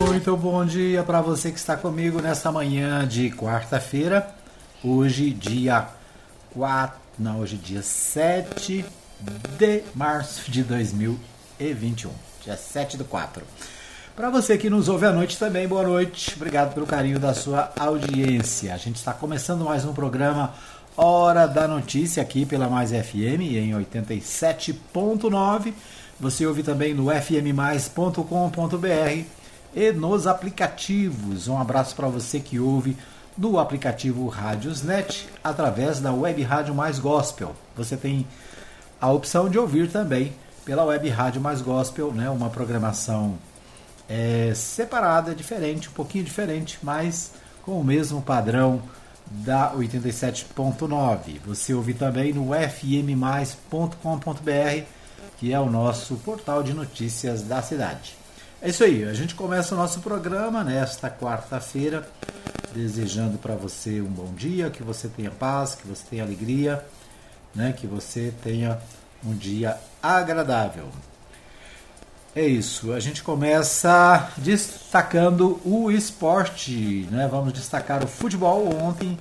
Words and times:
Muito 0.00 0.36
bom 0.36 0.64
dia 0.64 1.02
para 1.02 1.20
você 1.20 1.50
que 1.50 1.58
está 1.58 1.76
comigo 1.76 2.22
nesta 2.22 2.52
manhã 2.52 3.06
de 3.06 3.30
quarta-feira. 3.30 4.32
Hoje, 4.82 5.30
dia 5.30 5.88
4, 6.54 6.96
não, 7.18 7.40
hoje 7.40 7.56
dia 7.56 7.82
7 7.82 8.84
de 9.58 9.82
março 9.96 10.48
de 10.52 10.62
2021. 10.62 12.12
Dia 12.44 12.56
7 12.56 12.96
do 12.96 13.04
4. 13.04 13.42
Para 14.14 14.30
você 14.30 14.56
que 14.56 14.70
nos 14.70 14.88
ouve 14.88 15.04
à 15.04 15.10
noite 15.10 15.36
também, 15.36 15.66
boa 15.66 15.82
noite. 15.82 16.32
Obrigado 16.36 16.74
pelo 16.74 16.86
carinho 16.86 17.18
da 17.18 17.34
sua 17.34 17.72
audiência. 17.76 18.74
A 18.74 18.76
gente 18.76 18.96
está 18.96 19.12
começando 19.12 19.64
mais 19.64 19.84
um 19.84 19.92
programa 19.92 20.54
Hora 20.96 21.46
da 21.46 21.66
Notícia 21.66 22.22
aqui 22.22 22.46
pela 22.46 22.68
Mais 22.68 22.90
FM 22.90 23.40
em 23.40 23.72
87.9. 23.72 25.74
Você 26.20 26.46
ouve 26.46 26.62
também 26.62 26.94
no 26.94 27.10
fmmais.com.br 27.10 29.37
e 29.74 29.92
nos 29.92 30.26
aplicativos. 30.26 31.48
Um 31.48 31.58
abraço 31.58 31.94
para 31.94 32.08
você 32.08 32.40
que 32.40 32.58
ouve 32.58 32.96
no 33.36 33.58
aplicativo 33.58 34.26
Rádiosnet 34.26 35.28
através 35.42 36.00
da 36.00 36.12
Web 36.12 36.42
Rádio 36.42 36.74
Mais 36.74 36.98
Gospel. 36.98 37.54
Você 37.76 37.96
tem 37.96 38.26
a 39.00 39.10
opção 39.12 39.48
de 39.48 39.58
ouvir 39.58 39.90
também 39.90 40.32
pela 40.64 40.84
Web 40.84 41.08
Rádio 41.08 41.40
Mais 41.40 41.62
Gospel, 41.62 42.12
né? 42.12 42.28
uma 42.28 42.50
programação 42.50 43.38
é, 44.08 44.52
separada, 44.54 45.34
diferente, 45.34 45.88
um 45.88 45.92
pouquinho 45.92 46.24
diferente, 46.24 46.78
mas 46.82 47.32
com 47.62 47.80
o 47.80 47.84
mesmo 47.84 48.20
padrão 48.20 48.82
da 49.30 49.72
87.9. 49.74 51.38
Você 51.46 51.72
ouve 51.72 51.94
também 51.94 52.32
no 52.32 52.50
fmmais.com.br, 52.52 53.92
que 55.38 55.52
é 55.52 55.60
o 55.60 55.70
nosso 55.70 56.16
portal 56.16 56.62
de 56.62 56.74
notícias 56.74 57.42
da 57.42 57.62
cidade. 57.62 58.17
É 58.60 58.70
isso 58.70 58.82
aí, 58.82 59.04
a 59.04 59.14
gente 59.14 59.36
começa 59.36 59.72
o 59.72 59.78
nosso 59.78 60.00
programa 60.00 60.64
nesta 60.64 61.08
quarta-feira, 61.08 62.08
desejando 62.74 63.38
para 63.38 63.54
você 63.54 64.00
um 64.00 64.08
bom 64.08 64.34
dia, 64.34 64.68
que 64.68 64.82
você 64.82 65.06
tenha 65.06 65.30
paz, 65.30 65.76
que 65.76 65.86
você 65.86 66.02
tenha 66.10 66.24
alegria, 66.24 66.84
né, 67.54 67.72
que 67.72 67.86
você 67.86 68.34
tenha 68.42 68.76
um 69.24 69.32
dia 69.32 69.76
agradável. 70.02 70.88
É 72.34 72.44
isso, 72.44 72.92
a 72.92 72.98
gente 72.98 73.22
começa 73.22 74.32
destacando 74.36 75.60
o 75.64 75.88
esporte, 75.88 77.08
né? 77.10 77.26
Vamos 77.28 77.52
destacar 77.52 78.04
o 78.04 78.06
futebol. 78.06 78.68
Ontem 78.76 79.18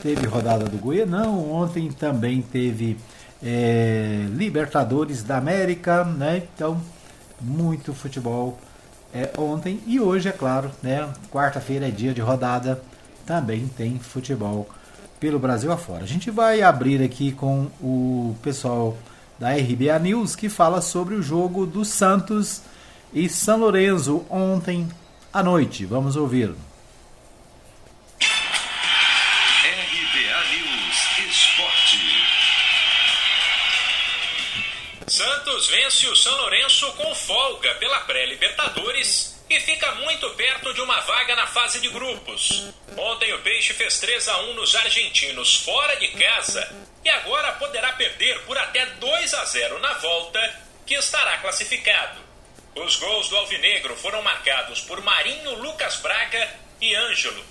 teve 0.00 0.26
rodada 0.26 0.66
do 0.66 0.76
Goianão, 0.76 1.50
ontem 1.50 1.90
também 1.90 2.42
teve 2.42 2.98
é, 3.42 4.26
Libertadores 4.30 5.22
da 5.24 5.38
América, 5.38 6.04
né? 6.04 6.42
Então, 6.54 6.80
muito 7.40 7.92
futebol 7.94 8.58
é, 9.14 9.30
ontem 9.38 9.80
e 9.86 10.00
hoje, 10.00 10.28
é 10.28 10.32
claro, 10.32 10.70
né? 10.82 11.08
Quarta-feira 11.30 11.88
é 11.88 11.90
dia 11.90 12.14
de 12.14 12.20
rodada, 12.20 12.82
também 13.26 13.68
tem 13.76 13.98
futebol 13.98 14.68
pelo 15.20 15.38
Brasil 15.38 15.70
afora. 15.70 16.02
A 16.02 16.06
gente 16.06 16.30
vai 16.30 16.62
abrir 16.62 17.02
aqui 17.02 17.30
com 17.30 17.68
o 17.80 18.34
pessoal 18.42 18.96
da 19.38 19.50
RBA 19.50 19.98
News 20.00 20.34
que 20.34 20.48
fala 20.48 20.80
sobre 20.80 21.14
o 21.14 21.22
jogo 21.22 21.66
do 21.66 21.84
Santos 21.84 22.62
e 23.12 23.28
São 23.28 23.58
Lourenço 23.58 24.24
ontem 24.30 24.88
à 25.32 25.42
noite. 25.42 25.84
Vamos 25.84 26.16
ouvir. 26.16 26.54
Santos 35.62 35.68
vence 35.68 36.08
o 36.08 36.16
São 36.16 36.36
Lourenço 36.38 36.92
com 36.94 37.14
folga 37.14 37.74
pela 37.76 38.00
pré-Libertadores 38.00 39.40
e 39.48 39.60
fica 39.60 39.94
muito 39.96 40.28
perto 40.30 40.74
de 40.74 40.80
uma 40.80 41.00
vaga 41.00 41.36
na 41.36 41.46
fase 41.46 41.78
de 41.80 41.88
grupos. 41.88 42.64
Ontem 42.96 43.32
o 43.32 43.38
Peixe 43.42 43.72
fez 43.72 44.00
3 44.00 44.28
a 44.28 44.38
1 44.40 44.54
nos 44.54 44.74
argentinos 44.74 45.56
fora 45.56 45.94
de 45.96 46.08
casa 46.08 46.68
e 47.04 47.10
agora 47.10 47.52
poderá 47.52 47.92
perder 47.92 48.40
por 48.42 48.58
até 48.58 48.86
2 48.86 49.34
a 49.34 49.44
0 49.44 49.78
na 49.78 49.94
volta, 49.94 50.60
que 50.84 50.94
estará 50.94 51.38
classificado. 51.38 52.20
Os 52.74 52.96
gols 52.96 53.28
do 53.28 53.36
Alvinegro 53.36 53.94
foram 53.96 54.22
marcados 54.22 54.80
por 54.80 55.00
Marinho, 55.00 55.54
Lucas 55.54 55.96
Braga 55.96 56.50
e 56.80 56.94
Ângelo. 56.94 57.44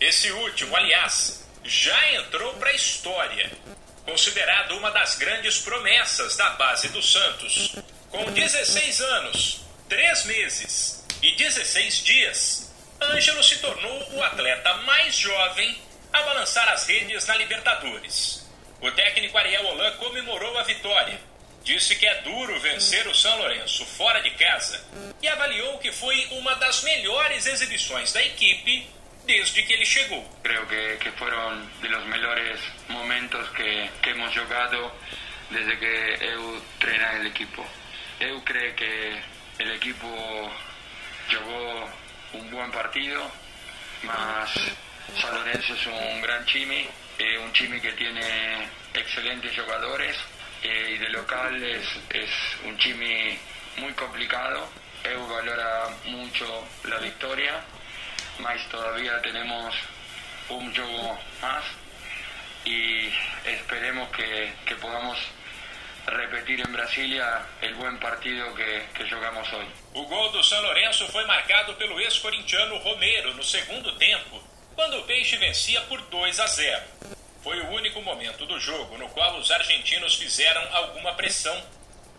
Esse 0.00 0.30
último, 0.32 0.76
aliás, 0.76 1.48
já 1.64 2.12
entrou 2.12 2.52
para 2.54 2.70
a 2.70 2.74
história 2.74 3.50
considerado 4.04 4.76
uma 4.76 4.90
das 4.90 5.16
grandes 5.16 5.58
promessas 5.58 6.36
da 6.36 6.50
base 6.50 6.88
do 6.88 7.02
Santos. 7.02 7.74
Com 8.10 8.24
16 8.32 9.00
anos, 9.00 9.60
3 9.88 10.24
meses 10.26 11.04
e 11.22 11.34
16 11.34 12.04
dias, 12.04 12.72
Ângelo 13.00 13.42
se 13.42 13.58
tornou 13.58 14.14
o 14.14 14.22
atleta 14.22 14.74
mais 14.78 15.16
jovem 15.16 15.76
a 16.12 16.22
balançar 16.22 16.68
as 16.68 16.86
redes 16.86 17.26
na 17.26 17.36
Libertadores. 17.36 18.46
O 18.80 18.90
técnico 18.92 19.36
Ariel 19.36 19.66
Holan 19.66 19.92
comemorou 19.96 20.56
a 20.58 20.62
vitória, 20.62 21.18
disse 21.64 21.96
que 21.96 22.06
é 22.06 22.20
duro 22.22 22.60
vencer 22.60 23.06
o 23.06 23.14
São 23.14 23.36
Lourenço 23.38 23.84
fora 23.84 24.20
de 24.20 24.30
casa 24.32 24.84
e 25.20 25.26
avaliou 25.26 25.78
que 25.78 25.90
foi 25.90 26.26
uma 26.32 26.54
das 26.54 26.82
melhores 26.82 27.46
exibições 27.46 28.12
da 28.12 28.22
equipe 28.22 28.86
desde 29.26 29.64
que 29.66 29.74
ele 29.74 29.84
llegó. 29.84 30.40
Creo 30.42 30.66
que, 30.68 30.98
que 30.98 31.12
fueron 31.12 31.68
de 31.80 31.88
los 31.88 32.04
mejores 32.06 32.60
momentos 32.88 33.48
que, 33.50 33.90
que 34.02 34.10
hemos 34.10 34.36
jugado 34.36 34.92
desde 35.50 35.78
que 35.78 36.18
eu 36.20 36.62
treina 36.78 37.12
el 37.20 37.26
equipo. 37.26 37.64
Eu 38.20 38.40
creo 38.42 38.74
que 38.74 39.22
el 39.58 39.70
equipo 39.72 40.08
jugó 41.28 41.90
un 42.34 42.50
buen 42.50 42.70
partido, 42.70 43.30
mas 44.02 44.50
San 45.20 45.34
Lorenzo 45.34 45.74
es 45.74 45.86
un 45.86 46.20
gran 46.20 46.44
chimi, 46.46 46.88
eh, 47.18 47.38
un 47.38 47.52
chimi 47.52 47.80
que 47.80 47.92
tiene 47.92 48.68
excelentes 48.94 49.54
jugadores 49.54 50.16
eh, 50.62 50.94
y 50.94 50.98
de 50.98 51.08
local 51.10 51.62
es, 51.62 52.30
un 52.64 52.76
chimi 52.78 53.38
muy 53.78 53.92
complicado. 53.92 54.68
Eu 55.04 55.26
valora 55.26 55.90
mucho 56.06 56.66
la 56.84 56.96
victoria 56.96 57.62
mas 58.38 58.68
todavía 58.68 59.20
tenemos 59.22 59.74
un 60.48 60.74
juego 60.74 61.18
más 61.40 61.64
y 62.64 63.08
esperemos 63.44 64.08
que, 64.10 64.52
que 64.66 64.74
podamos 64.76 65.18
repetir 66.06 66.60
em 66.60 66.72
Brasília 66.72 67.42
o 67.62 67.74
bom 67.76 67.96
partido 67.98 68.54
que, 68.54 68.82
que 68.94 69.06
jogamos 69.06 69.50
hoje. 69.52 69.70
O 69.94 70.04
gol 70.04 70.30
do 70.32 70.42
São 70.42 70.60
Lourenço 70.62 71.06
foi 71.08 71.24
marcado 71.26 71.74
pelo 71.74 72.00
ex-corintiano 72.00 72.76
Romero 72.78 73.34
no 73.34 73.42
segundo 73.42 73.92
tempo, 73.96 74.42
quando 74.74 74.98
o 74.98 75.04
Peixe 75.04 75.36
vencia 75.36 75.80
por 75.82 76.00
2 76.02 76.40
a 76.40 76.46
0. 76.46 76.82
Foi 77.42 77.60
o 77.60 77.70
único 77.70 78.00
momento 78.02 78.46
do 78.46 78.58
jogo 78.58 78.96
no 78.98 79.08
qual 79.10 79.36
os 79.36 79.50
argentinos 79.50 80.14
fizeram 80.14 80.62
alguma 80.74 81.14
pressão 81.14 81.62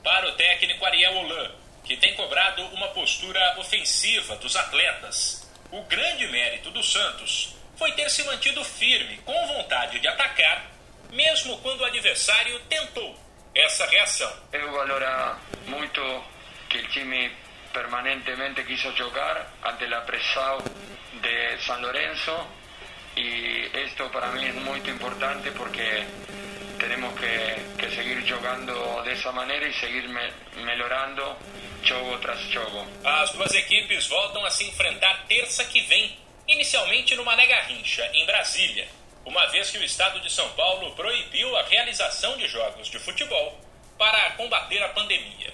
para 0.04 0.30
o 0.30 0.34
técnico 0.34 0.86
Ariel 0.86 1.16
Holan, 1.16 1.52
que 1.84 1.98
tem 1.98 2.14
cobrado 2.16 2.64
uma 2.68 2.88
postura 2.90 3.60
ofensiva 3.60 4.36
dos 4.38 4.56
atletas. 4.56 5.45
O 5.72 5.82
grande 5.84 6.28
mérito 6.28 6.72
do 6.72 6.84
Santos 6.84 7.56
foi 7.78 7.92
ter 7.94 8.10
se 8.10 8.24
mantido 8.24 8.64
firme, 8.64 9.18
com 9.26 9.48
vontade 9.48 10.00
de 10.00 10.08
atacar, 10.08 10.66
mesmo 11.12 11.58
quando 11.60 11.82
o 11.82 11.86
adversário 11.86 12.60
tentou 12.62 13.18
essa 13.54 13.86
reação. 13.88 14.32
Eu 14.52 14.72
valoro 14.72 15.06
muito 15.68 16.24
que 16.70 16.78
o 16.78 16.88
time 16.90 17.32
permanentemente 17.74 18.64
quiso 18.64 18.96
jogar 18.96 19.52
ante 19.64 19.94
a 19.94 20.02
pressão 20.02 20.58
de 21.22 21.58
San 21.66 21.78
Lorenzo 21.78 22.48
e 23.18 23.70
isto 23.86 24.10
para 24.10 24.28
mim 24.28 24.48
é 24.48 24.52
muito 24.54 24.90
importante 24.90 25.52
porque 25.52 26.06
temos 26.88 27.20
que, 27.20 27.78
que 27.78 27.96
seguir 27.96 28.26
jogando 28.26 29.04
dessa 29.04 29.32
maneira 29.32 29.68
e 29.68 29.74
seguir 29.74 30.08
me, 30.08 30.64
melhorando 30.64 31.36
jogo 31.84 32.18
tras 32.20 32.40
jogo. 32.52 32.86
As 33.04 33.32
duas 33.32 33.54
equipes 33.54 34.08
voltam 34.08 34.46
a 34.46 34.52
se 34.52 34.66
enfrentar 34.66 35.26
terça 35.28 35.66
que 35.66 35.82
vem, 35.82 36.18
inicialmente 36.48 37.16
no 37.16 37.26
Mané 37.26 37.48
Garrincha, 37.48 38.10
em 38.14 38.26
Brasília, 38.26 38.88
uma 39.26 39.48
vez 39.48 39.72
que 39.72 39.78
o 39.78 39.84
estado 39.84 40.20
de 40.20 40.32
São 40.32 40.48
Paulo 40.50 40.96
proibiu 40.96 41.56
a 41.58 41.64
realização 41.64 42.38
de 42.38 42.48
jogos 42.48 42.88
de 42.88 43.00
futebol 43.00 43.60
para 43.98 44.32
combater 44.32 44.82
a 44.84 44.90
pandemia. 44.90 45.54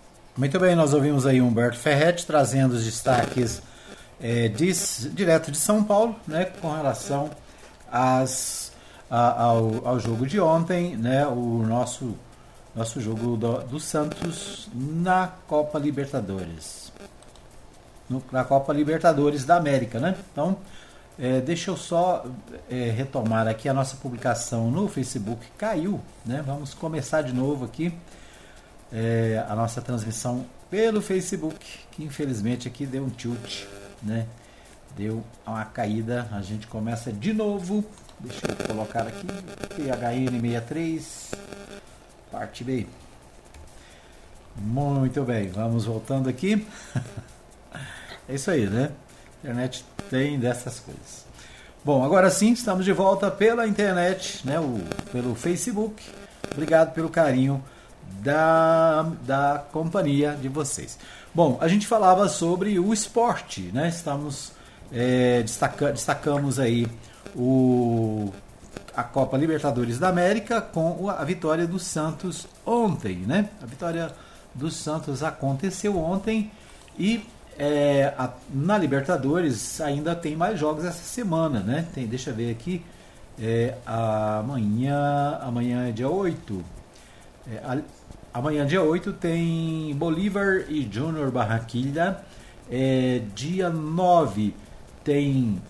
muito 0.37 0.59
bem, 0.59 0.75
nós 0.75 0.93
ouvimos 0.93 1.25
aí 1.25 1.41
Humberto 1.41 1.77
Ferretti 1.77 2.25
trazendo 2.25 2.73
os 2.73 2.85
destaques 2.85 3.61
é, 4.21 4.47
de, 4.47 4.71
direto 5.09 5.51
de 5.51 5.57
São 5.57 5.83
Paulo, 5.83 6.15
né, 6.27 6.45
com 6.45 6.71
relação 6.71 7.29
as, 7.91 8.71
a, 9.09 9.43
ao, 9.43 9.85
ao 9.85 9.99
jogo 9.99 10.25
de 10.25 10.39
ontem, 10.39 10.95
né? 10.95 11.27
O 11.27 11.63
nosso, 11.67 12.15
nosso 12.73 13.01
jogo 13.01 13.35
do, 13.35 13.59
do 13.63 13.79
Santos 13.79 14.69
na 14.73 15.27
Copa 15.47 15.77
Libertadores. 15.77 16.93
No, 18.09 18.23
na 18.31 18.45
Copa 18.45 18.71
Libertadores 18.71 19.43
da 19.43 19.57
América, 19.57 19.99
né? 19.99 20.15
Então, 20.31 20.57
é, 21.19 21.41
deixa 21.41 21.71
eu 21.71 21.77
só 21.77 22.25
é, 22.69 22.89
retomar 22.89 23.47
aqui 23.47 23.67
a 23.67 23.73
nossa 23.73 23.97
publicação 23.97 24.71
no 24.71 24.87
Facebook. 24.87 25.45
Caiu, 25.57 25.99
né? 26.25 26.41
Vamos 26.45 26.73
começar 26.73 27.21
de 27.21 27.33
novo 27.33 27.65
aqui 27.65 27.93
é, 28.91 29.43
a 29.47 29.55
nossa 29.55 29.81
transmissão 29.81 30.45
pelo 30.69 31.01
Facebook, 31.01 31.79
que 31.91 32.03
infelizmente 32.03 32.67
aqui 32.67 32.85
deu 32.85 33.03
um 33.03 33.09
tilt, 33.09 33.65
né? 34.01 34.25
Deu 34.95 35.23
uma 35.45 35.65
caída. 35.65 36.27
A 36.31 36.41
gente 36.41 36.67
começa 36.67 37.11
de 37.11 37.33
novo. 37.33 37.83
Deixa 38.19 38.47
eu 38.47 38.67
colocar 38.67 39.07
aqui 39.07 39.25
PHN63, 39.75 41.35
parte 42.31 42.63
B. 42.63 42.85
Muito 44.57 45.23
bem, 45.23 45.49
vamos 45.49 45.85
voltando 45.85 46.29
aqui. 46.29 46.67
é 48.27 48.35
isso 48.35 48.51
aí, 48.51 48.67
né? 48.67 48.91
internet 49.41 49.83
tem 50.09 50.39
dessas 50.39 50.79
coisas. 50.79 51.25
Bom, 51.83 52.03
agora 52.03 52.29
sim, 52.29 52.51
estamos 52.51 52.85
de 52.85 52.93
volta 52.93 53.31
pela 53.31 53.67
internet, 53.67 54.45
né, 54.45 54.59
o, 54.59 54.79
pelo 55.11 55.33
Facebook. 55.33 56.03
Obrigado 56.51 56.93
pelo 56.93 57.09
carinho 57.09 57.63
da, 58.21 59.03
da 59.25 59.63
companhia 59.71 60.37
de 60.39 60.49
vocês. 60.49 60.97
Bom, 61.33 61.57
a 61.61 61.67
gente 61.67 61.87
falava 61.87 62.27
sobre 62.27 62.77
o 62.79 62.93
esporte, 62.93 63.71
né? 63.73 63.87
Estamos 63.87 64.51
é, 64.91 65.41
destaca, 65.41 65.91
destacamos 65.91 66.59
aí 66.59 66.87
o, 67.35 68.31
a 68.95 69.03
Copa 69.03 69.37
Libertadores 69.37 69.97
da 69.97 70.09
América 70.09 70.61
com 70.61 71.09
a 71.09 71.23
vitória 71.23 71.65
do 71.65 71.79
Santos 71.79 72.47
ontem, 72.65 73.17
né? 73.17 73.49
A 73.61 73.65
vitória 73.65 74.11
do 74.53 74.69
Santos 74.69 75.23
aconteceu 75.23 75.97
ontem 75.97 76.51
e 76.99 77.25
é, 77.57 78.13
a, 78.17 78.31
na 78.53 78.77
Libertadores 78.77 79.79
ainda 79.79 80.15
tem 80.15 80.35
mais 80.35 80.59
jogos 80.59 80.83
essa 80.83 81.03
semana, 81.03 81.61
né? 81.61 81.87
Tem, 81.93 82.05
deixa 82.05 82.31
eu 82.31 82.35
ver 82.35 82.51
aqui. 82.51 82.83
É, 83.39 83.75
amanhã, 83.85 85.39
amanhã 85.41 85.87
é 85.87 85.91
dia 85.91 86.09
8. 86.09 86.63
É, 87.49 87.81
amanhã, 88.33 88.65
dia 88.65 88.81
8, 88.81 89.13
tem 89.13 89.95
Bolívar 89.95 90.65
e 90.69 90.87
Júnior 90.91 91.31
Barranquilla. 91.31 92.23
É, 92.69 93.21
dia 93.35 93.69
9 93.69 94.53
tem 95.03 95.61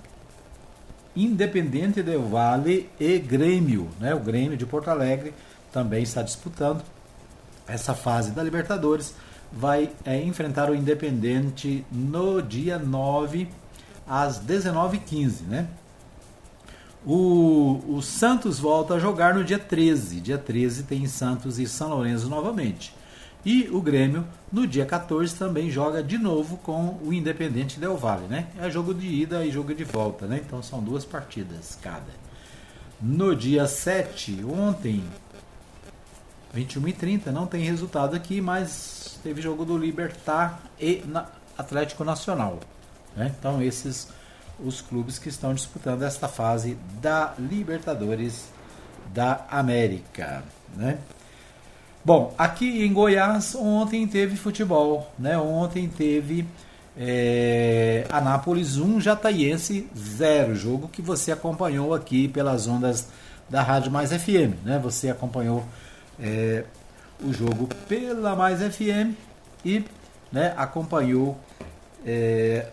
Independente 1.16 2.02
del 2.02 2.24
Vale 2.24 2.90
e 3.00 3.18
Grêmio. 3.20 3.90
Né? 4.00 4.14
O 4.14 4.20
Grêmio 4.20 4.58
de 4.58 4.66
Porto 4.66 4.90
Alegre 4.90 5.34
também 5.72 6.04
está 6.04 6.22
disputando 6.22 6.84
essa 7.68 7.94
fase 7.94 8.32
da 8.32 8.44
Libertadores 8.44 9.14
vai 9.52 9.90
é, 10.06 10.22
enfrentar 10.22 10.70
o 10.70 10.76
Independente 10.76 11.86
no 11.92 12.42
dia 12.42 12.80
9 12.80 13.50
às 14.08 14.40
19h15, 14.40 15.42
né? 15.48 15.68
O, 17.06 17.82
o, 17.88 18.02
Santos 18.02 18.60
volta 18.60 18.94
a 18.94 19.00
jogar 19.00 19.34
no 19.34 19.44
dia 19.44 19.58
13. 19.58 20.22
Dia 20.22 20.38
13 20.38 20.84
tem 20.84 21.08
Santos 21.08 21.58
e 21.58 21.68
São 21.68 21.90
Lourenço 21.90 22.30
novamente. 22.30 22.94
E 23.44 23.68
o 23.72 23.82
Grêmio 23.82 24.24
no 24.52 24.68
dia 24.68 24.86
14 24.86 25.36
também 25.36 25.72
joga 25.72 26.04
de 26.04 26.18
novo 26.18 26.58
com 26.58 27.00
o 27.04 27.12
Independente 27.12 27.80
Del 27.80 27.98
Valle, 27.98 28.28
né? 28.28 28.48
É 28.60 28.70
jogo 28.70 28.94
de 28.94 29.08
ida 29.08 29.44
e 29.44 29.52
jogo 29.52 29.74
de 29.74 29.84
volta, 29.84 30.28
né? 30.28 30.42
Então 30.46 30.62
são 30.62 30.80
duas 30.80 31.04
partidas 31.04 31.76
cada. 31.82 32.22
No 33.02 33.36
dia 33.36 33.66
7, 33.66 34.46
ontem, 34.46 35.04
21 36.54 36.88
e 36.88 36.94
30, 36.94 37.32
não 37.32 37.48
tem 37.48 37.64
resultado 37.64 38.16
aqui, 38.16 38.40
mas 38.40 39.20
teve 39.24 39.42
jogo 39.42 39.66
do 39.66 39.76
Libertar 39.76 40.62
e 40.80 41.04
Atlético 41.58 42.04
Nacional. 42.04 42.60
Né? 43.16 43.34
Então 43.40 43.60
esses 43.60 44.08
os 44.64 44.82
clubes 44.82 45.18
que 45.18 45.30
estão 45.30 45.54
disputando 45.54 46.04
esta 46.04 46.28
fase 46.28 46.78
da 47.02 47.34
Libertadores 47.38 48.46
da 49.14 49.46
América. 49.50 50.44
Né? 50.76 50.98
Bom, 52.04 52.34
aqui 52.38 52.84
em 52.86 52.94
Goiás 52.94 53.56
ontem 53.56 54.08
teve 54.08 54.36
futebol, 54.36 55.12
né? 55.20 55.38
Ontem 55.38 55.88
teve 55.88 56.48
é, 56.98 58.06
Anápolis 58.10 58.78
1, 58.78 59.02
Jataiense 59.02 59.88
0, 59.96 60.56
jogo 60.56 60.88
que 60.88 61.02
você 61.02 61.32
acompanhou 61.32 61.94
aqui 61.94 62.28
pelas 62.28 62.68
ondas 62.68 63.08
da 63.50 63.62
Rádio 63.62 63.92
Mais 63.92 64.12
FM, 64.12 64.64
né? 64.64 64.80
Você 64.82 65.10
acompanhou 65.10 65.64
é, 66.20 66.64
o 67.24 67.32
jogo 67.32 67.68
pela 67.88 68.36
Mais 68.36 68.60
FM 68.60 69.16
e 69.64 69.84
né, 70.32 70.54
acompanhou 70.58 71.38
é, 72.06 72.68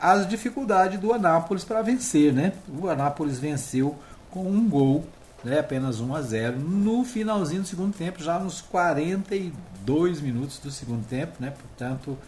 as 0.00 0.28
dificuldades 0.28 0.98
do 0.98 1.12
Anápolis 1.12 1.64
para 1.64 1.82
vencer. 1.82 2.32
Né? 2.32 2.52
O 2.80 2.88
Anápolis 2.88 3.38
venceu 3.38 3.96
com 4.30 4.46
um 4.46 4.68
gol, 4.68 5.04
né, 5.42 5.60
apenas 5.60 6.00
1 6.00 6.14
a 6.14 6.22
0 6.22 6.58
no 6.58 7.04
finalzinho 7.04 7.62
do 7.62 7.68
segundo 7.68 7.96
tempo, 7.96 8.22
já 8.22 8.38
nos 8.38 8.60
42 8.60 10.20
minutos 10.20 10.58
do 10.58 10.70
segundo 10.70 11.06
tempo. 11.06 11.32
Né? 11.40 11.50
Portanto, 11.50 12.18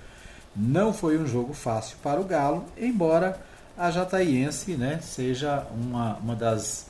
não 0.54 0.92
foi 0.92 1.18
um 1.18 1.26
jogo 1.26 1.52
fácil 1.52 1.96
para 2.02 2.20
o 2.20 2.24
Galo, 2.24 2.64
embora 2.76 3.40
a 3.78 3.90
Jataiense 3.90 4.72
né, 4.72 4.98
seja 5.02 5.66
uma, 5.72 6.16
uma 6.16 6.34
das 6.34 6.86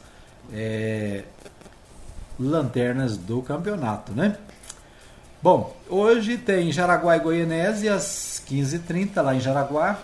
é, 0.52 1.24
lanternas 2.38 3.16
do 3.16 3.42
campeonato. 3.42 4.12
Né? 4.12 4.36
Bom, 5.42 5.74
hoje 5.88 6.36
tem 6.36 6.72
Jaraguá 6.72 7.16
e 7.16 7.20
Goianese 7.20 7.88
às 7.88 8.42
15h30 8.48 9.22
lá 9.22 9.34
em 9.34 9.40
Jaraguá. 9.40 9.98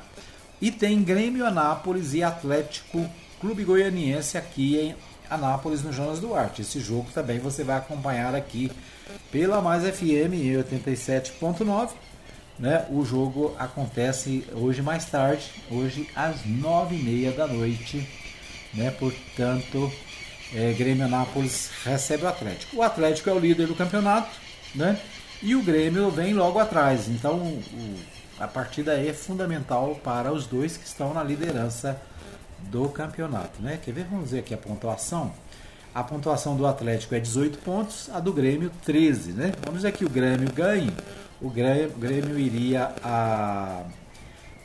E 0.60 0.70
tem 0.70 1.02
Grêmio 1.02 1.44
Anápolis 1.44 2.14
e 2.14 2.22
Atlético 2.22 3.08
Clube 3.40 3.64
Goianiense 3.64 4.38
aqui 4.38 4.78
em 4.78 4.96
Anápolis, 5.28 5.82
no 5.82 5.92
Jonas 5.92 6.18
Duarte. 6.18 6.62
Esse 6.62 6.80
jogo 6.80 7.08
também 7.12 7.38
você 7.38 7.62
vai 7.62 7.76
acompanhar 7.76 8.34
aqui 8.34 8.70
pela 9.30 9.60
Mais 9.60 9.82
FM 9.82 10.32
87.9. 10.72 11.90
Né? 12.58 12.86
O 12.90 13.04
jogo 13.04 13.54
acontece 13.58 14.46
hoje 14.54 14.80
mais 14.80 15.04
tarde, 15.04 15.44
hoje 15.70 16.08
às 16.16 16.36
9h30 16.46 17.34
da 17.34 17.46
noite. 17.46 18.08
Né? 18.72 18.90
Portanto, 18.90 19.92
é, 20.54 20.72
Grêmio 20.72 21.04
Anápolis 21.04 21.70
recebe 21.84 22.24
o 22.24 22.28
Atlético. 22.28 22.76
O 22.78 22.82
Atlético 22.82 23.28
é 23.28 23.32
o 23.34 23.38
líder 23.38 23.66
do 23.66 23.74
campeonato. 23.74 24.30
Né? 24.74 24.98
E 25.42 25.54
o 25.54 25.62
Grêmio 25.62 26.10
vem 26.10 26.32
logo 26.32 26.58
atrás. 26.58 27.08
Então 27.08 27.34
o, 27.34 27.62
a 28.38 28.46
partida 28.46 28.98
é 28.98 29.12
fundamental 29.12 29.94
para 30.02 30.32
os 30.32 30.46
dois 30.46 30.76
que 30.76 30.86
estão 30.86 31.14
na 31.14 31.22
liderança 31.22 32.00
do 32.70 32.88
campeonato. 32.88 33.62
Né? 33.62 33.78
Quer 33.82 33.92
ver? 33.92 34.04
Vamos 34.10 34.30
ver 34.30 34.40
aqui 34.40 34.52
a 34.52 34.58
pontuação. 34.58 35.32
A 35.94 36.02
pontuação 36.04 36.56
do 36.56 36.66
Atlético 36.66 37.14
é 37.14 37.20
18 37.20 37.58
pontos, 37.58 38.10
a 38.12 38.20
do 38.20 38.32
Grêmio 38.32 38.70
13. 38.84 39.32
Né? 39.32 39.52
Vamos 39.64 39.80
dizer 39.80 39.92
que 39.92 40.04
o 40.04 40.10
Grêmio 40.10 40.52
ganhe. 40.52 40.92
O 41.40 41.48
Grêmio, 41.48 41.90
Grêmio 41.96 42.38
iria 42.38 42.92
a, 43.02 43.82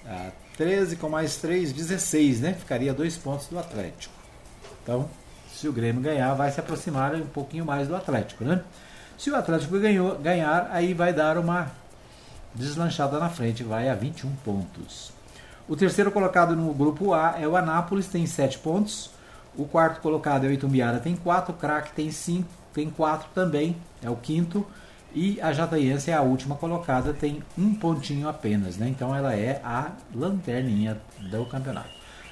a 0.05 0.31
13 0.57 0.97
com 0.97 1.09
mais 1.09 1.37
3, 1.37 1.71
16, 1.71 2.41
né? 2.41 2.53
Ficaria 2.53 2.93
dois 2.93 3.17
pontos 3.17 3.47
do 3.47 3.57
Atlético. 3.57 4.13
Então, 4.83 5.09
se 5.53 5.67
o 5.67 5.73
Grêmio 5.73 6.01
ganhar, 6.01 6.33
vai 6.33 6.51
se 6.51 6.59
aproximar 6.59 7.13
um 7.15 7.25
pouquinho 7.25 7.65
mais 7.65 7.87
do 7.87 7.95
Atlético, 7.95 8.43
né? 8.43 8.61
Se 9.17 9.29
o 9.29 9.35
Atlético 9.35 9.79
ganhou, 9.79 10.17
ganhar, 10.17 10.69
aí 10.71 10.93
vai 10.93 11.13
dar 11.13 11.37
uma 11.37 11.71
deslanchada 12.53 13.19
na 13.19 13.29
frente, 13.29 13.63
vai 13.63 13.89
a 13.89 13.95
21 13.95 14.31
pontos. 14.43 15.11
O 15.67 15.75
terceiro 15.75 16.11
colocado 16.11 16.55
no 16.55 16.73
grupo 16.73 17.13
A 17.13 17.35
é 17.39 17.47
o 17.47 17.55
Anápolis, 17.55 18.07
tem 18.07 18.25
7 18.25 18.59
pontos. 18.59 19.09
O 19.55 19.65
quarto 19.65 20.01
colocado 20.01 20.45
é 20.45 20.49
o 20.49 20.51
Itumbiara, 20.51 20.99
tem 20.99 21.15
4. 21.15 21.53
O 21.53 21.57
Crack 21.57 21.93
tem 21.93 22.11
5, 22.11 22.47
tem 22.73 22.89
4 22.89 23.29
também, 23.33 23.77
é 24.01 24.09
o 24.09 24.15
quinto. 24.15 24.65
E 25.13 25.39
a 25.41 25.51
Jataiense 25.51 26.09
é 26.09 26.13
a 26.13 26.21
última 26.21 26.55
colocada, 26.55 27.13
tem 27.13 27.43
um 27.57 27.73
pontinho 27.75 28.29
apenas, 28.29 28.77
né? 28.77 28.87
Então 28.87 29.13
ela 29.15 29.35
é 29.35 29.61
a 29.63 29.91
lanterninha 30.15 31.01
do 31.19 31.45
campeonato. 31.45 31.89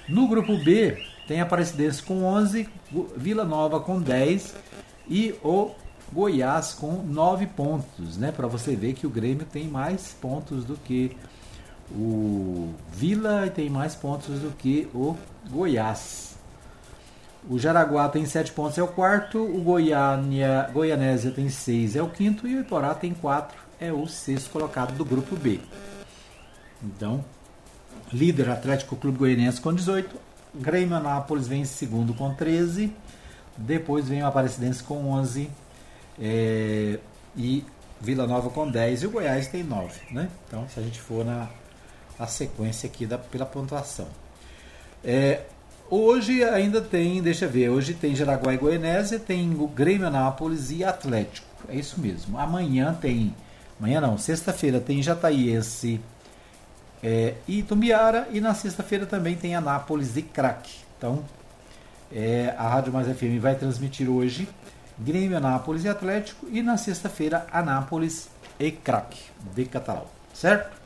No 0.07 0.27
grupo 0.27 0.57
B 0.63 0.97
tem 1.27 1.41
a 1.41 1.43
Aparecidense 1.43 2.01
com 2.01 2.23
11, 2.23 2.67
Vila 3.15 3.43
Nova 3.43 3.79
com 3.79 4.01
10 4.01 4.55
e 5.09 5.35
o 5.43 5.71
Goiás 6.11 6.73
com 6.73 7.03
9 7.03 7.47
pontos, 7.47 8.17
né? 8.17 8.31
Para 8.31 8.47
você 8.47 8.75
ver 8.75 8.93
que 8.93 9.05
o 9.05 9.09
Grêmio 9.09 9.45
tem 9.45 9.67
mais 9.67 10.15
pontos 10.19 10.65
do 10.65 10.75
que 10.75 11.15
o 11.91 12.73
Vila 12.91 13.45
e 13.45 13.49
tem 13.49 13.69
mais 13.69 13.95
pontos 13.95 14.39
do 14.39 14.51
que 14.51 14.89
o 14.93 15.15
Goiás. 15.49 16.35
O 17.49 17.57
Jaraguá 17.57 18.09
tem 18.09 18.25
7 18.25 18.51
pontos, 18.51 18.77
é 18.77 18.83
o 18.83 18.87
quarto. 18.87 19.39
O 19.39 19.61
Goiânia, 19.61 20.69
Goianésia 20.73 21.31
tem 21.31 21.49
6, 21.49 21.95
é 21.95 22.01
o 22.01 22.09
quinto. 22.09 22.47
E 22.47 22.55
o 22.55 22.61
Iporá 22.61 22.93
tem 22.93 23.13
4, 23.13 23.57
é 23.79 23.93
o 23.93 24.05
sexto 24.07 24.49
colocado 24.49 24.95
do 24.95 25.05
grupo 25.05 25.35
B. 25.35 25.59
Então, 26.83 27.23
líder 28.11 28.49
Atlético 28.49 28.95
Clube 28.95 29.19
Goianiense 29.19 29.61
com 29.61 29.73
18, 29.73 30.15
Grêmio 30.55 30.95
Anápolis 30.95 31.47
vem 31.47 31.61
em 31.61 31.65
segundo 31.65 32.13
com 32.13 32.33
13. 32.33 32.93
Depois 33.57 34.07
vem 34.07 34.23
o 34.23 34.27
Aparecidense 34.27 34.83
com 34.83 35.11
11. 35.11 35.49
É, 36.21 36.99
e 37.35 37.63
Vila 38.01 38.27
Nova 38.27 38.49
com 38.49 38.69
10. 38.69 39.03
E 39.03 39.07
o 39.07 39.11
Goiás 39.11 39.47
tem 39.47 39.63
9. 39.63 40.13
Né? 40.13 40.29
Então, 40.47 40.67
se 40.69 40.79
a 40.79 40.83
gente 40.83 40.99
for 40.99 41.25
na 41.25 41.47
a 42.19 42.27
sequência 42.27 42.87
aqui 42.87 43.05
da, 43.05 43.17
pela 43.17 43.45
pontuação. 43.45 44.07
É, 45.03 45.43
hoje 45.89 46.43
ainda 46.43 46.81
tem, 46.81 47.21
deixa 47.21 47.45
eu 47.45 47.49
ver, 47.49 47.69
hoje 47.69 47.93
tem 47.93 48.13
Jaraguá 48.13 48.53
e 48.53 48.57
Goianésia, 48.57 49.17
tem 49.17 49.55
o 49.57 49.65
Grêmio 49.65 50.05
Anápolis 50.05 50.69
e 50.69 50.83
Atlético. 50.83 51.47
É 51.69 51.75
isso 51.75 51.99
mesmo. 51.99 52.37
Amanhã 52.37 52.93
tem. 52.93 53.33
Amanhã 53.79 54.01
não, 54.01 54.17
sexta-feira 54.17 54.81
tem 54.81 55.01
Jataiense 55.01 56.01
é, 57.01 57.35
e 57.47 57.63
Tumbiara. 57.63 58.27
E 58.31 58.41
na 58.41 58.53
sexta-feira 58.53 59.05
também 59.05 59.37
tem 59.37 59.55
Anápolis 59.55 60.17
e 60.17 60.21
Crack. 60.21 60.69
Então, 60.97 61.23
é, 62.11 62.53
a 62.57 62.67
Rádio 62.67 62.91
Mais 62.91 63.07
FM 63.07 63.39
vai 63.39 63.55
transmitir 63.55 64.09
hoje 64.09 64.49
Grêmio, 64.99 65.37
Anápolis 65.37 65.85
e 65.85 65.89
Atlético. 65.89 66.47
E 66.51 66.61
na 66.61 66.77
sexta-feira, 66.77 67.47
Anápolis 67.51 68.29
e 68.59 68.71
Crack 68.71 69.17
de 69.55 69.65
Catalão. 69.65 70.05
Certo? 70.33 70.77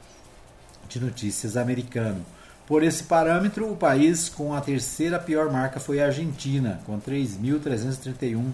de 0.89 1.01
notícias 1.01 1.57
americano. 1.57 2.25
Por 2.67 2.83
esse 2.83 3.05
parâmetro, 3.05 3.71
o 3.71 3.77
país 3.77 4.29
com 4.29 4.53
a 4.53 4.61
terceira 4.61 5.19
pior 5.19 5.51
marca 5.53 5.79
foi 5.79 6.03
a 6.03 6.07
Argentina, 6.07 6.81
com 6.85 7.01
3.331 7.01 8.51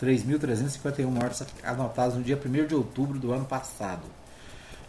3.351 0.00 1.06
mortes 1.06 1.42
anotadas 1.62 2.14
no 2.14 2.22
dia 2.22 2.40
1 2.42 2.66
de 2.66 2.74
outubro 2.74 3.18
do 3.18 3.32
ano 3.32 3.44
passado. 3.44 4.02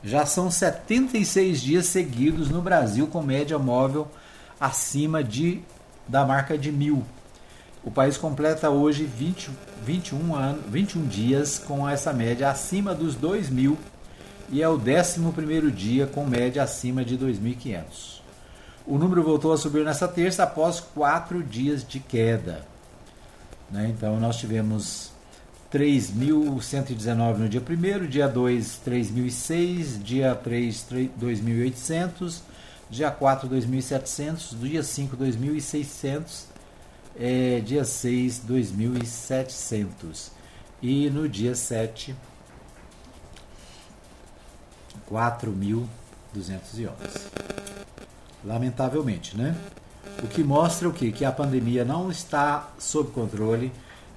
Já 0.03 0.25
são 0.25 0.49
76 0.49 1.61
dias 1.61 1.85
seguidos 1.87 2.49
no 2.49 2.61
Brasil 2.61 3.05
com 3.07 3.21
média 3.21 3.59
móvel 3.59 4.07
acima 4.59 5.23
de, 5.23 5.61
da 6.07 6.25
marca 6.25 6.57
de 6.57 6.71
mil. 6.71 7.03
O 7.83 7.91
país 7.91 8.17
completa 8.17 8.69
hoje 8.69 9.03
20, 9.03 9.51
21, 9.83 10.35
anos, 10.35 10.63
21 10.67 11.05
dias 11.07 11.59
com 11.59 11.87
essa 11.87 12.13
média 12.13 12.49
acima 12.49 12.95
dos 12.95 13.15
2 13.15 13.49
mil 13.49 13.77
e 14.49 14.61
é 14.61 14.69
o 14.69 14.75
11 14.75 15.71
dia 15.71 16.07
com 16.07 16.25
média 16.25 16.63
acima 16.63 17.03
de 17.03 17.17
2.500. 17.17 18.20
O 18.85 18.97
número 18.97 19.23
voltou 19.23 19.53
a 19.53 19.57
subir 19.57 19.85
nessa 19.85 20.07
terça 20.07 20.43
após 20.43 20.79
quatro 20.79 21.43
dias 21.43 21.87
de 21.87 21.99
queda. 21.99 22.65
Né? 23.69 23.93
Então 23.95 24.19
nós 24.19 24.37
tivemos 24.37 25.11
3.119 25.71 27.37
no 27.37 27.47
dia 27.47 27.61
1, 27.61 28.07
dia 28.07 28.27
2, 28.27 28.81
3.006, 28.85 30.03
dia 30.03 30.35
3, 30.35 30.85
2.800, 31.19 32.41
dia 32.89 33.09
4, 33.09 33.47
2.700, 33.47 34.59
dia 34.59 34.83
5, 34.83 35.15
2.600, 35.15 36.43
é, 37.17 37.61
dia 37.61 37.85
6, 37.85 38.41
2.700 38.47 40.31
e 40.81 41.09
no 41.09 41.29
dia 41.29 41.55
7, 41.55 42.13
4.211 45.09 47.60
lamentavelmente, 48.43 49.37
né? 49.37 49.55
O 50.23 50.27
que 50.27 50.43
mostra 50.43 50.87
o 50.87 50.93
quê? 50.93 51.11
Que 51.11 51.25
a 51.25 51.31
pandemia 51.31 51.85
não 51.85 52.11
está 52.11 52.69
sob 52.77 53.11
controle, 53.11 53.71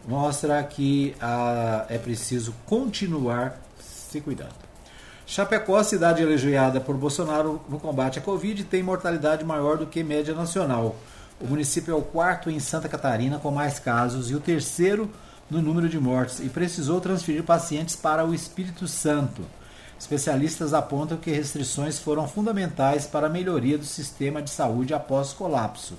mostra 0.06 0.62
que 0.62 1.14
ah, 1.20 1.86
é 1.88 1.98
preciso 1.98 2.54
continuar 2.66 3.60
se 3.78 4.20
cuidando. 4.20 4.64
Chapecó, 5.26 5.82
cidade 5.82 6.22
elogiada 6.22 6.80
por 6.80 6.96
Bolsonaro 6.96 7.60
no 7.68 7.80
combate 7.80 8.18
à 8.18 8.22
Covid, 8.22 8.64
tem 8.64 8.82
mortalidade 8.82 9.42
maior 9.44 9.78
do 9.78 9.86
que 9.86 10.04
média 10.04 10.34
nacional. 10.34 10.96
O 11.40 11.46
município 11.46 11.92
é 11.92 11.96
o 11.96 12.02
quarto 12.02 12.50
em 12.50 12.60
Santa 12.60 12.88
Catarina 12.88 13.38
com 13.38 13.50
mais 13.50 13.78
casos 13.78 14.30
e 14.30 14.34
o 14.34 14.40
terceiro 14.40 15.10
no 15.50 15.62
número 15.62 15.88
de 15.88 15.98
mortes 15.98 16.40
e 16.40 16.48
precisou 16.48 17.00
transferir 17.00 17.42
pacientes 17.42 17.96
para 17.96 18.24
o 18.24 18.34
Espírito 18.34 18.86
Santo. 18.86 19.42
Especialistas 19.98 20.74
apontam 20.74 21.16
que 21.16 21.30
restrições 21.30 21.98
foram 21.98 22.28
fundamentais 22.28 23.06
para 23.06 23.26
a 23.26 23.30
melhoria 23.30 23.78
do 23.78 23.84
sistema 23.84 24.42
de 24.42 24.50
saúde 24.50 24.92
após 24.92 25.32
o 25.32 25.36
colapso. 25.36 25.94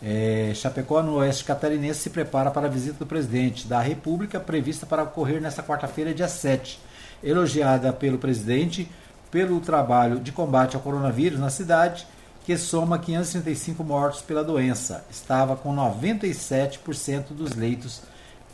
É, 0.00 0.52
Chapecó, 0.54 1.02
no 1.02 1.16
oeste 1.16 1.44
catarinense, 1.44 2.00
se 2.00 2.10
prepara 2.10 2.50
para 2.50 2.66
a 2.66 2.70
visita 2.70 2.98
do 3.00 3.06
presidente 3.06 3.66
da 3.66 3.80
República, 3.80 4.38
prevista 4.38 4.86
para 4.86 5.02
ocorrer 5.02 5.40
nesta 5.40 5.62
quarta-feira, 5.62 6.14
dia 6.14 6.28
7. 6.28 6.78
Elogiada 7.22 7.92
pelo 7.92 8.18
presidente 8.18 8.88
pelo 9.30 9.60
trabalho 9.60 10.20
de 10.20 10.32
combate 10.32 10.74
ao 10.74 10.82
coronavírus 10.82 11.38
na 11.38 11.50
cidade, 11.50 12.06
que 12.44 12.56
soma 12.56 12.98
535 12.98 13.84
mortos 13.84 14.22
pela 14.22 14.42
doença. 14.42 15.04
Estava 15.10 15.54
com 15.54 15.74
97% 15.74 17.28
dos 17.30 17.54
leitos 17.54 18.00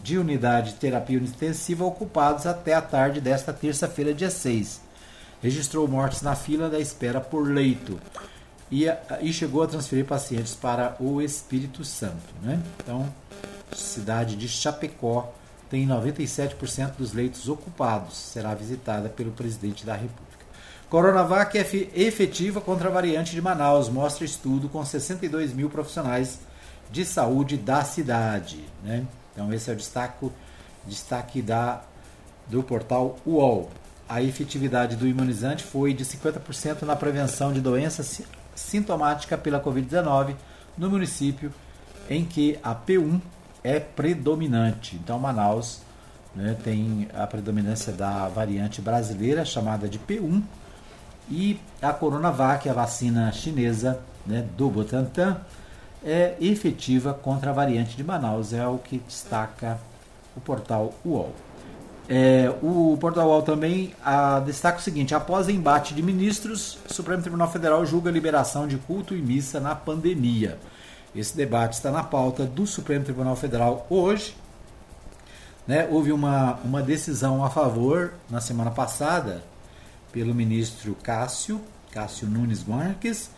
de 0.02 0.18
unidade 0.18 0.72
de 0.72 0.78
terapia 0.78 1.18
intensiva 1.18 1.84
ocupados 1.84 2.46
até 2.46 2.74
a 2.74 2.82
tarde 2.82 3.20
desta 3.20 3.52
terça-feira, 3.52 4.12
dia 4.12 4.30
6. 4.30 4.80
Registrou 5.42 5.86
mortes 5.88 6.22
na 6.22 6.34
fila 6.34 6.68
da 6.68 6.78
espera 6.78 7.20
por 7.20 7.48
leito. 7.48 7.98
e, 8.70 8.86
e 9.20 9.32
chegou 9.32 9.62
a 9.62 9.66
transferir 9.66 10.04
pacientes 10.04 10.54
para 10.54 10.96
o 10.98 11.20
Espírito 11.20 11.84
Santo. 11.84 12.34
Né? 12.42 12.60
Então, 12.82 13.12
cidade 13.72 14.36
de 14.36 14.48
Chapecó 14.48 15.32
tem 15.70 15.86
97% 15.86 16.96
dos 16.96 17.12
leitos 17.12 17.48
ocupados. 17.48 18.16
Será 18.16 18.54
visitada 18.54 19.08
pelo 19.08 19.32
presidente 19.32 19.84
da 19.84 19.94
República. 19.94 20.44
Coronavac 20.88 21.58
é 21.58 21.66
efetiva 22.00 22.60
contra 22.60 22.88
a 22.88 22.92
variante 22.92 23.32
de 23.32 23.42
Manaus, 23.42 23.88
mostra 23.88 24.24
estudo 24.24 24.68
com 24.68 24.84
62 24.84 25.52
mil 25.52 25.68
profissionais 25.68 26.38
de 26.90 27.04
saúde 27.04 27.56
da 27.56 27.82
cidade. 27.82 28.64
Né? 28.82 29.04
Então, 29.34 29.52
esse 29.52 29.68
é 29.68 29.74
o 29.74 29.76
destaque, 29.76 30.30
destaque 30.86 31.42
da, 31.42 31.82
do 32.48 32.62
portal 32.62 33.18
UOL. 33.26 33.68
A 34.08 34.22
efetividade 34.22 34.96
do 34.96 35.06
imunizante 35.06 35.62
foi 35.62 35.92
de 35.92 36.04
50% 36.04 36.82
na 36.82 36.94
prevenção 36.94 37.52
de 37.52 37.60
doença 37.60 38.04
sintomática 38.54 39.36
pela 39.36 39.60
Covid-19 39.60 40.36
no 40.78 40.88
município 40.88 41.52
em 42.08 42.24
que 42.24 42.58
a 42.62 42.74
P1 42.74 43.20
é 43.62 43.80
predominante. 43.80 44.96
Então, 44.96 45.18
Manaus 45.18 45.80
né, 46.34 46.56
tem 46.62 47.08
a 47.14 47.26
predominância 47.26 47.92
da 47.92 48.28
variante 48.28 48.80
brasileira, 48.80 49.44
chamada 49.44 49.88
de 49.88 49.98
P1, 49.98 50.42
e 51.30 51.58
a 51.80 51.92
Coronavac, 51.92 52.68
a 52.68 52.72
vacina 52.72 53.32
chinesa 53.32 54.00
né, 54.26 54.46
do 54.56 54.68
Butantan, 54.68 55.40
é 56.04 56.36
efetiva 56.40 57.14
contra 57.14 57.50
a 57.50 57.54
variante 57.54 57.96
de 57.96 58.04
Manaus, 58.04 58.52
é 58.52 58.66
o 58.66 58.78
que 58.78 58.98
destaca 58.98 59.78
o 60.36 60.40
portal 60.40 60.92
UOL. 61.04 61.32
É, 62.06 62.52
o 62.62 62.98
portal 63.00 63.28
UOL 63.28 63.42
também 63.42 63.94
a, 64.04 64.38
destaca 64.40 64.78
o 64.78 64.82
seguinte: 64.82 65.14
após 65.14 65.48
embate 65.48 65.94
de 65.94 66.02
ministros, 66.02 66.78
o 66.88 66.92
Supremo 66.92 67.22
Tribunal 67.22 67.50
Federal 67.50 67.84
julga 67.86 68.10
liberação 68.10 68.68
de 68.68 68.76
culto 68.76 69.14
e 69.14 69.22
missa 69.22 69.58
na 69.58 69.74
pandemia. 69.74 70.58
Esse 71.16 71.36
debate 71.36 71.74
está 71.74 71.90
na 71.90 72.02
pauta 72.02 72.44
do 72.44 72.66
Supremo 72.66 73.04
Tribunal 73.04 73.36
Federal 73.36 73.86
hoje. 73.88 74.36
Né, 75.66 75.88
houve 75.90 76.12
uma, 76.12 76.58
uma 76.62 76.82
decisão 76.82 77.42
a 77.42 77.48
favor 77.48 78.12
na 78.28 78.38
semana 78.38 78.70
passada 78.70 79.42
pelo 80.12 80.34
ministro 80.34 80.94
Cássio, 81.02 81.58
Cássio 81.90 82.28
Nunes 82.28 82.62
Marques, 82.64 83.30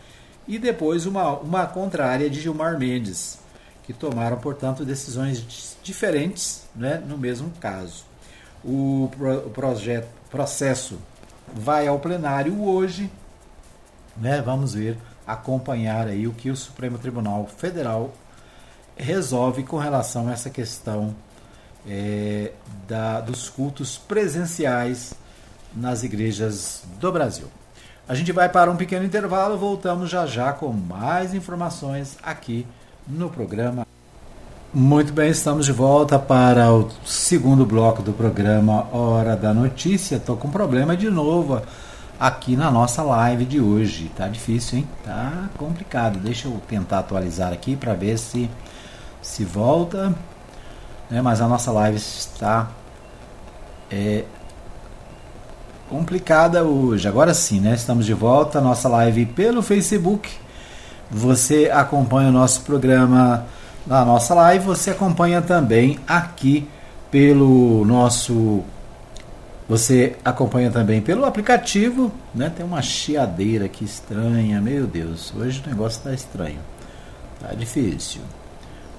e 0.47 0.57
depois 0.57 1.05
uma, 1.05 1.37
uma 1.39 1.65
contrária 1.65 2.29
de 2.29 2.41
Gilmar 2.41 2.77
Mendes, 2.77 3.39
que 3.83 3.93
tomaram, 3.93 4.37
portanto, 4.37 4.85
decisões 4.85 5.77
diferentes 5.83 6.65
né, 6.75 7.01
no 7.05 7.17
mesmo 7.17 7.51
caso. 7.59 8.05
O, 8.63 9.09
pro, 9.17 9.47
o 9.47 9.49
projeto, 9.49 10.07
processo 10.29 10.99
vai 11.53 11.87
ao 11.87 11.99
plenário 11.99 12.63
hoje, 12.63 13.09
né, 14.15 14.41
vamos 14.41 14.73
ver 14.73 14.97
acompanhar 15.25 16.07
aí 16.07 16.25
o 16.25 16.33
que 16.33 16.49
o 16.49 16.55
Supremo 16.55 16.97
Tribunal 16.97 17.45
Federal 17.47 18.13
resolve 18.95 19.63
com 19.63 19.77
relação 19.77 20.29
a 20.29 20.31
essa 20.31 20.49
questão 20.49 21.13
é, 21.85 22.53
da, 22.87 23.19
dos 23.19 23.49
cultos 23.49 23.97
presenciais 23.97 25.13
nas 25.75 26.03
igrejas 26.03 26.83
do 26.99 27.11
Brasil. 27.11 27.47
A 28.09 28.15
gente 28.15 28.31
vai 28.31 28.47
para 28.47 28.71
um 28.71 28.77
pequeno 28.77 29.03
intervalo, 29.03 29.57
voltamos 29.57 30.09
já 30.09 30.25
já 30.25 30.53
com 30.53 30.71
mais 30.71 31.33
informações 31.33 32.17
aqui 32.23 32.65
no 33.05 33.29
programa. 33.29 33.85
Muito 34.73 35.11
bem, 35.11 35.29
estamos 35.29 35.65
de 35.65 35.73
volta 35.73 36.17
para 36.17 36.71
o 36.71 36.89
segundo 37.03 37.65
bloco 37.65 38.01
do 38.01 38.13
programa 38.13 38.87
Hora 38.93 39.35
da 39.35 39.53
Notícia. 39.53 40.15
Estou 40.15 40.37
com 40.37 40.49
problema 40.49 40.95
de 40.95 41.09
novo 41.09 41.61
aqui 42.17 42.55
na 42.55 42.71
nossa 42.71 43.03
live 43.03 43.43
de 43.43 43.59
hoje. 43.59 44.09
Tá 44.15 44.29
difícil, 44.29 44.79
hein? 44.79 44.87
Tá 45.03 45.49
complicado. 45.57 46.17
Deixa 46.17 46.47
eu 46.47 46.61
tentar 46.65 46.99
atualizar 46.99 47.51
aqui 47.51 47.75
para 47.75 47.93
ver 47.93 48.17
se 48.17 48.49
se 49.21 49.43
volta. 49.43 50.15
Né? 51.09 51.21
Mas 51.21 51.41
a 51.41 51.47
nossa 51.47 51.73
live 51.73 51.97
está 51.97 52.69
é, 53.91 54.23
complicada 55.89 56.63
hoje. 56.63 57.07
Agora 57.07 57.33
sim, 57.33 57.59
né? 57.59 57.73
Estamos 57.73 58.05
de 58.05 58.13
volta. 58.13 58.61
Nossa 58.61 58.87
live 58.89 59.25
pelo 59.25 59.61
Facebook. 59.61 60.29
Você 61.09 61.71
acompanha 61.73 62.29
o 62.29 62.31
nosso 62.31 62.61
programa 62.61 63.45
na 63.85 64.03
nossa 64.03 64.33
live. 64.33 64.65
Você 64.65 64.91
acompanha 64.91 65.41
também 65.41 65.99
aqui 66.07 66.67
pelo 67.09 67.85
nosso 67.85 68.63
você 69.67 70.15
acompanha 70.23 70.71
também 70.71 71.01
pelo 71.01 71.25
aplicativo, 71.25 72.11
né? 72.33 72.49
Tem 72.55 72.65
uma 72.65 72.81
chiadeira 72.81 73.65
aqui 73.65 73.83
estranha, 73.83 74.61
meu 74.61 74.87
Deus, 74.87 75.33
hoje 75.35 75.61
o 75.65 75.69
negócio 75.69 75.97
está 75.97 76.13
estranho, 76.13 76.59
tá 77.41 77.53
difícil. 77.53 78.21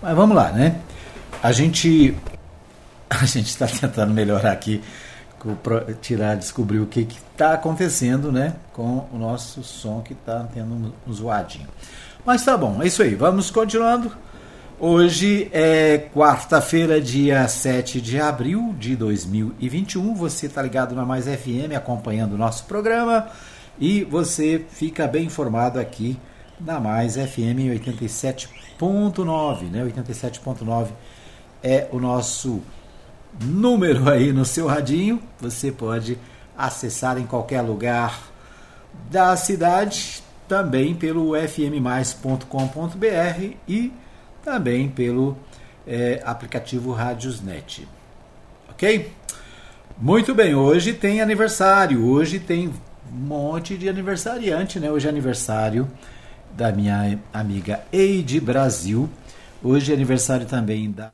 Mas 0.02 0.14
vamos 0.14 0.36
lá, 0.36 0.52
né? 0.52 0.76
A 1.42 1.52
gente 1.52 2.14
a 3.08 3.24
gente 3.24 3.46
está 3.48 3.66
tentando 3.66 4.12
melhorar 4.12 4.52
aqui, 4.52 4.82
tirar, 6.00 6.36
descobrir 6.36 6.80
o 6.80 6.86
que 6.86 7.00
está 7.00 7.54
acontecendo, 7.54 8.32
né? 8.32 8.54
Com 8.72 9.06
o 9.12 9.18
nosso 9.18 9.62
som 9.62 10.00
que 10.00 10.12
está 10.12 10.44
tendo 10.52 10.92
um 11.06 11.12
zoadinho. 11.12 11.68
Mas 12.24 12.44
tá 12.44 12.56
bom, 12.56 12.82
é 12.82 12.86
isso 12.86 13.02
aí. 13.02 13.14
Vamos 13.14 13.50
continuando. 13.50 14.12
Hoje 14.80 15.48
é 15.52 16.08
quarta-feira, 16.14 17.00
dia 17.00 17.48
7 17.48 18.00
de 18.00 18.20
abril 18.20 18.74
de 18.78 18.94
2021. 18.94 20.14
Você 20.14 20.46
está 20.46 20.62
ligado 20.62 20.94
na 20.94 21.04
Mais 21.04 21.24
FM 21.24 21.74
acompanhando 21.76 22.34
o 22.34 22.38
nosso 22.38 22.64
programa 22.64 23.26
e 23.80 24.04
você 24.04 24.64
fica 24.70 25.08
bem 25.08 25.24
informado 25.24 25.80
aqui 25.80 26.16
na 26.60 26.78
Mais 26.78 27.16
FM 27.16 27.74
87.9, 27.74 29.62
né? 29.62 29.84
87.9 29.84 30.88
é 31.62 31.88
o 31.90 31.98
nosso 31.98 32.62
número 33.40 34.08
aí 34.08 34.32
no 34.32 34.44
seu 34.44 34.66
radinho. 34.66 35.22
Você 35.40 35.70
pode 35.70 36.18
acessar 36.56 37.18
em 37.18 37.26
qualquer 37.26 37.60
lugar 37.60 38.20
da 39.10 39.36
cidade, 39.36 40.22
também 40.48 40.94
pelo 40.94 41.34
fmmais.com.br 41.36 42.46
e 43.68 43.92
também 44.42 44.88
pelo 44.88 45.36
é, 45.86 46.20
aplicativo 46.24 46.92
Radiosnet. 46.92 47.86
Ok? 48.70 49.12
Muito 49.96 50.34
bem, 50.34 50.54
hoje 50.54 50.92
tem 50.92 51.20
aniversário, 51.20 52.06
hoje 52.06 52.38
tem 52.38 52.68
um 52.68 52.72
monte 53.12 53.76
de 53.76 53.88
aniversariante, 53.88 54.78
né? 54.78 54.90
Hoje 54.90 55.06
é 55.06 55.10
aniversário 55.10 55.88
da 56.52 56.70
minha 56.70 57.18
amiga 57.32 57.80
Eide 57.92 58.40
Brasil. 58.40 59.08
Hoje 59.62 59.90
é 59.90 59.94
aniversário 59.94 60.46
também 60.46 60.90
da 60.90 61.10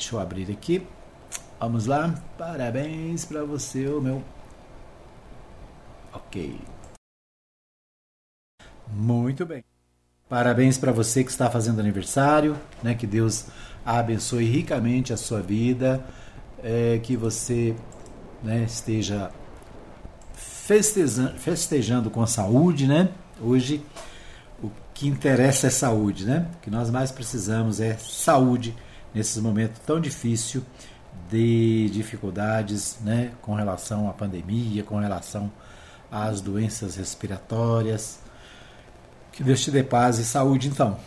Deixa 0.00 0.16
eu 0.16 0.20
abrir 0.20 0.50
aqui. 0.50 0.86
Vamos 1.60 1.84
lá. 1.84 2.14
Parabéns 2.38 3.26
para 3.26 3.44
você, 3.44 3.86
o 3.86 4.00
meu. 4.00 4.24
Ok. 6.10 6.58
Muito 8.88 9.44
bem. 9.44 9.62
Parabéns 10.26 10.78
para 10.78 10.90
você 10.90 11.22
que 11.22 11.30
está 11.30 11.50
fazendo 11.50 11.80
aniversário, 11.80 12.56
né? 12.82 12.94
Que 12.94 13.06
Deus 13.06 13.48
abençoe 13.84 14.46
ricamente 14.46 15.12
a 15.12 15.18
sua 15.18 15.42
vida, 15.42 16.02
é, 16.64 16.98
que 17.02 17.14
você 17.14 17.76
né, 18.42 18.64
esteja 18.64 19.30
festejando, 20.32 21.38
festejando 21.38 22.10
com 22.10 22.26
saúde, 22.26 22.86
né? 22.86 23.10
Hoje 23.38 23.84
o 24.62 24.70
que 24.94 25.06
interessa 25.06 25.66
é 25.66 25.70
saúde, 25.70 26.24
né? 26.24 26.48
O 26.54 26.60
que 26.60 26.70
nós 26.70 26.88
mais 26.88 27.12
precisamos 27.12 27.82
é 27.82 27.98
saúde 27.98 28.74
nesse 29.14 29.40
momento 29.40 29.80
tão 29.86 30.00
difícil 30.00 30.64
de 31.30 31.88
dificuldades 31.90 32.98
né, 33.02 33.32
com 33.40 33.54
relação 33.54 34.08
à 34.08 34.12
pandemia, 34.12 34.82
com 34.82 34.98
relação 34.98 35.50
às 36.10 36.40
doenças 36.40 36.96
respiratórias. 36.96 38.18
Que 39.32 39.44
Deus 39.44 39.60
te 39.60 39.70
dê 39.70 39.82
paz 39.82 40.18
e 40.18 40.24
saúde, 40.24 40.68
então. 40.68 40.98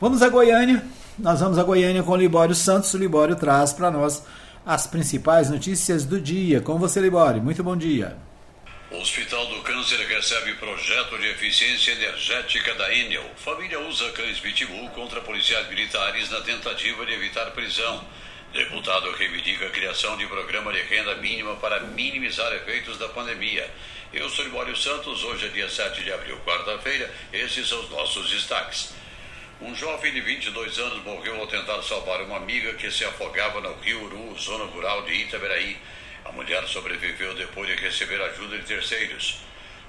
Vamos 0.00 0.20
a 0.20 0.28
Goiânia. 0.28 0.84
Nós 1.18 1.40
vamos 1.40 1.58
a 1.58 1.62
Goiânia 1.62 2.02
com 2.02 2.12
o 2.12 2.16
Libório 2.16 2.54
Santos. 2.54 2.92
O 2.92 2.98
Libório 2.98 3.36
traz 3.36 3.72
para 3.72 3.90
nós 3.90 4.22
as 4.64 4.86
principais 4.86 5.48
notícias 5.48 6.04
do 6.04 6.20
dia. 6.20 6.60
Com 6.60 6.78
você, 6.78 7.00
Libório. 7.00 7.42
Muito 7.42 7.62
bom 7.62 7.76
dia. 7.76 8.16
O 8.96 9.00
Hospital 9.00 9.44
do 9.48 9.60
Câncer 9.60 9.98
recebe 10.06 10.54
projeto 10.54 11.18
de 11.18 11.26
eficiência 11.26 11.92
energética 11.92 12.74
da 12.76 12.94
Enel. 12.94 13.30
Família 13.36 13.78
usa 13.78 14.10
cães 14.12 14.40
pitbull 14.40 14.88
contra 14.88 15.20
policiais 15.20 15.68
militares 15.68 16.30
na 16.30 16.40
tentativa 16.40 17.04
de 17.04 17.12
evitar 17.12 17.50
prisão. 17.50 18.02
Deputado 18.54 19.12
reivindica 19.12 19.66
a 19.66 19.70
criação 19.70 20.16
de 20.16 20.26
programa 20.26 20.72
de 20.72 20.80
renda 20.80 21.14
mínima 21.16 21.56
para 21.56 21.80
minimizar 21.80 22.50
efeitos 22.54 22.96
da 22.96 23.06
pandemia. 23.10 23.70
Eu 24.14 24.30
sou 24.30 24.46
Libório 24.46 24.74
Santos, 24.74 25.22
hoje 25.24 25.44
é 25.44 25.50
dia 25.50 25.68
7 25.68 26.02
de 26.02 26.10
abril, 26.10 26.40
quarta-feira. 26.46 27.12
Esses 27.34 27.68
são 27.68 27.78
os 27.80 27.90
nossos 27.90 28.30
destaques. 28.30 28.94
Um 29.60 29.74
jovem 29.74 30.10
de 30.10 30.22
22 30.22 30.78
anos 30.78 31.04
morreu 31.04 31.38
ao 31.38 31.46
tentar 31.46 31.82
salvar 31.82 32.22
uma 32.22 32.38
amiga 32.38 32.72
que 32.72 32.90
se 32.90 33.04
afogava 33.04 33.60
no 33.60 33.74
rio 33.74 34.04
Uru, 34.04 34.38
zona 34.38 34.64
rural 34.64 35.02
de 35.02 35.12
Itaberaí. 35.12 35.76
A 36.28 36.32
mulher 36.32 36.66
sobreviveu 36.66 37.34
depois 37.34 37.68
de 37.68 37.76
receber 37.76 38.20
ajuda 38.20 38.58
de 38.58 38.64
terceiros. 38.64 39.38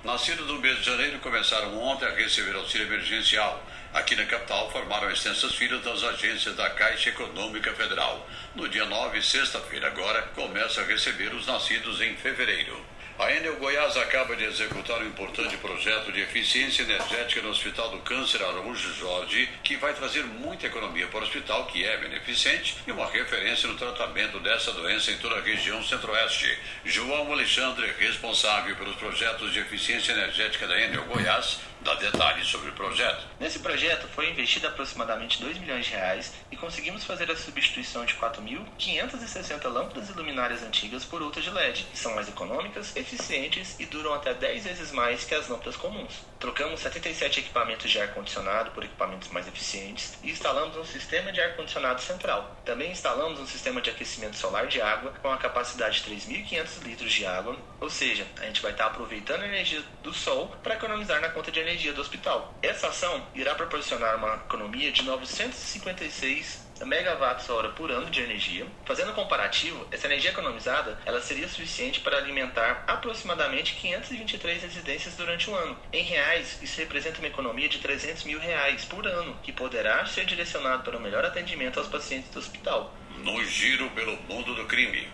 Nascidos 0.04 0.46
no 0.46 0.60
mês 0.60 0.78
de 0.78 0.84
janeiro, 0.84 1.18
começaram 1.20 1.76
ontem 1.82 2.06
a 2.06 2.12
receber 2.12 2.56
auxílio 2.56 2.86
emergencial. 2.86 3.66
Aqui 3.92 4.16
na 4.16 4.24
capital, 4.26 4.70
formaram 4.72 5.10
extensas 5.10 5.56
filas 5.56 5.84
das 5.84 6.04
agências 6.04 6.56
da 6.56 6.70
Caixa 6.70 7.10
Econômica 7.10 7.74
Federal. 7.74 8.30
No 8.54 8.70
dia 8.70 8.86
9, 8.86 9.20
sexta-feira, 9.22 9.88
agora, 9.88 10.22
começa 10.36 10.82
a 10.82 10.86
receber 10.86 11.34
os 11.34 11.48
nascidos 11.48 12.00
em 12.02 12.16
fevereiro. 12.16 12.86
A 13.20 13.32
Enel 13.32 13.56
Goiás 13.56 13.98
acaba 13.98 14.36
de 14.36 14.44
executar 14.44 15.02
um 15.02 15.08
importante 15.08 15.58
projeto 15.58 16.12
de 16.12 16.22
eficiência 16.22 16.84
energética 16.84 17.42
no 17.42 17.50
Hospital 17.50 17.90
do 17.90 17.98
Câncer 18.02 18.44
Araújo 18.44 18.94
Jorge, 18.94 19.50
que 19.64 19.76
vai 19.76 19.92
trazer 19.96 20.24
muita 20.24 20.68
economia 20.68 21.08
para 21.08 21.22
o 21.22 21.24
hospital, 21.24 21.66
que 21.66 21.84
é 21.84 21.98
beneficente 21.98 22.78
e 22.86 22.92
uma 22.92 23.10
referência 23.10 23.68
no 23.68 23.74
tratamento 23.74 24.40
dessa 24.40 24.72
doença 24.72 25.10
em 25.10 25.18
toda 25.18 25.38
a 25.38 25.42
região 25.42 25.84
centro-oeste. 25.84 26.60
João 26.86 27.32
Alexandre, 27.32 27.92
responsável 27.98 28.76
pelos 28.76 28.96
projetos 28.98 29.52
de 29.52 29.62
eficiência 29.62 30.12
energética 30.12 30.68
da 30.68 30.80
Enel 30.80 31.06
Goiás, 31.06 31.60
dá 31.82 31.96
detalhes 31.96 32.48
sobre 32.48 32.70
o 32.70 32.74
projeto. 32.74 33.26
Nesse 33.40 33.60
projeto 33.60 34.08
foi 34.08 34.30
investido 34.30 34.68
aproximadamente 34.68 35.42
2 35.42 35.58
milhões 35.58 35.86
de 35.86 35.92
reais 35.92 36.34
e 36.52 36.58
conseguimos 36.58 37.04
fazer 37.04 37.30
a 37.32 37.36
substituição 37.36 38.06
de 38.06 38.14
4.560 38.16 39.68
lâmpadas 39.68 40.10
e 40.10 40.14
luminárias 40.14 40.64
antigas 40.64 41.06
por 41.06 41.22
outras 41.22 41.44
de 41.44 41.52
LED, 41.52 41.86
que 41.92 41.98
são 41.98 42.14
mais 42.16 42.28
econômicas, 42.28 42.96
eficientes 42.96 43.76
e 43.80 43.86
duram 43.86 44.14
até 44.14 44.34
10 44.34 44.64
vezes 44.64 44.92
mais 44.92 45.24
que 45.24 45.36
as 45.36 45.48
lâmpadas 45.48 45.76
comuns. 45.76 46.14
Trocamos 46.40 46.82
77 46.82 47.40
equipamentos 47.40 47.90
de 47.90 48.00
ar-condicionado 48.00 48.70
por 48.72 48.84
equipamentos 48.84 49.30
mais 49.30 49.48
eficientes 49.48 50.18
e 50.22 50.30
instalamos 50.30 50.78
um 50.78 50.84
sistema 50.84 51.32
de 51.32 51.42
ar-condicionado 51.42 52.00
central. 52.00 52.56
Também 52.64 52.92
instalamos 52.92 53.40
um 53.40 53.48
sistema 53.48 53.82
de 53.82 53.90
aquecimento 53.90 54.36
solar 54.36 54.68
de 54.68 54.80
água 54.80 55.14
com 55.20 55.32
a 55.32 55.38
capacidade 55.38 56.04
de 56.04 56.12
3.500 56.12 56.84
litros 56.84 57.12
de 57.12 57.26
água, 57.26 57.58
ou 57.80 57.90
seja, 57.90 58.28
a 58.40 58.46
gente 58.46 58.62
vai 58.62 58.72
estar 58.72 58.86
aproveitando 58.86 59.42
a 59.42 59.48
energia 59.48 59.82
do 60.04 60.14
sol 60.14 60.56
para 60.62 60.76
economizar 60.76 61.20
na 61.20 61.30
conta 61.30 61.52
de 61.52 61.60
energia 61.60 61.92
do 61.92 62.02
hospital. 62.02 62.54
Essa 62.62 62.88
ação 62.88 63.26
irá 63.34 63.56
proporcionar 63.56 64.16
uma 64.16 64.36
economia 64.36 64.92
de 64.92 65.04
956 65.04 66.67
megawatts-hora 66.86 67.70
por 67.70 67.92
ano 67.92 68.10
de 68.10 68.22
energia. 68.22 68.66
Fazendo 68.86 69.12
um 69.12 69.16
comparativo, 69.16 69.88
essa 69.92 70.08
energia 70.08 70.32
economizada 70.32 71.00
ela 71.06 71.22
seria 71.22 71.48
suficiente 71.48 72.00
para 72.02 72.18
alimentar 72.18 72.84
aproximadamente 72.88 73.76
523 73.76 74.64
residências 74.64 75.16
durante 75.16 75.50
um 75.50 75.56
ano. 75.56 75.78
Em 75.92 76.04
reais, 76.04 76.60
isso 76.62 76.80
representa 76.80 77.20
uma 77.20 77.28
economia 77.28 77.70
de 77.70 77.80
300 77.80 78.24
mil 78.24 78.40
reais 78.40 78.86
por 78.86 79.06
ano, 79.08 79.38
que 79.44 79.52
poderá 79.52 80.06
ser 80.06 80.26
direcionado 80.26 80.84
para 80.84 80.98
o 80.98 81.02
melhor 81.02 81.26
atendimento 81.26 81.80
aos 81.80 81.88
pacientes 81.88 82.30
do 82.32 82.40
hospital. 82.40 82.94
No 83.24 83.44
giro 83.44 83.90
pelo 83.92 84.16
mundo 84.24 84.54
do 84.54 84.66
crime. 84.66 85.08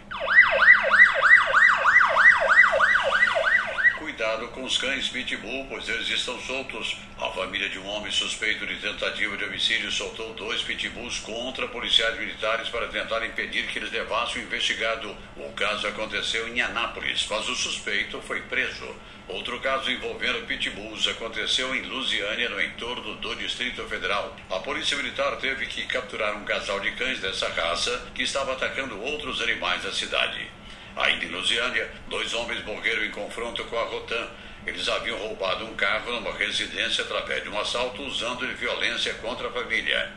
Cuidado 4.14 4.48
com 4.50 4.64
os 4.64 4.78
cães 4.78 5.10
pitbull, 5.10 5.66
pois 5.68 5.90
eles 5.90 6.08
estão 6.08 6.40
soltos. 6.42 6.96
A 7.20 7.32
família 7.32 7.68
de 7.68 7.80
um 7.80 7.88
homem 7.88 8.12
suspeito 8.12 8.64
de 8.64 8.76
tentativa 8.76 9.36
de 9.36 9.44
homicídio 9.44 9.92
soltou 9.92 10.36
dois 10.36 10.62
pitbulls 10.62 11.18
contra 11.18 11.68
policiais 11.68 12.20
militares 12.20 12.70
para 12.70 12.88
tentar 12.90 13.26
impedir 13.26 13.66
que 13.66 13.80
eles 13.80 13.92
levassem 13.92 14.44
o 14.44 14.46
investigado. 14.46 15.18
O 15.36 15.52
caso 15.54 15.88
aconteceu 15.88 16.48
em 16.48 16.62
Anápolis, 16.62 17.26
mas 17.28 17.50
o 17.50 17.56
suspeito 17.56 18.22
foi 18.22 18.40
preso. 18.42 18.88
Outro 19.28 19.60
caso 19.60 19.90
envolvendo 19.90 20.46
pitbulls 20.46 21.08
aconteceu 21.08 21.74
em 21.74 21.82
Lusiânia, 21.82 22.50
no 22.50 22.62
entorno 22.62 23.16
do 23.16 23.36
Distrito 23.36 23.84
Federal. 23.86 24.36
A 24.52 24.60
Polícia 24.60 24.96
Militar 24.96 25.38
teve 25.38 25.66
que 25.66 25.88
capturar 25.88 26.38
um 26.38 26.46
casal 26.46 26.80
de 26.80 26.92
cães 26.92 27.20
dessa 27.20 27.50
raça 27.50 28.12
que 28.14 28.22
estava 28.22 28.54
atacando 28.54 29.02
outros 29.02 29.42
animais 29.42 29.82
da 29.82 29.92
cidade. 29.92 30.48
Ainda 30.96 31.26
em 31.26 31.30
Lusiânia, 31.30 31.90
dois 32.08 32.34
homens 32.34 32.64
morreram 32.66 33.04
em 33.04 33.12
confronto 33.12 33.64
com 33.66 33.78
a 33.78 33.84
Rotan. 33.86 34.28
Eles 34.66 34.88
haviam 34.88 35.18
roubado 35.18 35.66
um 35.66 35.76
carro 35.76 36.14
numa 36.14 36.34
residência 36.34 37.04
através 37.04 37.44
de 37.44 37.50
um 37.50 37.60
assalto 37.60 38.04
usando 38.04 38.48
de 38.48 38.54
violência 38.54 39.14
contra 39.16 39.48
a 39.48 39.52
família. 39.52 40.12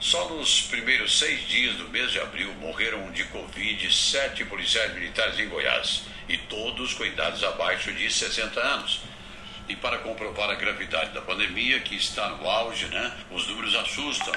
Só 0.00 0.28
nos 0.30 0.62
primeiros 0.62 1.16
seis 1.16 1.46
dias 1.46 1.76
do 1.76 1.88
mês 1.90 2.10
de 2.10 2.18
abril 2.18 2.52
morreram 2.54 3.12
de 3.12 3.22
Covid 3.24 3.94
sete 3.94 4.44
policiais 4.44 4.92
militares 4.94 5.38
em 5.38 5.48
Goiás, 5.48 6.02
e 6.28 6.36
todos 6.36 6.94
com 6.94 7.04
idades 7.04 7.44
abaixo 7.44 7.92
de 7.92 8.10
60 8.10 8.58
anos. 8.58 9.02
E 9.68 9.76
para 9.76 9.98
comprovar 9.98 10.50
a 10.50 10.56
gravidade 10.56 11.12
da 11.12 11.20
pandemia, 11.20 11.78
que 11.80 11.94
está 11.94 12.30
no 12.30 12.48
auge, 12.48 12.86
né, 12.86 13.16
os 13.30 13.46
números 13.46 13.76
assustam. 13.76 14.34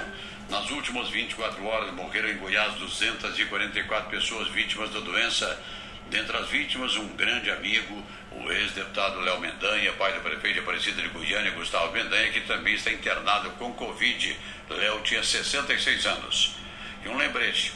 Nas 0.50 0.70
últimas 0.70 1.10
24 1.10 1.66
horas 1.66 1.92
morreram 1.96 2.30
em 2.30 2.38
Goiás 2.38 2.76
244 2.76 4.10
pessoas 4.12 4.48
vítimas 4.50 4.92
da 4.92 5.00
doença, 5.00 5.60
Dentre 6.10 6.38
as 6.38 6.48
vítimas, 6.50 6.96
um 6.96 7.08
grande 7.16 7.50
amigo, 7.50 8.04
o 8.32 8.52
ex-deputado 8.52 9.20
Léo 9.22 9.40
Mendanha, 9.40 9.92
pai 9.94 10.14
do 10.14 10.22
prefeito 10.22 10.54
de 10.54 10.60
Aparecida 10.60 11.02
de 11.02 11.08
Goiânia, 11.10 11.52
Gustavo 11.52 11.92
Mendanha, 11.92 12.32
que 12.32 12.42
também 12.42 12.76
está 12.76 12.92
internado 12.92 13.50
com 13.52 13.74
Covid. 13.74 14.38
Léo 14.70 15.02
tinha 15.02 15.24
66 15.24 16.06
anos. 16.06 16.56
E 17.04 17.10
um 17.10 17.18
lembrete: 17.18 17.74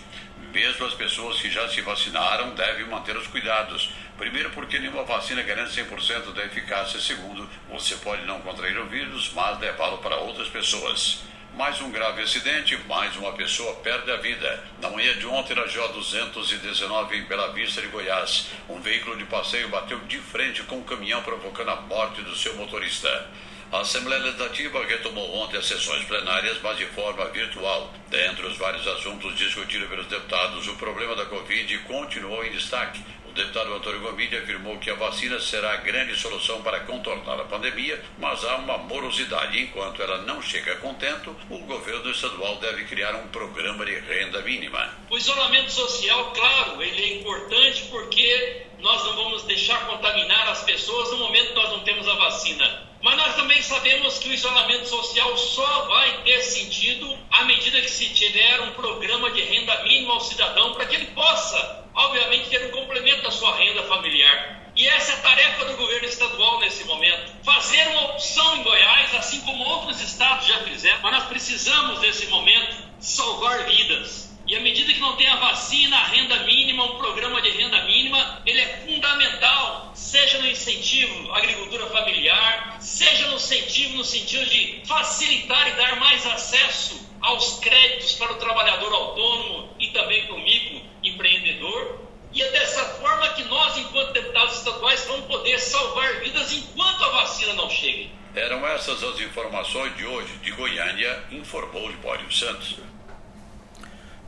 mesmo 0.51 0.85
as 0.85 0.93
pessoas 0.93 1.39
que 1.39 1.49
já 1.49 1.67
se 1.69 1.81
vacinaram 1.81 2.53
devem 2.55 2.87
manter 2.87 3.15
os 3.17 3.27
cuidados. 3.27 3.91
Primeiro, 4.17 4.49
porque 4.51 4.79
nenhuma 4.79 5.03
vacina 5.03 5.41
garante 5.43 5.81
100% 5.81 6.33
da 6.33 6.45
eficácia. 6.45 6.99
Segundo, 6.99 7.49
você 7.69 7.95
pode 7.97 8.25
não 8.25 8.41
contrair 8.41 8.77
o 8.79 8.85
vírus, 8.87 9.31
mas 9.33 9.59
levá-lo 9.59 9.99
para 9.99 10.17
outras 10.17 10.49
pessoas. 10.49 11.23
Mais 11.59 11.81
um 11.81 11.91
grave 11.91 12.21
acidente, 12.21 12.77
mais 12.87 13.17
uma 13.17 13.33
pessoa 13.33 13.75
perde 13.83 14.09
a 14.09 14.15
vida. 14.15 14.63
Na 14.81 14.89
manhã 14.89 15.13
de 15.17 15.25
ontem, 15.25 15.53
na 15.53 15.63
GO 15.63 15.87
219, 15.89 17.17
em 17.17 17.23
Bela 17.23 17.51
Vista 17.51 17.81
de 17.81 17.87
Goiás, 17.89 18.47
um 18.69 18.79
veículo 18.79 19.17
de 19.17 19.25
passeio 19.25 19.67
bateu 19.67 19.99
de 20.07 20.19
frente 20.19 20.63
com 20.63 20.77
um 20.77 20.83
caminhão, 20.83 21.21
provocando 21.21 21.71
a 21.71 21.81
morte 21.81 22.21
do 22.21 22.33
seu 22.33 22.55
motorista. 22.55 23.27
A 23.73 23.81
Assembleia 23.81 24.21
Legislativa 24.23 24.85
retomou 24.85 25.35
ontem 25.35 25.57
as 25.57 25.65
sessões 25.65 26.05
plenárias, 26.05 26.61
mas 26.63 26.77
de 26.77 26.85
forma 26.85 27.25
virtual. 27.25 27.93
Dentre 28.07 28.47
os 28.47 28.57
vários 28.57 28.87
assuntos 28.87 29.35
discutidos 29.35 29.89
pelos 29.89 30.07
deputados, 30.07 30.65
o 30.65 30.77
problema 30.77 31.13
da 31.13 31.25
Covid 31.25 31.77
continuou 31.79 32.41
em 32.45 32.53
destaque. 32.53 33.03
Deputado 33.39 33.73
Antônio 33.73 34.01
Gomide 34.01 34.35
afirmou 34.35 34.77
que 34.79 34.89
a 34.89 34.95
vacina 34.95 35.39
será 35.39 35.71
a 35.71 35.77
grande 35.77 36.13
solução 36.17 36.61
para 36.61 36.81
contornar 36.81 37.39
a 37.39 37.45
pandemia, 37.45 37.97
mas 38.17 38.43
há 38.43 38.57
uma 38.57 38.77
morosidade. 38.79 39.61
Enquanto 39.61 40.01
ela 40.01 40.17
não 40.23 40.41
chega 40.41 40.75
contento, 40.75 41.33
o 41.49 41.59
governo 41.59 42.11
estadual 42.11 42.57
deve 42.57 42.83
criar 42.83 43.15
um 43.15 43.29
programa 43.29 43.85
de 43.85 43.97
renda 43.97 44.41
mínima. 44.41 44.93
O 45.09 45.17
isolamento 45.17 45.71
social, 45.71 46.33
claro, 46.33 46.81
ele 46.83 47.01
é 47.01 47.19
importante 47.21 47.85
porque 47.89 48.67
nós 48.81 49.03
não 49.03 49.15
vamos 49.15 49.43
deixar 49.43 49.85
contaminar 49.87 50.47
as 50.49 50.63
pessoas 50.63 51.11
no 51.11 51.17
momento 51.17 51.49
que 51.49 51.55
nós 51.55 51.69
não 51.69 51.79
temos 51.81 52.07
a 52.07 52.13
vacina. 52.15 52.89
Mas 53.01 53.15
nós 53.15 53.35
também 53.35 53.61
sabemos 53.61 54.19
que 54.19 54.29
o 54.29 54.33
isolamento 54.33 54.87
social 54.87 55.37
só 55.37 55.85
vai 55.87 56.21
ter 56.23 56.41
sentido 56.41 57.17
à 57.31 57.45
medida 57.45 57.81
que 57.81 57.89
se 57.89 58.09
tiver 58.09 58.61
um 58.61 58.71
programa 58.71 59.31
de 59.31 59.41
renda 59.41 59.83
mínima 59.83 60.13
ao 60.13 60.19
cidadão 60.19 60.73
para 60.73 60.85
que 60.85 60.95
ele 60.95 61.05
possa 61.07 61.79
obviamente, 61.99 62.49
ter 62.49 62.65
um 62.67 62.71
complemento 62.71 63.23
da 63.23 63.31
sua 63.31 63.55
renda 63.55 63.83
familiar. 63.83 64.71
E 64.75 64.87
essa 64.87 65.11
é 65.11 65.15
a 65.15 65.21
tarefa 65.21 65.65
do 65.65 65.77
governo 65.77 66.07
estadual 66.07 66.59
nesse 66.59 66.85
momento. 66.85 67.33
Fazer 67.43 67.87
uma 67.89 68.11
opção 68.11 68.57
em 68.57 68.63
Goiás, 68.63 69.13
assim 69.15 69.41
como 69.41 69.63
outros 69.63 70.01
estados 70.01 70.47
já 70.47 70.59
fizeram, 70.59 70.99
mas 71.01 71.11
nós 71.11 71.25
precisamos, 71.25 71.99
nesse 71.99 72.27
momento, 72.27 72.77
salvar 72.99 73.65
vidas. 73.65 74.28
E 74.49 74.55
à 74.55 74.61
medida 74.61 74.91
que 74.91 74.99
não 74.99 75.15
tem 75.15 75.27
a 75.27 75.35
vacina, 75.35 75.95
a 75.95 76.05
renda 76.05 76.37
mínima, 76.37 76.83
um 76.83 76.97
programa 76.97 77.39
de 77.39 77.51
renda 77.51 77.83
mínima, 77.85 78.41
ele 78.47 78.59
é 78.59 78.77
fundamental, 78.77 79.91
seja 79.93 80.39
no 80.39 80.47
incentivo 80.47 81.31
à 81.33 81.37
agricultura 81.37 81.85
familiar, 81.85 82.77
seja 82.81 83.27
no 83.27 83.35
incentivo 83.35 83.97
no 83.97 84.03
sentido 84.03 84.49
de 84.49 84.81
facilitar 84.87 85.67
e 85.67 85.73
dar 85.73 85.99
mais 85.99 86.25
acesso 86.25 86.99
aos 87.21 87.59
créditos 87.59 88.13
para 88.13 88.33
o 88.33 88.37
trabalhador 88.37 88.91
autônomo 88.91 89.69
e 89.77 89.89
também 89.89 90.25
para 90.25 90.33
o 90.33 90.39
microempreendedor. 90.39 91.99
E 92.33 92.41
é 92.41 92.49
dessa 92.49 92.83
forma 92.95 93.29
que 93.33 93.43
nós, 93.43 93.77
enquanto 93.77 94.13
deputados 94.13 94.57
estaduais, 94.57 95.05
vamos 95.05 95.27
poder 95.27 95.59
salvar 95.59 96.21
vidas 96.21 96.51
enquanto 96.53 97.03
a 97.03 97.09
vacina 97.09 97.53
não 97.53 97.69
chegue. 97.69 98.09
Eram 98.33 98.65
essas 98.65 99.03
as 99.03 99.19
informações 99.19 99.95
de 99.95 100.07
hoje. 100.07 100.33
De 100.41 100.49
Goiânia, 100.53 101.23
informou 101.31 101.87
Libório 101.87 102.31
Santos. 102.31 102.77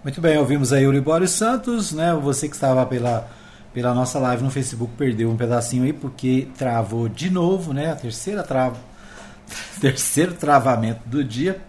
Muito 0.04 0.20
bem, 0.20 0.36
ouvimos 0.36 0.74
aí 0.74 0.88
o 0.88 0.92
Libório 0.92 1.28
Santos, 1.28 1.92
né? 1.92 2.12
Você 2.16 2.50
que 2.50 2.56
estava 2.56 2.84
pela 2.88 3.30
pela 3.72 3.94
nossa 3.94 4.18
live 4.18 4.44
no 4.44 4.50
Facebook 4.50 4.96
perdeu 4.98 5.30
um 5.30 5.38
pedacinho 5.38 5.84
aí 5.84 5.94
porque 5.94 6.48
travou 6.58 7.08
de 7.08 7.30
novo, 7.30 7.72
né? 7.72 7.92
A 7.92 7.96
terceira 7.96 8.42
trava, 8.42 8.78
terceiro 9.80 10.34
travamento 10.34 11.08
do 11.08 11.24
dia. 11.24 11.62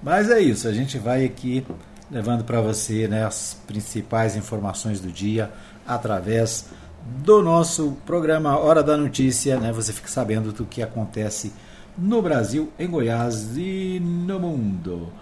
Mas 0.00 0.30
é 0.30 0.38
isso, 0.40 0.68
a 0.68 0.72
gente 0.72 0.96
vai 0.96 1.24
aqui 1.24 1.66
levando 2.08 2.44
para 2.44 2.60
você 2.60 3.08
né, 3.08 3.24
as 3.24 3.56
principais 3.66 4.36
informações 4.36 5.00
do 5.00 5.10
dia 5.10 5.50
através 5.84 6.66
do 7.04 7.42
nosso 7.42 7.96
programa 8.06 8.56
Hora 8.56 8.80
da 8.80 8.96
Notícia. 8.96 9.58
Né? 9.58 9.72
Você 9.72 9.92
fica 9.92 10.08
sabendo 10.08 10.52
do 10.52 10.64
que 10.64 10.84
acontece 10.84 11.52
no 11.98 12.22
Brasil, 12.22 12.72
em 12.78 12.88
Goiás 12.88 13.56
e 13.56 14.00
no 14.00 14.38
mundo. 14.38 15.12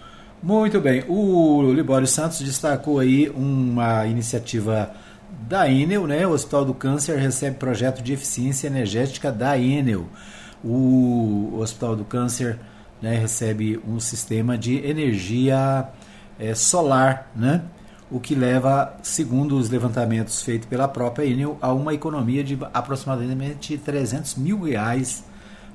Muito 0.44 0.78
bem, 0.78 1.02
o 1.08 1.72
Libório 1.72 2.06
Santos 2.06 2.40
destacou 2.40 2.98
aí 2.98 3.30
uma 3.30 4.04
iniciativa 4.04 4.94
da 5.48 5.70
Enel, 5.70 6.06
né? 6.06 6.26
O 6.26 6.32
Hospital 6.32 6.66
do 6.66 6.74
Câncer 6.74 7.16
recebe 7.16 7.56
projeto 7.56 8.02
de 8.02 8.12
eficiência 8.12 8.66
energética 8.66 9.32
da 9.32 9.58
Enel. 9.58 10.04
O 10.62 11.56
Hospital 11.58 11.96
do 11.96 12.04
Câncer 12.04 12.58
né, 13.00 13.16
recebe 13.16 13.80
um 13.88 13.98
sistema 13.98 14.58
de 14.58 14.84
energia 14.86 15.88
é, 16.38 16.54
solar, 16.54 17.30
né? 17.34 17.62
o 18.10 18.20
que 18.20 18.34
leva, 18.34 18.98
segundo 19.02 19.56
os 19.56 19.70
levantamentos 19.70 20.42
feitos 20.42 20.68
pela 20.68 20.86
própria 20.86 21.24
Enel, 21.24 21.56
a 21.62 21.72
uma 21.72 21.94
economia 21.94 22.44
de 22.44 22.58
aproximadamente 22.74 23.78
300 23.78 24.34
mil 24.34 24.60
reais 24.60 25.24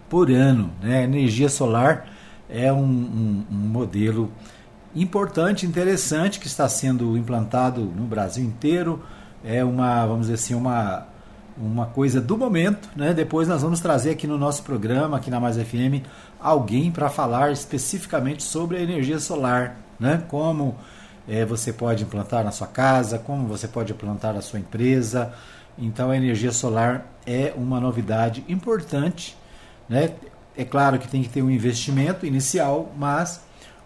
por 0.08 0.30
ano. 0.30 0.70
Né? 0.80 1.06
Energia 1.06 1.50
solar 1.50 2.06
é 2.48 2.72
um, 2.72 2.84
um, 2.84 3.46
um 3.52 3.68
modelo 3.68 4.32
importante, 4.96 5.66
interessante, 5.66 6.40
que 6.40 6.48
está 6.48 6.68
sendo 6.68 7.18
implantado 7.18 7.82
no 7.82 8.06
Brasil 8.06 8.44
inteiro. 8.44 9.04
É 9.44 9.64
uma, 9.64 10.06
vamos 10.06 10.28
dizer 10.28 10.36
assim, 10.36 10.56
uma, 10.56 11.08
uma 11.58 11.86
coisa 11.86 12.20
do 12.20 12.38
momento. 12.38 12.90
Né? 12.96 13.14
Depois 13.14 13.48
nós 13.48 13.62
vamos 13.62 13.80
trazer 13.80 14.12
aqui 14.12 14.26
no 14.26 14.38
nosso 14.38 14.64
programa, 14.64 15.18
aqui 15.18 15.30
na 15.30 15.40
Mais 15.40 15.58
FM, 15.58 16.06
alguém 16.40 16.92
para 16.92 17.10
falar 17.10 17.52
especificamente 17.52 18.44
sobre 18.44 18.78
a 18.78 18.82
energia 18.82 19.20
solar, 19.20 19.78
né? 20.00 20.24
como 20.28 20.76
é, 21.28 21.46
você 21.46 21.72
pode 21.72 22.04
implantar 22.04 22.44
na 22.44 22.52
sua 22.52 22.68
casa, 22.68 23.20
como 23.20 23.48
você 23.48 23.68
pode 23.68 23.92
implantar 23.92 24.34
na 24.34 24.42
sua 24.42 24.60
empresa. 24.60 25.34
Então 25.78 26.10
a 26.10 26.18
energia 26.18 26.52
solar 26.52 27.06
é 27.26 27.54
uma 27.56 27.80
novidade 27.80 28.44
importante. 28.50 29.38
Né? 29.88 30.12
É 30.58 30.66
claro 30.66 30.98
que 31.00 31.08
tem 31.08 31.22
que 31.22 31.30
ter 31.30 31.42
um 31.42 31.50
investimento 31.50 32.26
inicial, 32.26 32.92
mas 32.98 33.42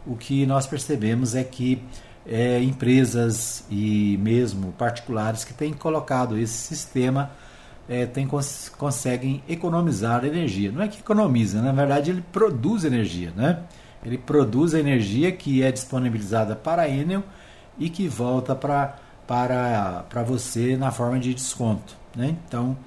o 0.06 0.16
que 0.16 0.46
nós 0.46 0.68
percebemos 0.68 1.36
é 1.36 1.44
que 1.44 1.82
é, 2.26 2.62
empresas 2.62 3.66
e 3.70 4.18
mesmo 4.22 4.72
particulares 4.74 5.44
que 5.44 5.54
têm 5.54 5.74
colocado 5.74 6.38
esse 6.38 6.54
sistema 6.54 7.32
é, 7.88 8.06
tem, 8.06 8.26
cons 8.26 8.70
conseguem 8.78 9.44
economizar 9.48 10.24
energia. 10.26 10.72
Não 10.72 10.82
é 10.82 10.88
que 10.88 11.00
economiza, 11.00 11.62
na 11.62 11.72
verdade 11.72 12.12
ele 12.12 12.24
produz 12.32 12.86
energia. 12.86 13.32
Né? 13.36 13.60
Ele 14.06 14.18
produz 14.18 14.74
a 14.74 14.80
energia 14.80 15.32
que 15.32 15.64
é 15.64 15.72
disponibilizada 15.72 16.56
para 16.56 16.84
a 16.84 16.90
Enel 16.90 17.24
e 17.78 17.90
que 17.90 18.08
volta 18.08 18.56
pra, 18.56 18.98
para, 19.28 20.06
para 20.10 20.24
você 20.24 20.78
na 20.78 20.92
forma 20.92 21.20
de 21.20 21.34
desconto. 21.34 21.96
Né? 22.16 22.36
Então 22.48 22.78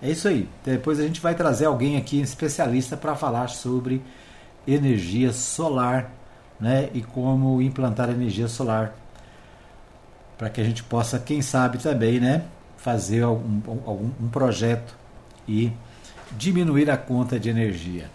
é 0.00 0.10
isso 0.10 0.28
aí. 0.28 0.48
Depois 0.64 1.00
a 1.00 1.02
gente 1.02 1.20
vai 1.20 1.34
trazer 1.34 1.66
alguém 1.66 1.96
aqui, 1.96 2.20
especialista, 2.20 2.96
para 2.96 3.16
falar 3.16 3.48
sobre 3.48 4.02
energia 4.66 5.32
solar 5.32 6.15
né? 6.60 6.88
e 6.94 7.02
como 7.02 7.60
implantar 7.60 8.10
energia 8.10 8.48
solar 8.48 8.94
para 10.36 10.50
que 10.50 10.60
a 10.60 10.64
gente 10.64 10.82
possa, 10.82 11.18
quem 11.18 11.40
sabe 11.40 11.78
também, 11.78 12.20
né? 12.20 12.44
fazer 12.76 13.22
algum, 13.22 13.60
algum 13.86 14.10
um 14.20 14.28
projeto 14.28 14.94
e 15.48 15.72
diminuir 16.32 16.90
a 16.90 16.96
conta 16.96 17.38
de 17.38 17.48
energia. 17.48 18.10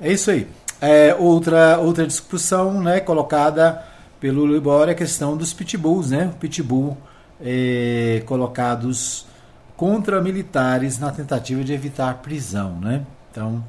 É 0.00 0.12
isso 0.12 0.30
aí. 0.30 0.48
É, 0.80 1.14
outra, 1.14 1.78
outra 1.78 2.06
discussão 2.06 2.82
né, 2.82 3.00
colocada 3.00 3.84
pelo 4.18 4.46
Libor 4.46 4.88
é 4.88 4.92
a 4.92 4.94
questão 4.94 5.36
dos 5.36 5.52
pitbulls, 5.52 6.10
né? 6.10 6.32
Pitbull 6.40 6.96
é, 7.40 8.22
colocados 8.26 9.26
contra 9.76 10.20
militares 10.20 10.98
na 10.98 11.10
tentativa 11.10 11.62
de 11.62 11.72
evitar 11.72 12.14
prisão, 12.14 12.80
né? 12.80 13.04
Então, 13.30 13.64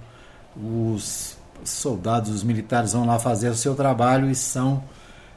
os 0.56 1.35
soldados, 1.70 2.32
os 2.32 2.44
militares 2.44 2.94
vão 2.94 3.06
lá 3.06 3.20
fazer 3.20 3.50
o 3.50 3.56
seu 3.56 3.76
trabalho 3.76 4.30
e 4.30 4.36
são 4.36 4.84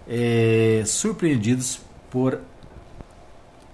é, 0.09 0.83
surpreendidos 0.87 1.81
por 2.11 2.41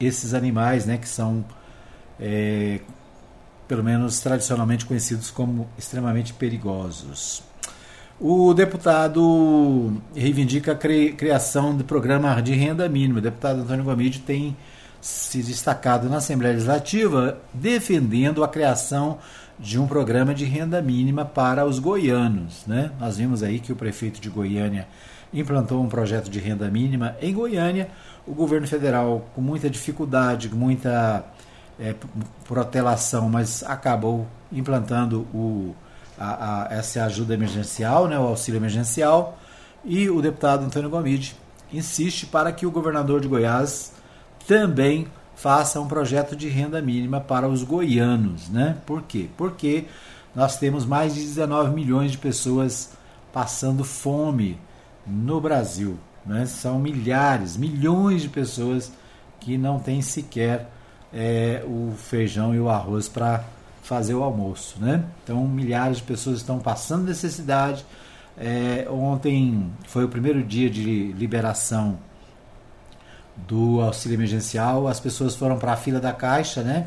esses 0.01 0.35
animais, 0.35 0.87
né, 0.87 0.99
que 0.99 1.09
são 1.09 1.45
é, 2.19 2.81
pelo 3.67 3.83
menos 3.83 4.21
tradicionalmente 4.21 4.85
conhecidos 4.85 5.31
como 5.31 5.69
extremamente 5.79 6.33
perigosos. 6.35 7.43
O 8.21 8.55
deputado 8.55 10.01
reivindica 10.15 10.73
a 10.73 10.77
criação 10.77 11.77
do 11.77 11.85
programa 11.85 12.41
de 12.41 12.55
renda 12.55 12.89
mínima. 12.89 13.19
O 13.19 13.23
deputado 13.23 13.61
Antônio 13.63 13.85
Gomide 13.85 14.21
tem 14.21 14.57
se 15.01 15.43
destacado 15.43 16.09
na 16.09 16.19
Assembleia 16.19 16.55
Legislativa 16.55 17.39
defendendo 17.53 18.43
a 18.45 18.49
criação 18.49 19.19
de 19.59 19.79
um 19.79 19.87
programa 19.87 20.35
de 20.35 20.45
renda 20.45 20.83
mínima 20.83 21.25
para 21.25 21.65
os 21.65 21.79
goianos. 21.79 22.65
Né? 22.67 22.91
Nós 22.99 23.17
vimos 23.17 23.43
aí 23.43 23.61
que 23.61 23.73
o 23.73 23.77
prefeito 23.77 24.21
de 24.21 24.29
Goiânia 24.29 24.87
implantou 25.33 25.83
um 25.83 25.89
projeto 25.89 26.31
de 26.31 26.39
renda 26.39 26.71
mínima 26.71 27.17
em 27.21 27.33
Goiânia 27.33 27.89
o 28.27 28.33
governo 28.33 28.67
federal, 28.67 29.29
com 29.35 29.41
muita 29.41 29.69
dificuldade, 29.69 30.49
muita 30.55 31.25
é, 31.79 31.95
protelação, 32.47 33.29
mas 33.29 33.63
acabou 33.63 34.27
implantando 34.51 35.27
o, 35.35 35.75
a, 36.19 36.69
a, 36.69 36.75
essa 36.75 37.05
ajuda 37.05 37.35
emergencial, 37.35 38.09
né, 38.09 38.19
o 38.19 38.23
auxílio 38.23 38.59
emergencial, 38.59 39.39
e 39.85 40.09
o 40.09 40.23
deputado 40.23 40.65
Antônio 40.65 40.89
Gomide 40.89 41.37
insiste 41.73 42.27
para 42.27 42.51
que 42.53 42.65
o 42.65 42.71
governador 42.71 43.21
de 43.21 43.29
Goiás 43.29 43.93
também 44.47 45.07
faça 45.37 45.81
um 45.81 45.87
projeto 45.87 46.37
de 46.37 46.49
renda 46.49 46.81
mínima 46.81 47.21
para 47.21 47.49
os 47.49 47.63
goianos. 47.63 48.49
Né? 48.49 48.77
Por 48.87 49.03
quê? 49.03 49.29
Porque 49.37 49.85
nós 50.35 50.59
temos 50.59 50.85
mais 50.85 51.15
de 51.15 51.21
19 51.21 51.75
milhões 51.75 52.13
de 52.13 52.19
pessoas 52.19 52.93
passando 53.33 53.85
fome 53.85 54.59
no 55.07 55.41
Brasil. 55.41 55.99
Né? 56.25 56.47
São 56.47 56.79
milhares, 56.79 57.57
milhões 57.57 58.23
de 58.23 58.29
pessoas 58.29 58.93
que 59.41 59.59
não 59.59 59.79
têm 59.79 60.01
sequer 60.01 60.71
é, 61.13 61.63
o 61.67 61.93
feijão 61.97 62.55
e 62.55 62.61
o 62.61 62.69
arroz 62.69 63.09
para 63.09 63.45
fazer 63.83 64.15
o 64.15 64.23
almoço. 64.23 64.77
Né? 64.81 65.05
Então, 65.23 65.47
milhares 65.47 65.99
de 65.99 66.03
pessoas 66.03 66.39
estão 66.39 66.59
passando 66.59 67.05
necessidade. 67.05 67.85
É, 68.37 68.89
ontem 68.91 69.71
foi 69.87 70.05
o 70.05 70.09
primeiro 70.09 70.43
dia 70.43 70.69
de 70.69 71.13
liberação 71.13 71.99
do 73.37 73.81
auxílio 73.81 74.17
emergencial. 74.17 74.87
As 74.89 75.01
pessoas 75.01 75.35
foram 75.35 75.59
para 75.59 75.73
a 75.73 75.77
fila 75.77 76.01
da 76.01 76.13
Caixa, 76.13 76.63
né? 76.63 76.87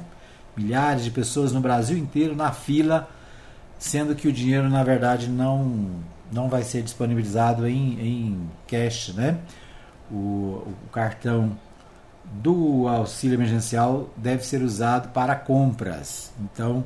milhares 0.57 1.03
de 1.03 1.12
pessoas 1.12 1.51
no 1.51 1.62
Brasil 1.62 1.95
inteiro 1.95 2.36
na 2.36 2.51
fila, 2.51 3.07
sendo 3.77 4.15
que 4.15 4.27
o 4.27 4.33
dinheiro, 4.33 4.67
na 4.67 4.83
verdade, 4.83 5.29
não 5.29 6.01
não 6.29 6.49
vai 6.49 6.62
ser 6.63 6.81
disponibilizado 6.81 7.65
em, 7.65 7.99
em 8.01 8.49
cash, 8.67 9.13
né? 9.15 9.38
O, 10.12 10.15
o 10.86 10.89
cartão 10.91 11.57
do 12.25 12.86
auxílio 12.86 13.36
emergencial 13.36 14.10
deve 14.17 14.45
ser 14.45 14.62
usado 14.62 15.10
para 15.10 15.36
compras. 15.36 16.33
Então, 16.41 16.83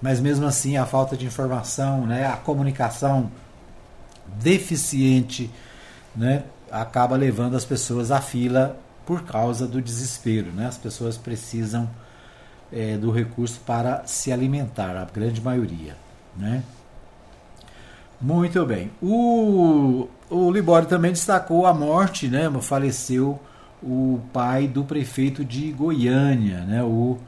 mas 0.00 0.20
mesmo 0.20 0.46
assim 0.46 0.76
a 0.76 0.86
falta 0.86 1.16
de 1.16 1.26
informação, 1.26 2.06
né, 2.06 2.24
a 2.26 2.36
comunicação 2.36 3.32
deficiente, 4.40 5.50
né, 6.14 6.44
acaba 6.72 7.16
levando 7.16 7.54
as 7.54 7.64
pessoas 7.64 8.10
à 8.10 8.20
fila 8.20 8.76
por 9.04 9.22
causa 9.24 9.66
do 9.66 9.82
desespero, 9.82 10.50
né? 10.52 10.66
As 10.66 10.78
pessoas 10.78 11.18
precisam 11.18 11.88
é, 12.72 12.96
do 12.96 13.10
recurso 13.10 13.60
para 13.66 14.02
se 14.06 14.32
alimentar, 14.32 14.96
a 14.96 15.04
grande 15.04 15.40
maioria, 15.40 15.96
né? 16.36 16.62
Muito 18.20 18.64
bem. 18.64 18.90
O, 19.02 20.08
o 20.30 20.50
Libório 20.50 20.88
também 20.88 21.12
destacou 21.12 21.66
a 21.66 21.74
morte, 21.74 22.28
né? 22.28 22.50
Faleceu 22.60 23.40
o 23.82 24.20
pai 24.32 24.68
do 24.68 24.84
prefeito 24.84 25.44
de 25.44 25.72
Goiânia, 25.72 26.60
né? 26.60 26.82
O 26.82 27.18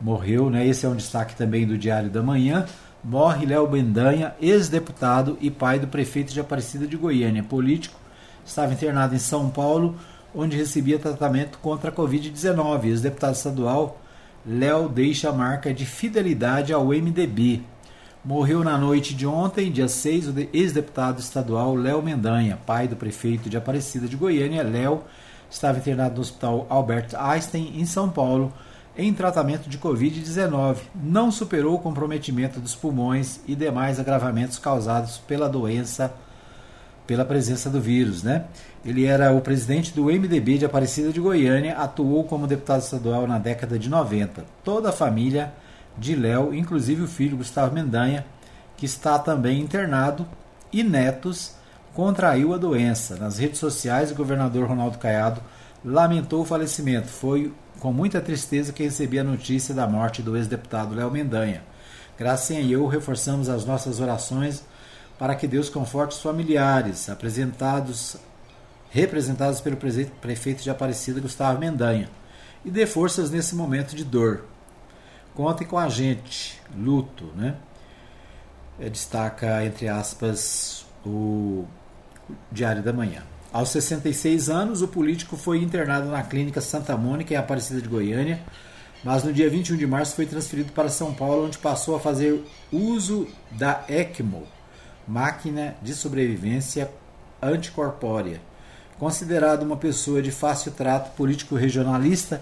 morreu, 0.00 0.50
né? 0.50 0.66
Esse 0.66 0.84
é 0.84 0.88
um 0.88 0.96
destaque 0.96 1.36
também 1.36 1.66
do 1.66 1.78
Diário 1.78 2.10
da 2.10 2.22
Manhã. 2.22 2.66
Morre 3.02 3.46
Léo 3.46 3.66
Bendanha, 3.66 4.34
ex-deputado 4.40 5.38
e 5.40 5.50
pai 5.50 5.78
do 5.78 5.86
prefeito 5.86 6.32
de 6.32 6.40
Aparecida 6.40 6.86
de 6.86 6.96
Goiânia, 6.96 7.42
político, 7.42 7.99
estava 8.44 8.72
internado 8.72 9.14
em 9.14 9.18
São 9.18 9.50
Paulo, 9.50 9.96
onde 10.34 10.56
recebia 10.56 10.98
tratamento 10.98 11.58
contra 11.58 11.90
a 11.90 11.92
Covid-19. 11.92 12.84
Ex-deputado 12.84 13.34
estadual, 13.34 14.00
Léo 14.46 14.88
deixa 14.88 15.28
a 15.28 15.32
marca 15.32 15.72
de 15.72 15.84
fidelidade 15.84 16.72
ao 16.72 16.86
MDB. 16.86 17.62
Morreu 18.24 18.62
na 18.62 18.76
noite 18.76 19.14
de 19.14 19.26
ontem, 19.26 19.72
dia 19.72 19.88
6, 19.88 20.28
o 20.28 20.34
ex-deputado 20.52 21.20
estadual 21.20 21.74
Léo 21.74 22.02
Mendanha, 22.02 22.58
pai 22.66 22.86
do 22.86 22.94
prefeito 22.94 23.48
de 23.48 23.56
Aparecida 23.56 24.06
de 24.06 24.16
Goiânia. 24.16 24.62
Léo 24.62 25.02
estava 25.50 25.78
internado 25.78 26.16
no 26.16 26.20
Hospital 26.20 26.66
Albert 26.68 27.08
Einstein, 27.14 27.72
em 27.76 27.86
São 27.86 28.10
Paulo, 28.10 28.52
em 28.96 29.12
tratamento 29.14 29.70
de 29.70 29.78
Covid-19. 29.78 30.76
Não 30.94 31.30
superou 31.30 31.74
o 31.74 31.78
comprometimento 31.78 32.60
dos 32.60 32.74
pulmões 32.74 33.40
e 33.46 33.54
demais 33.54 33.98
agravamentos 33.98 34.58
causados 34.58 35.16
pela 35.16 35.48
doença, 35.48 36.12
pela 37.10 37.24
presença 37.24 37.68
do 37.68 37.80
vírus. 37.80 38.22
Né? 38.22 38.44
Ele 38.84 39.04
era 39.04 39.32
o 39.32 39.40
presidente 39.40 39.92
do 39.92 40.04
MDB 40.04 40.58
de 40.58 40.64
Aparecida 40.64 41.12
de 41.12 41.18
Goiânia, 41.18 41.76
atuou 41.76 42.22
como 42.22 42.46
deputado 42.46 42.82
estadual 42.82 43.26
na 43.26 43.36
década 43.36 43.76
de 43.76 43.88
90. 43.88 44.44
Toda 44.62 44.90
a 44.90 44.92
família 44.92 45.52
de 45.98 46.14
Léo, 46.14 46.54
inclusive 46.54 47.02
o 47.02 47.08
filho 47.08 47.36
Gustavo 47.36 47.74
Mendanha, 47.74 48.24
que 48.76 48.86
está 48.86 49.18
também 49.18 49.60
internado, 49.60 50.24
e 50.72 50.84
netos, 50.84 51.56
contraiu 51.92 52.54
a 52.54 52.56
doença. 52.58 53.16
Nas 53.16 53.38
redes 53.38 53.58
sociais, 53.58 54.12
o 54.12 54.14
governador 54.14 54.68
Ronaldo 54.68 54.96
Caiado 54.96 55.40
lamentou 55.84 56.42
o 56.42 56.46
falecimento. 56.46 57.08
Foi 57.08 57.52
com 57.80 57.92
muita 57.92 58.20
tristeza 58.20 58.72
que 58.72 58.84
recebi 58.84 59.18
a 59.18 59.24
notícia 59.24 59.74
da 59.74 59.88
morte 59.88 60.22
do 60.22 60.36
ex-deputado 60.36 60.94
Léo 60.94 61.10
Mendanha. 61.10 61.60
Gracinha 62.16 62.60
e 62.60 62.70
eu 62.70 62.86
reforçamos 62.86 63.48
as 63.48 63.64
nossas 63.64 63.98
orações 63.98 64.62
para 65.20 65.34
que 65.34 65.46
Deus 65.46 65.68
conforte 65.68 66.16
os 66.16 66.22
familiares, 66.22 67.10
apresentados, 67.10 68.16
representados 68.88 69.60
pelo 69.60 69.76
prefeito 69.76 70.62
de 70.62 70.70
Aparecida, 70.70 71.20
Gustavo 71.20 71.60
Mendanha, 71.60 72.08
e 72.64 72.70
dê 72.70 72.86
forças 72.86 73.30
nesse 73.30 73.54
momento 73.54 73.94
de 73.94 74.02
dor. 74.02 74.46
Contem 75.34 75.66
com 75.66 75.76
a 75.76 75.90
gente, 75.90 76.58
luto, 76.74 77.26
né? 77.36 77.56
É, 78.80 78.88
destaca, 78.88 79.62
entre 79.62 79.88
aspas, 79.88 80.86
o 81.04 81.66
Diário 82.50 82.82
da 82.82 82.92
Manhã. 82.92 83.22
Aos 83.52 83.68
66 83.68 84.48
anos, 84.48 84.80
o 84.80 84.88
político 84.88 85.36
foi 85.36 85.58
internado 85.58 86.08
na 86.08 86.22
Clínica 86.22 86.62
Santa 86.62 86.96
Mônica, 86.96 87.34
em 87.34 87.36
Aparecida 87.36 87.82
de 87.82 87.88
Goiânia, 87.88 88.40
mas 89.04 89.22
no 89.22 89.34
dia 89.34 89.50
21 89.50 89.76
de 89.76 89.86
março 89.86 90.16
foi 90.16 90.24
transferido 90.24 90.72
para 90.72 90.88
São 90.88 91.12
Paulo, 91.12 91.44
onde 91.44 91.58
passou 91.58 91.94
a 91.94 92.00
fazer 92.00 92.42
uso 92.72 93.28
da 93.50 93.84
ECMO, 93.86 94.46
máquina 95.06 95.74
de 95.82 95.94
sobrevivência 95.94 96.90
anticorpórea. 97.42 98.40
Considerado 98.98 99.62
uma 99.62 99.76
pessoa 99.76 100.20
de 100.20 100.30
fácil 100.30 100.72
trato 100.72 101.14
político 101.16 101.54
regionalista, 101.54 102.40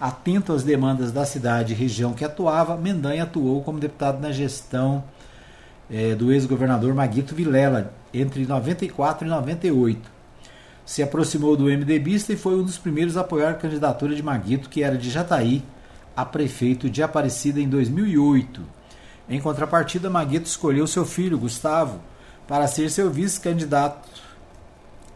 atento 0.00 0.52
às 0.52 0.62
demandas 0.62 1.10
da 1.10 1.24
cidade 1.24 1.72
e 1.72 1.76
região 1.76 2.12
que 2.12 2.24
atuava, 2.24 2.76
Mendanha 2.76 3.24
atuou 3.24 3.62
como 3.62 3.80
deputado 3.80 4.20
na 4.20 4.30
gestão 4.30 5.02
é, 5.90 6.14
do 6.14 6.32
ex-governador 6.32 6.94
Maguito 6.94 7.34
Vilela 7.34 7.92
entre 8.12 8.46
94 8.46 9.26
e 9.26 9.30
98 9.30 10.18
se 10.88 11.02
aproximou 11.02 11.54
do 11.54 11.64
MDBista 11.64 12.32
e 12.32 12.36
foi 12.36 12.58
um 12.58 12.62
dos 12.62 12.78
primeiros 12.78 13.18
a 13.18 13.20
apoiar 13.20 13.50
a 13.50 13.54
candidatura 13.54 14.14
de 14.14 14.22
Maguito, 14.22 14.70
que 14.70 14.82
era 14.82 14.96
de 14.96 15.10
Jataí, 15.10 15.62
a 16.16 16.24
prefeito 16.24 16.88
de 16.88 17.02
Aparecida 17.02 17.60
em 17.60 17.68
2008. 17.68 18.62
Em 19.28 19.40
contrapartida, 19.40 20.08
Maguito 20.08 20.46
escolheu 20.46 20.86
seu 20.86 21.04
filho, 21.04 21.38
Gustavo, 21.38 22.00
para 22.46 22.66
ser 22.66 22.90
seu 22.90 23.10
vice-candidato 23.10 24.08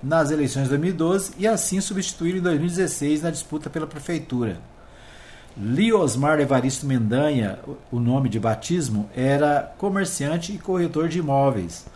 nas 0.03 0.31
eleições 0.31 0.65
de 0.65 0.71
2012 0.71 1.33
e 1.39 1.47
assim 1.47 1.81
substituir 1.81 2.37
em 2.37 2.41
2016 2.41 3.23
na 3.23 3.31
disputa 3.31 3.71
pela 3.71 3.87
prefeitura. 3.87 4.61
Liosmar 5.57 6.41
Evaristo 6.41 6.87
Mendanha, 6.87 7.59
o 7.91 8.01
nome 8.01 8.29
de 8.29 8.41
batismo, 8.41 9.09
era 9.15 9.73
comerciante 9.79 10.53
e 10.53 10.59
corretor 10.59 11.09
de 11.09 11.19
imóveis 11.19 11.87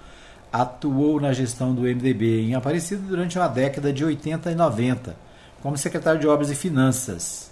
atuou 0.52 1.20
na 1.20 1.32
gestão 1.32 1.74
do 1.74 1.82
MDB 1.82 2.42
em 2.42 2.54
Aparecida 2.54 3.02
durante 3.06 3.38
uma 3.38 3.48
década 3.48 3.92
de 3.92 4.04
80 4.04 4.50
e 4.50 4.54
90, 4.54 5.16
como 5.62 5.76
secretário 5.76 6.20
de 6.20 6.26
Obras 6.26 6.50
e 6.50 6.54
Finanças. 6.54 7.50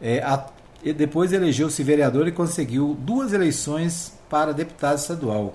É, 0.00 0.20
e 0.84 0.92
depois 0.92 1.32
elegeu-se 1.32 1.82
vereador 1.82 2.28
e 2.28 2.32
conseguiu 2.32 2.94
duas 3.00 3.32
eleições 3.32 4.12
para 4.28 4.52
deputado 4.52 4.98
estadual. 4.98 5.54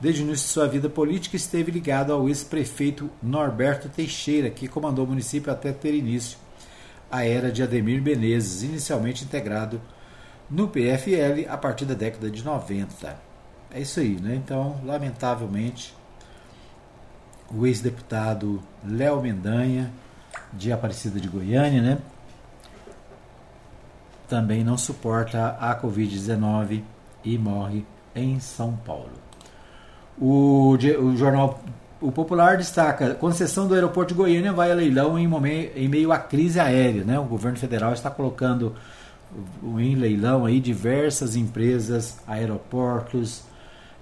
Desde 0.00 0.22
o 0.22 0.24
início 0.24 0.46
de 0.46 0.52
sua 0.52 0.66
vida 0.66 0.88
política, 0.88 1.36
esteve 1.36 1.70
ligado 1.70 2.12
ao 2.12 2.28
ex-prefeito 2.28 3.10
Norberto 3.22 3.88
Teixeira, 3.88 4.50
que 4.50 4.66
comandou 4.66 5.04
o 5.04 5.08
município 5.08 5.52
até 5.52 5.70
ter 5.70 5.94
início 5.94 6.38
a 7.10 7.24
era 7.24 7.52
de 7.52 7.62
Ademir 7.62 8.02
Menezes, 8.02 8.64
inicialmente 8.64 9.22
integrado 9.22 9.80
no 10.50 10.66
PFL 10.66 11.48
a 11.48 11.56
partir 11.56 11.84
da 11.84 11.94
década 11.94 12.28
de 12.28 12.44
90. 12.44 13.16
É 13.70 13.80
isso 13.80 14.00
aí, 14.00 14.18
né? 14.20 14.34
Então, 14.34 14.80
lamentavelmente, 14.84 15.94
o 17.48 17.66
ex-deputado 17.66 18.60
Léo 18.84 19.20
Mendanha, 19.20 19.92
de 20.52 20.72
Aparecida 20.72 21.20
de 21.20 21.28
Goiânia, 21.28 21.80
né? 21.80 21.98
Também 24.28 24.64
não 24.64 24.78
suporta 24.78 25.56
a 25.60 25.80
Covid-19 25.80 26.82
e 27.24 27.38
morre 27.38 27.84
em 28.14 28.38
São 28.40 28.76
Paulo. 28.84 29.12
O, 30.18 30.76
o 31.00 31.16
jornal 31.16 31.60
O 32.00 32.12
Popular 32.12 32.56
destaca: 32.56 33.14
concessão 33.14 33.66
do 33.66 33.74
aeroporto 33.74 34.14
de 34.14 34.18
Goiânia 34.18 34.52
vai 34.52 34.70
a 34.70 34.74
leilão 34.74 35.18
em, 35.18 35.26
momento, 35.26 35.76
em 35.76 35.88
meio 35.88 36.12
à 36.12 36.18
crise 36.18 36.60
aérea. 36.60 37.04
Né? 37.04 37.18
O 37.18 37.24
governo 37.24 37.58
federal 37.58 37.92
está 37.92 38.10
colocando 38.10 38.74
em 39.78 39.94
leilão 39.96 40.46
aí 40.46 40.60
diversas 40.60 41.34
empresas, 41.34 42.18
aeroportos, 42.26 43.42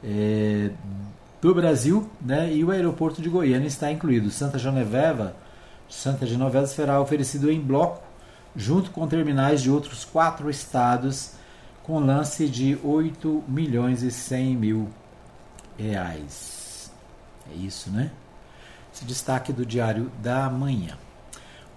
é, 0.05 0.71
do 1.41 1.55
Brasil, 1.55 2.09
né? 2.21 2.53
E 2.53 2.63
o 2.63 2.71
aeroporto 2.71 3.21
de 3.21 3.29
Goiânia 3.29 3.67
está 3.67 3.91
incluído. 3.91 4.31
Santa 4.31 4.59
Genoveva, 4.59 5.35
Santa 5.89 6.25
Genoveva 6.25 6.67
será 6.67 7.01
oferecido 7.01 7.51
em 7.51 7.61
bloco, 7.61 8.01
junto 8.55 8.91
com 8.91 9.07
terminais 9.07 9.63
de 9.63 9.71
outros 9.71 10.05
quatro 10.05 10.51
estados, 10.51 11.33
com 11.83 11.99
lance 11.99 12.49
de 12.49 12.79
8 12.83 13.45
milhões 13.49 14.03
e 14.03 14.11
100 14.11 14.57
mil 14.57 14.89
reais. 15.79 16.91
É 17.51 17.55
isso, 17.57 17.91
né? 17.91 18.11
Esse 18.95 19.05
destaque 19.05 19.53
do 19.53 19.65
Diário 19.65 20.11
da 20.23 20.49
Manhã. 20.49 20.97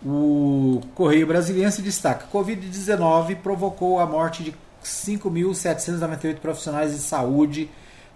O 0.03 0.81
Correio 0.93 1.25
Brasiliense 1.25 1.81
destaca: 1.81 2.27
Covid-19 2.31 3.37
provocou 3.37 3.99
a 3.99 4.05
morte 4.05 4.43
de 4.43 4.53
5.798 4.83 6.37
profissionais 6.39 6.91
de 6.91 6.99
saúde 6.99 7.69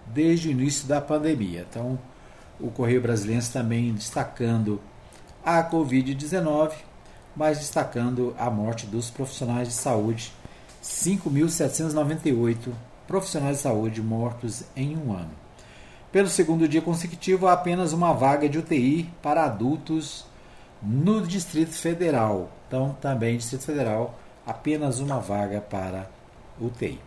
desde 0.06 0.48
o 0.48 0.50
início 0.52 0.86
da 0.86 1.00
pandemia. 1.00 1.66
Então, 1.68 1.98
o 2.60 2.70
Correio 2.70 3.00
Brasileiro 3.00 3.44
também 3.52 3.92
destacando 3.92 4.80
a 5.44 5.64
Covid-19, 5.64 6.72
mas 7.34 7.58
destacando 7.58 8.34
a 8.38 8.50
morte 8.50 8.86
dos 8.86 9.10
profissionais 9.10 9.68
de 9.68 9.74
saúde. 9.74 10.32
5.798 10.82 12.72
profissionais 13.06 13.58
de 13.58 13.62
saúde 13.62 14.02
mortos 14.02 14.62
em 14.74 14.96
um 14.96 15.12
ano. 15.12 15.30
Pelo 16.10 16.28
segundo 16.28 16.66
dia 16.66 16.82
consecutivo, 16.82 17.46
há 17.46 17.52
apenas 17.52 17.92
uma 17.92 18.12
vaga 18.12 18.48
de 18.48 18.58
UTI 18.58 19.08
para 19.22 19.44
adultos 19.44 20.24
no 20.82 21.22
Distrito 21.22 21.72
Federal. 21.72 22.50
Então, 22.66 22.96
também 23.00 23.36
Distrito 23.36 23.64
Federal, 23.64 24.18
apenas 24.46 24.98
uma 24.98 25.20
vaga 25.20 25.60
para 25.60 26.10
UTI. 26.60 26.98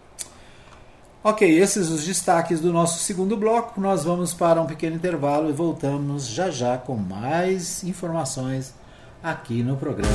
Ok, 1.25 1.49
esses 1.49 1.89
os 1.89 2.05
destaques 2.05 2.59
do 2.59 2.73
nosso 2.73 2.99
segundo 2.99 3.37
bloco. 3.37 3.79
Nós 3.79 4.03
vamos 4.03 4.33
para 4.33 4.61
um 4.61 4.65
pequeno 4.65 4.97
intervalo 4.97 5.49
e 5.49 5.53
voltamos 5.53 6.27
já 6.27 6.49
já 6.49 6.77
com 6.77 6.95
mais 6.95 7.81
informações 7.83 8.73
aqui 9.23 9.63
no 9.63 9.77
programa 9.77 10.11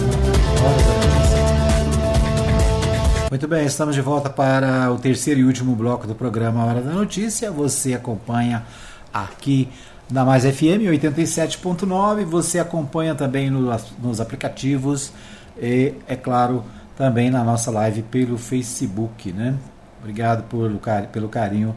Muito 3.30 3.48
bem, 3.48 3.64
estamos 3.64 3.94
de 3.94 4.02
volta 4.02 4.28
para 4.28 4.92
o 4.92 4.98
terceiro 4.98 5.40
e 5.40 5.44
último 5.44 5.74
bloco 5.74 6.06
do 6.06 6.14
programa 6.14 6.62
Hora 6.64 6.82
da 6.82 6.92
Notícia. 6.92 7.50
Você 7.50 7.94
acompanha 7.94 8.64
aqui 9.12 9.70
na 10.10 10.26
Mais 10.26 10.44
FM 10.44 10.84
87.9. 10.90 12.24
Você 12.26 12.58
acompanha 12.58 13.14
também 13.14 13.48
no, 13.48 13.74
nos 14.02 14.20
aplicativos 14.20 15.10
e, 15.58 15.94
é 16.06 16.14
claro, 16.14 16.62
também 16.96 17.30
na 17.30 17.42
nossa 17.42 17.70
live 17.70 18.02
pelo 18.02 18.36
Facebook, 18.36 19.32
né? 19.32 19.54
Obrigado 20.00 20.44
por, 20.44 20.70
pelo 21.10 21.28
carinho 21.28 21.74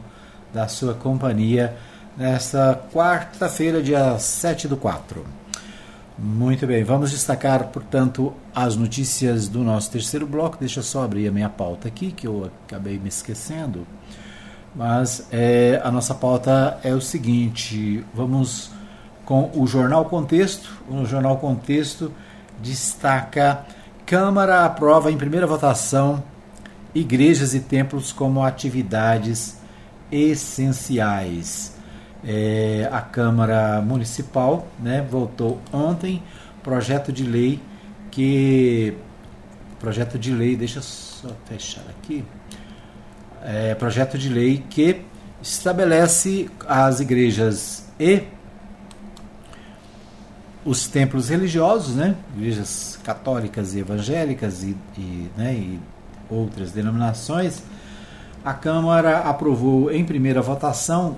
da 0.52 0.68
sua 0.68 0.92
companhia 0.92 1.74
nesta 2.16 2.78
quarta-feira, 2.92 3.82
dia 3.82 4.18
7 4.18 4.68
do 4.68 4.76
4. 4.76 5.41
Muito 6.18 6.66
bem, 6.66 6.84
vamos 6.84 7.10
destacar, 7.10 7.68
portanto, 7.68 8.32
as 8.54 8.76
notícias 8.76 9.48
do 9.48 9.64
nosso 9.64 9.90
terceiro 9.90 10.26
bloco. 10.26 10.58
Deixa 10.58 10.80
eu 10.80 10.84
só 10.84 11.02
abrir 11.02 11.26
a 11.26 11.32
minha 11.32 11.48
pauta 11.48 11.88
aqui, 11.88 12.12
que 12.12 12.26
eu 12.26 12.50
acabei 12.66 12.98
me 12.98 13.08
esquecendo. 13.08 13.86
Mas 14.74 15.26
é, 15.30 15.80
a 15.82 15.90
nossa 15.90 16.14
pauta 16.14 16.78
é 16.82 16.94
o 16.94 17.00
seguinte: 17.00 18.04
vamos 18.14 18.70
com 19.24 19.50
o 19.54 19.66
Jornal 19.66 20.04
Contexto. 20.04 20.70
O 20.88 21.04
Jornal 21.04 21.38
Contexto 21.38 22.12
destaca: 22.62 23.64
Câmara 24.04 24.64
aprova 24.64 25.10
em 25.10 25.16
primeira 25.16 25.46
votação 25.46 26.22
igrejas 26.94 27.54
e 27.54 27.60
templos 27.60 28.12
como 28.12 28.44
atividades 28.44 29.56
essenciais. 30.10 31.71
É, 32.24 32.88
a 32.92 33.00
Câmara 33.00 33.80
Municipal 33.80 34.68
né, 34.78 35.04
votou 35.10 35.60
ontem 35.72 36.22
projeto 36.62 37.12
de 37.12 37.24
lei 37.24 37.60
que 38.10 38.96
projeto 39.80 40.16
de 40.16 40.32
lei, 40.32 40.54
deixa 40.54 40.78
eu 40.78 40.82
só 40.82 41.28
fechar 41.46 41.82
aqui. 41.88 42.24
É, 43.42 43.74
projeto 43.74 44.16
de 44.16 44.28
lei 44.28 44.64
que 44.70 45.04
estabelece 45.42 46.48
as 46.68 47.00
igrejas 47.00 47.88
e 47.98 48.22
os 50.64 50.86
templos 50.86 51.28
religiosos, 51.28 51.96
né? 51.96 52.14
igrejas 52.36 52.98
católicas 53.02 53.74
e 53.74 53.80
evangélicas 53.80 54.62
e, 54.62 54.76
e, 54.96 55.28
né? 55.36 55.54
e 55.54 55.80
outras 56.30 56.70
denominações, 56.70 57.62
a 58.44 58.54
Câmara 58.54 59.18
aprovou 59.20 59.90
em 59.90 60.04
primeira 60.04 60.40
votação 60.40 61.16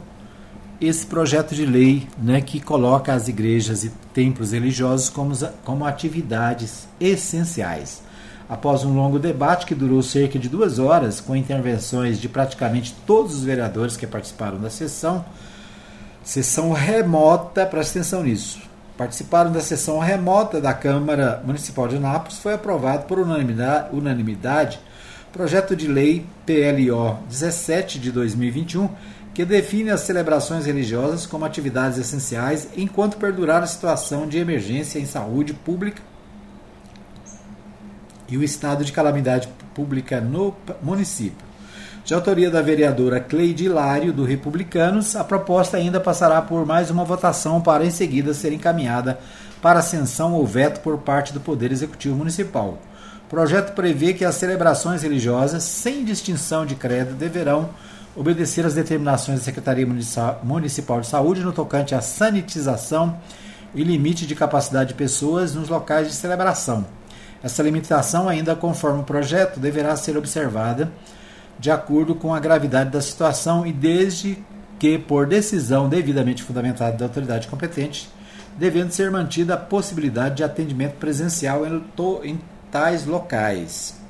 esse 0.80 1.06
projeto 1.06 1.54
de 1.54 1.64
lei 1.64 2.08
né, 2.18 2.40
que 2.40 2.60
coloca 2.60 3.12
as 3.12 3.28
igrejas 3.28 3.84
e 3.84 3.90
templos 4.12 4.52
religiosos 4.52 5.08
como, 5.08 5.34
como 5.64 5.84
atividades 5.84 6.88
essenciais. 7.00 8.02
Após 8.48 8.84
um 8.84 8.94
longo 8.94 9.18
debate 9.18 9.64
que 9.64 9.74
durou 9.74 10.02
cerca 10.02 10.38
de 10.38 10.48
duas 10.48 10.78
horas, 10.78 11.20
com 11.20 11.34
intervenções 11.34 12.20
de 12.20 12.28
praticamente 12.28 12.94
todos 13.06 13.34
os 13.34 13.44
vereadores 13.44 13.96
que 13.96 14.06
participaram 14.06 14.60
da 14.60 14.68
sessão, 14.68 15.24
sessão 16.22 16.72
remota, 16.72 17.64
presta 17.64 17.98
atenção 17.98 18.22
nisso, 18.22 18.60
participaram 18.98 19.50
da 19.50 19.60
sessão 19.60 19.98
remota 19.98 20.60
da 20.60 20.74
Câmara 20.74 21.42
Municipal 21.44 21.88
de 21.88 21.96
Anápolis, 21.96 22.38
foi 22.38 22.54
aprovado 22.54 23.04
por 23.06 23.18
unanimidade, 23.18 23.88
unanimidade 23.92 24.78
projeto 25.34 25.74
de 25.74 25.88
lei 25.88 26.24
PLO 26.46 27.18
17 27.28 27.98
de 27.98 28.12
2021 28.12 28.88
que 29.34 29.44
define 29.44 29.90
as 29.90 30.02
celebrações 30.02 30.64
religiosas 30.64 31.26
como 31.26 31.44
atividades 31.44 31.98
essenciais 31.98 32.68
enquanto 32.76 33.16
perdurar 33.16 33.62
a 33.62 33.66
situação 33.66 34.28
de 34.28 34.38
emergência 34.38 35.00
em 35.00 35.06
saúde 35.06 35.52
pública 35.52 36.00
e 38.28 38.38
o 38.38 38.44
estado 38.44 38.84
de 38.84 38.92
calamidade 38.92 39.48
pública 39.74 40.20
no 40.20 40.54
município. 40.80 41.44
De 42.04 42.14
autoria 42.14 42.50
da 42.50 42.62
vereadora 42.62 43.18
Cleide 43.18 43.64
Hilário, 43.64 44.12
do 44.12 44.24
Republicanos, 44.24 45.16
a 45.16 45.24
proposta 45.24 45.78
ainda 45.78 45.98
passará 45.98 46.40
por 46.40 46.64
mais 46.64 46.90
uma 46.90 47.04
votação 47.04 47.60
para 47.60 47.84
em 47.84 47.90
seguida 47.90 48.34
ser 48.34 48.52
encaminhada 48.52 49.18
para 49.60 49.80
ascensão 49.80 50.34
ou 50.34 50.46
veto 50.46 50.80
por 50.80 50.98
parte 50.98 51.32
do 51.32 51.40
Poder 51.40 51.72
Executivo 51.72 52.14
Municipal. 52.14 52.78
O 53.26 53.30
projeto 53.30 53.74
prevê 53.74 54.12
que 54.12 54.24
as 54.24 54.34
celebrações 54.34 55.02
religiosas, 55.02 55.64
sem 55.64 56.04
distinção 56.04 56.66
de 56.66 56.74
credo, 56.74 57.14
deverão 57.14 57.70
obedecer 58.16 58.64
às 58.64 58.74
determinações 58.74 59.40
da 59.40 59.44
Secretaria 59.44 59.86
Municipal 60.42 61.00
de 61.00 61.06
Saúde 61.06 61.42
no 61.42 61.52
tocante 61.52 61.94
à 61.94 62.00
sanitização 62.00 63.18
e 63.74 63.82
limite 63.82 64.26
de 64.26 64.34
capacidade 64.34 64.90
de 64.90 64.94
pessoas 64.94 65.54
nos 65.54 65.68
locais 65.68 66.08
de 66.08 66.14
celebração. 66.14 66.86
Essa 67.42 67.62
limitação, 67.62 68.28
ainda 68.28 68.54
conforme 68.54 69.00
o 69.00 69.04
projeto, 69.04 69.60
deverá 69.60 69.96
ser 69.96 70.16
observada 70.16 70.90
de 71.58 71.70
acordo 71.70 72.14
com 72.14 72.34
a 72.34 72.40
gravidade 72.40 72.90
da 72.90 73.00
situação 73.00 73.66
e 73.66 73.72
desde 73.72 74.38
que, 74.78 74.98
por 74.98 75.26
decisão 75.26 75.88
devidamente 75.88 76.42
fundamentada 76.42 76.96
da 76.96 77.04
autoridade 77.04 77.48
competente, 77.48 78.08
devendo 78.56 78.92
ser 78.92 79.10
mantida 79.10 79.54
a 79.54 79.58
possibilidade 79.58 80.36
de 80.36 80.44
atendimento 80.44 80.94
presencial 80.94 81.66
em, 81.66 81.82
em 82.22 82.40
tais 82.70 83.06
locais. 83.06 84.03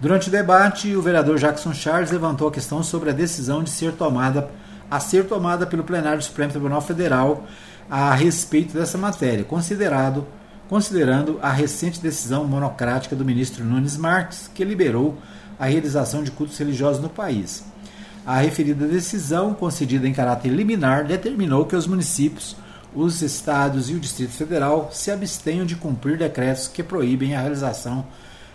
Durante 0.00 0.28
o 0.28 0.32
debate, 0.32 0.96
o 0.96 1.02
vereador 1.02 1.38
Jackson 1.38 1.74
Charles 1.74 2.10
levantou 2.10 2.48
a 2.48 2.52
questão 2.52 2.82
sobre 2.82 3.10
a 3.10 3.12
decisão 3.12 3.62
de 3.62 3.68
ser 3.68 3.92
tomada 3.92 4.50
a 4.90 4.98
ser 4.98 5.26
tomada 5.26 5.66
pelo 5.66 5.84
plenário 5.84 6.18
do 6.18 6.24
Supremo 6.24 6.50
Tribunal 6.50 6.80
Federal 6.80 7.44
a 7.88 8.12
respeito 8.12 8.74
dessa 8.74 8.98
matéria, 8.98 9.44
considerado 9.44 10.26
considerando 10.68 11.38
a 11.42 11.50
recente 11.50 12.00
decisão 12.00 12.44
monocrática 12.44 13.14
do 13.14 13.24
ministro 13.24 13.64
Nunes 13.64 13.96
Marques, 13.96 14.48
que 14.52 14.64
liberou 14.64 15.18
a 15.58 15.66
realização 15.66 16.22
de 16.22 16.30
cultos 16.30 16.56
religiosos 16.56 17.02
no 17.02 17.08
país. 17.08 17.64
A 18.24 18.38
referida 18.38 18.86
decisão, 18.86 19.52
concedida 19.52 20.08
em 20.08 20.14
caráter 20.14 20.48
liminar, 20.48 21.04
determinou 21.04 21.66
que 21.66 21.76
os 21.76 21.86
municípios, 21.86 22.56
os 22.94 23.20
estados 23.20 23.90
e 23.90 23.94
o 23.94 24.00
Distrito 24.00 24.32
Federal 24.32 24.90
se 24.92 25.10
abstenham 25.10 25.66
de 25.66 25.76
cumprir 25.76 26.16
decretos 26.16 26.68
que 26.68 26.82
proíbem 26.82 27.34
a 27.34 27.40
realização 27.40 28.06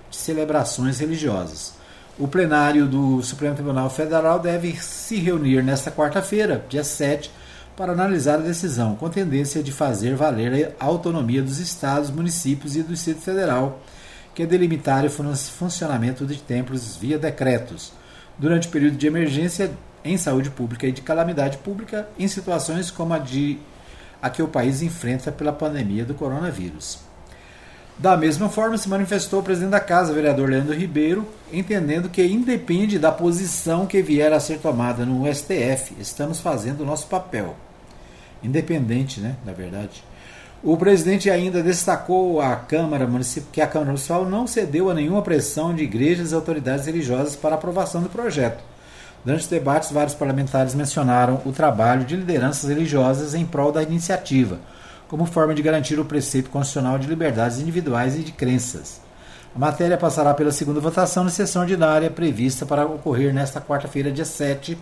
de 0.10 0.18
celebrações 0.18 1.00
religiosas. 1.00 1.74
O 2.18 2.28
plenário 2.28 2.86
do 2.88 3.22
Supremo 3.22 3.56
Tribunal 3.56 3.90
Federal 3.90 4.40
deve 4.40 4.76
se 4.78 5.18
reunir 5.18 5.62
nesta 5.62 5.92
quarta-feira, 5.92 6.64
dia 6.70 6.84
7, 6.84 7.30
para 7.76 7.92
analisar 7.92 8.36
a 8.36 8.44
decisão, 8.44 8.96
com 8.96 9.10
tendência 9.10 9.62
de 9.62 9.72
fazer 9.72 10.16
valer 10.16 10.74
a 10.80 10.86
autonomia 10.86 11.42
dos 11.42 11.60
estados, 11.60 12.10
municípios 12.10 12.76
e 12.76 12.84
do 12.84 12.94
Distrito 12.94 13.22
Federal, 13.22 13.82
que 14.34 14.44
é 14.44 14.46
delimitar 14.46 15.06
o 15.06 15.10
funcionamento 15.10 16.26
de 16.26 16.42
templos 16.42 16.96
via 16.96 17.18
decretos, 17.18 17.92
durante 18.38 18.70
período 18.70 18.98
de 18.98 19.08
emergência 19.08 19.72
em 20.04 20.18
saúde 20.18 20.50
pública 20.50 20.88
e 20.88 20.92
de 20.92 21.02
calamidade 21.02 21.58
pública, 21.58 22.08
em 22.18 22.28
situações 22.28 22.92
como 22.92 23.14
a 23.14 23.18
de 23.18 23.60
a 24.22 24.30
que 24.30 24.42
o 24.42 24.48
país 24.48 24.82
enfrenta 24.82 25.32
pela 25.32 25.54
pandemia 25.54 26.04
do 26.04 26.16
coronavírus. 26.16 27.00
Da 27.98 28.18
mesma 28.18 28.50
forma, 28.50 28.78
se 28.78 28.90
manifestou 28.90 29.40
o 29.40 29.44
presidente 29.44 29.72
da 29.72 29.80
Casa, 29.80 30.14
vereador 30.14 30.50
Leandro 30.50 30.74
Ribeiro, 30.74 31.26
entendendo 31.52 32.10
que 32.10 32.26
independe 32.26 33.00
da 33.00 33.10
posição 33.10 33.86
que 33.86 34.02
vier 34.02 34.34
a 34.34 34.40
ser 34.40 34.60
tomada 34.60 35.06
no 35.06 35.34
STF, 35.34 35.96
estamos 35.98 36.42
fazendo 36.42 36.82
o 36.82 36.86
nosso 36.86 37.08
papel. 37.08 37.56
Independente, 38.44 39.22
né, 39.22 39.38
na 39.46 39.54
verdade. 39.54 40.04
O 40.62 40.76
presidente 40.76 41.30
ainda 41.30 41.64
destacou 41.64 42.42
a 42.42 42.56
Câmara 42.58 43.08
Municipal, 43.08 43.50
que 43.54 43.62
a 43.62 43.68
Câmara 43.68 43.92
Municipal 43.92 44.26
não 44.26 44.46
cedeu 44.46 44.90
a 44.90 44.94
nenhuma 44.94 45.22
pressão 45.22 45.74
de 45.74 45.84
igrejas 45.84 46.32
e 46.32 46.36
autoridades 46.36 46.86
religiosas 46.86 47.36
para 47.36 47.56
aprovação 47.56 48.02
do 48.02 48.10
projeto. 48.10 48.62
Durante 49.24 49.44
os 49.44 49.48
debates, 49.48 49.92
vários 49.92 50.14
parlamentares 50.14 50.76
mencionaram 50.76 51.42
o 51.46 51.52
trabalho 51.54 52.04
de 52.04 52.18
lideranças 52.18 52.70
religiosas 52.70 53.34
em 53.34 53.46
prol 53.46 53.72
da 53.72 53.82
iniciativa 53.82 54.60
como 55.08 55.26
forma 55.26 55.54
de 55.54 55.62
garantir 55.62 56.00
o 56.00 56.06
preceito 56.06 56.50
constitucional 56.50 56.98
de 56.98 57.08
liberdades 57.08 57.60
individuais 57.60 58.16
e 58.16 58.24
de 58.24 58.32
crenças. 58.32 59.02
A 59.56 59.60
matéria 59.60 59.98
passará 59.98 60.34
pela 60.34 60.52
segunda 60.52 60.80
votação 60.80 61.24
na 61.24 61.30
sessão 61.30 61.62
ordinária 61.62 62.10
prevista 62.10 62.66
para 62.66 62.86
ocorrer 62.86 63.34
nesta 63.34 63.62
quarta-feira, 63.62 64.12
dia 64.12 64.26
7, 64.26 64.78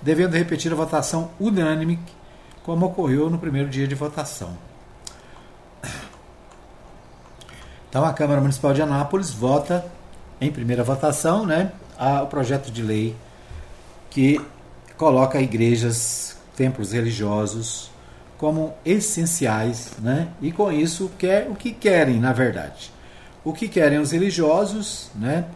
devendo 0.00 0.36
repetir 0.36 0.70
a 0.72 0.76
votação 0.76 1.30
unânime, 1.40 1.98
como 2.62 2.86
ocorreu 2.86 3.28
no 3.28 3.38
primeiro 3.38 3.68
dia 3.68 3.88
de 3.88 3.94
votação. 3.94 4.56
Então, 7.88 8.04
a 8.04 8.12
Câmara 8.12 8.40
Municipal 8.40 8.74
de 8.74 8.82
Anápolis 8.82 9.30
vota 9.30 9.84
em 10.40 10.50
primeira 10.50 10.82
votação 10.82 11.46
né, 11.46 11.72
a, 11.96 12.22
o 12.22 12.26
projeto 12.26 12.70
de 12.70 12.82
lei 12.82 13.16
que 14.10 14.40
coloca 14.96 15.40
igrejas, 15.40 16.36
templos 16.56 16.92
religiosos 16.92 17.93
como 18.44 18.74
essenciais, 18.84 19.92
né? 20.02 20.28
E 20.42 20.52
com 20.52 20.70
isso 20.70 21.10
quer 21.18 21.48
o 21.48 21.54
que 21.54 21.72
querem, 21.72 22.20
na 22.20 22.30
verdade. 22.30 22.92
O 23.42 23.54
que 23.54 23.66
querem 23.66 23.98
os 23.98 24.12
religiosos, 24.12 25.10
né? 25.14 25.46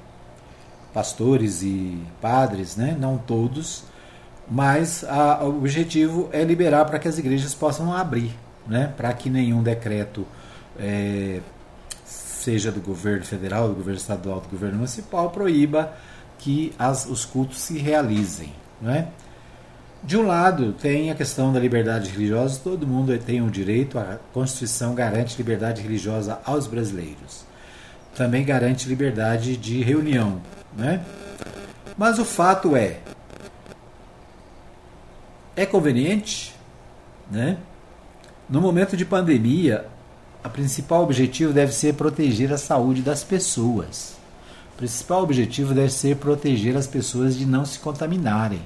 Pastores 0.95 1.63
e 1.63 1.99
padres, 2.19 2.77
né? 2.77 2.97
Não 2.99 3.19
todos, 3.19 3.85
mas 4.51 5.05
a, 5.05 5.45
o 5.45 5.59
objetivo 5.59 6.31
é 6.33 6.43
liberar 6.43 6.87
para 6.87 6.99
que 6.99 7.07
as 7.07 7.19
igrejas 7.19 7.55
possam 7.55 7.93
abrir, 7.93 8.35
né? 8.67 8.91
Para 8.97 9.13
que 9.13 9.29
nenhum 9.29 9.63
decreto 9.63 10.27
é, 10.81 11.41
seja 12.07 12.73
do 12.73 12.81
governo 12.81 13.27
federal, 13.27 13.69
do 13.69 13.75
governo 13.75 14.01
estadual, 14.01 14.41
do 14.41 14.49
governo 14.49 14.77
municipal, 14.77 15.29
proíba 15.29 15.93
que 16.39 16.73
as, 16.79 17.05
os 17.05 17.27
cultos 17.27 17.61
se 17.61 17.77
realizem, 17.77 18.51
não 18.81 18.91
é? 18.91 19.09
De 20.03 20.17
um 20.17 20.27
lado, 20.27 20.73
tem 20.73 21.11
a 21.11 21.15
questão 21.15 21.53
da 21.53 21.59
liberdade 21.59 22.11
religiosa, 22.11 22.61
todo 22.63 22.87
mundo 22.87 23.17
tem 23.19 23.43
o 23.43 23.51
direito, 23.51 23.99
a 23.99 24.19
Constituição 24.33 24.95
garante 24.95 25.37
liberdade 25.37 25.83
religiosa 25.83 26.41
aos 26.45 26.67
brasileiros. 26.67 27.45
Também 28.15 28.45
garante 28.45 28.89
liberdade 28.89 29.57
de 29.57 29.83
reunião. 29.83 30.41
Né? 30.77 31.05
Mas 31.97 32.19
o 32.19 32.25
fato 32.25 32.77
é: 32.77 33.01
é 35.57 35.67
conveniente? 35.67 36.55
Né? 37.31 37.59
No 38.49 38.61
momento 38.61 38.97
de 38.97 39.05
pandemia, 39.05 39.87
o 40.45 40.49
principal 40.49 41.03
objetivo 41.03 41.53
deve 41.53 41.73
ser 41.73 41.95
proteger 41.95 42.53
a 42.53 42.59
saúde 42.59 43.03
das 43.03 43.25
pessoas. 43.25 44.17
O 44.75 44.79
principal 44.79 45.23
objetivo 45.23 45.75
deve 45.75 45.91
ser 45.91 46.17
proteger 46.17 46.77
as 46.77 46.87
pessoas 46.87 47.37
de 47.37 47.45
não 47.45 47.67
se 47.67 47.81
contaminarem 47.81 48.63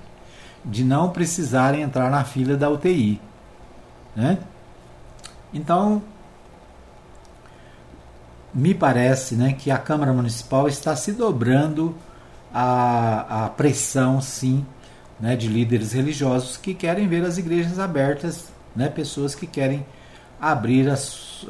de 0.65 0.85
não 0.85 1.11
precisarem 1.11 1.83
entrar 1.83 2.11
na 2.11 2.25
fila 2.25 2.57
da 2.57 2.71
UTI. 2.71 3.21
Né? 4.15 4.39
Então, 5.53 6.03
me 8.55 8.75
parece 8.75 9.35
né, 9.35 9.53
que 9.53 9.71
a 9.71 9.79
Câmara 9.79 10.13
Municipal 10.13 10.69
está 10.69 10.95
se 10.95 11.13
dobrando 11.13 11.95
a, 12.53 13.45
a 13.45 13.49
pressão, 13.49 14.21
sim, 14.21 14.65
né, 15.19 15.37
de 15.37 15.49
líderes 15.49 15.93
religiosos 15.93 16.57
que 16.57 16.75
querem 16.75 17.09
ver 17.09 17.25
as 17.25 17.39
igrejas 17.39 17.79
abertas, 17.79 18.53
né, 18.75 18.89
pessoas 18.89 19.35
que 19.35 19.47
querem 19.47 19.87
abrir 20.41 20.89
as, 20.89 21.47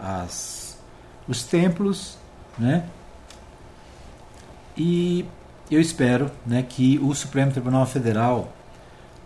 as, 0.00 0.78
os 1.26 1.44
templos, 1.44 2.18
né, 2.58 2.84
E 4.76 5.24
eu 5.70 5.80
espero 5.80 6.30
né, 6.46 6.64
que 6.66 6.98
o 7.02 7.14
Supremo 7.14 7.50
Tribunal 7.50 7.86
Federal 7.86 8.52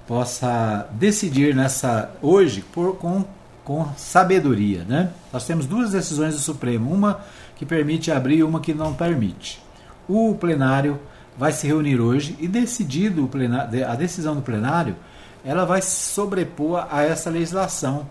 possa 0.07 0.89
decidir 0.93 1.55
nessa 1.55 2.11
hoje 2.21 2.63
por, 2.73 2.97
com, 2.97 3.25
com 3.65 3.87
sabedoria. 3.97 4.85
Né? 4.85 5.11
Nós 5.33 5.47
temos 5.47 5.67
duas 5.67 5.93
decisões 5.93 6.35
do 6.35 6.41
Supremo, 6.41 6.93
uma 6.93 7.21
que 7.57 7.67
permite 7.67 8.11
abrir 8.11 8.39
e 8.39 8.43
uma 8.43 8.61
que 8.61 8.73
não 8.73 8.95
permite. 8.95 9.63
O 10.09 10.35
plenário 10.35 10.99
vai 11.37 11.53
se 11.53 11.67
reunir 11.67 12.01
hoje 12.01 12.37
e 12.41 12.49
decidido 12.49 13.29
plenário, 13.29 13.89
a 13.89 13.95
decisão 13.95 14.35
do 14.35 14.43
plenário 14.43 14.97
ela 15.45 15.65
vai 15.65 15.81
sobrepor 15.81 16.87
a 16.91 17.03
essa 17.03 17.31
legislação. 17.31 18.09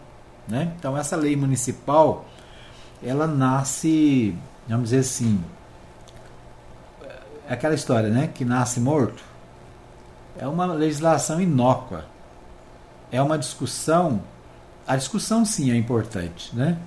Né? 0.48 0.72
Então 0.80 0.98
essa 0.98 1.16
lei 1.16 1.36
municipal 1.36 2.26
ela 3.04 3.28
nasce, 3.28 4.36
vamos 4.68 4.86
dizer 4.86 5.00
assim, 5.00 5.44
é 7.50 7.54
aquela 7.54 7.74
história, 7.74 8.10
né, 8.10 8.30
que 8.32 8.46
nasce 8.46 8.80
morto. 8.80 9.24
É 10.38 10.48
uma 10.48 10.68
legislação 10.68 11.42
inócua. 11.42 12.06
É 13.12 13.20
uma 13.20 13.40
discussão. 13.40 14.22
A 14.88 14.96
discussão 14.96 15.44
sim 15.44 15.72
é 15.72 15.76
importante, 15.76 16.56
né? 16.56 16.78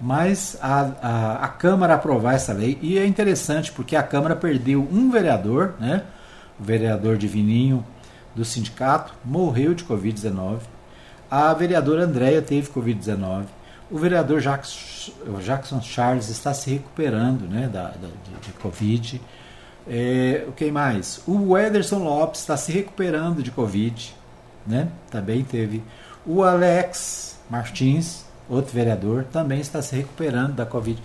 Mas 0.00 0.58
a, 0.60 0.90
a, 1.00 1.44
a 1.44 1.48
Câmara 1.48 1.94
aprovar 1.94 2.34
essa 2.34 2.52
lei, 2.52 2.76
e 2.82 2.98
é 2.98 3.06
interessante 3.06 3.70
porque 3.70 3.94
a 3.94 4.02
Câmara 4.02 4.34
perdeu 4.34 4.86
um 4.92 5.08
vereador, 5.08 5.74
né? 5.78 6.02
O 6.58 6.64
vereador 6.64 7.16
Divininho 7.16 7.86
do 8.34 8.44
sindicato 8.44 9.14
morreu 9.24 9.72
de 9.72 9.84
Covid-19. 9.84 10.58
A 11.30 11.54
vereadora 11.54 12.04
Andréia 12.04 12.42
teve 12.42 12.68
Covid-19. 12.70 13.44
O 13.88 13.98
vereador 13.98 14.40
Jackson 14.40 15.80
Charles 15.80 16.28
está 16.28 16.52
se 16.52 16.70
recuperando 16.70 17.42
né, 17.42 17.68
da, 17.72 17.84
da 17.84 18.08
de, 18.24 18.46
de 18.46 18.52
Covid. 18.54 19.20
É, 19.88 20.44
o 20.48 20.52
que 20.52 20.70
mais? 20.70 21.20
O 21.26 21.56
Ederson 21.58 22.04
Lopes 22.04 22.40
está 22.40 22.56
se 22.56 22.70
recuperando 22.70 23.42
de 23.42 23.50
Covid, 23.50 24.14
né? 24.66 24.88
Também 25.10 25.42
teve. 25.42 25.82
O 26.24 26.42
Alex 26.42 27.38
Martins, 27.50 28.24
outro 28.48 28.72
vereador, 28.72 29.24
também 29.24 29.60
está 29.60 29.82
se 29.82 29.96
recuperando 29.96 30.54
da 30.54 30.64
Covid. 30.64 31.02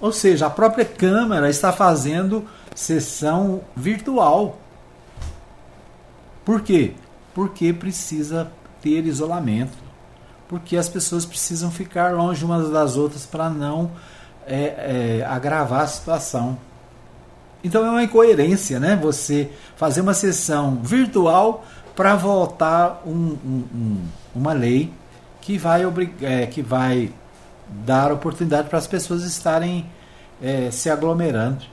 Ou 0.00 0.12
seja, 0.12 0.46
a 0.46 0.50
própria 0.50 0.84
Câmara 0.84 1.50
está 1.50 1.72
fazendo 1.72 2.46
sessão 2.74 3.62
virtual. 3.76 4.58
Por 6.44 6.62
quê? 6.62 6.94
Porque 7.34 7.72
precisa 7.72 8.50
ter 8.80 9.04
isolamento. 9.06 9.76
Porque 10.48 10.76
as 10.76 10.88
pessoas 10.88 11.24
precisam 11.24 11.70
ficar 11.70 12.14
longe 12.14 12.44
umas 12.44 12.70
das 12.70 12.96
outras 12.96 13.26
para 13.26 13.50
não 13.50 13.90
é, 14.46 15.20
é, 15.20 15.26
agravar 15.26 15.82
a 15.82 15.86
situação. 15.86 16.58
Então 17.62 17.84
é 17.84 17.90
uma 17.90 18.02
incoerência, 18.02 18.80
né? 18.80 18.96
Você 18.96 19.50
fazer 19.76 20.00
uma 20.00 20.14
sessão 20.14 20.76
virtual 20.82 21.64
para 21.94 22.14
votar 22.16 23.02
um, 23.06 23.36
um, 23.44 23.64
um, 23.74 23.98
uma 24.34 24.52
lei 24.52 24.92
que 25.40 25.58
vai, 25.58 25.82
é, 26.22 26.46
que 26.46 26.62
vai 26.62 27.12
dar 27.84 28.12
oportunidade 28.12 28.68
para 28.68 28.78
as 28.78 28.86
pessoas 28.86 29.22
estarem 29.22 29.86
é, 30.42 30.70
se 30.70 30.88
aglomerando. 30.88 31.64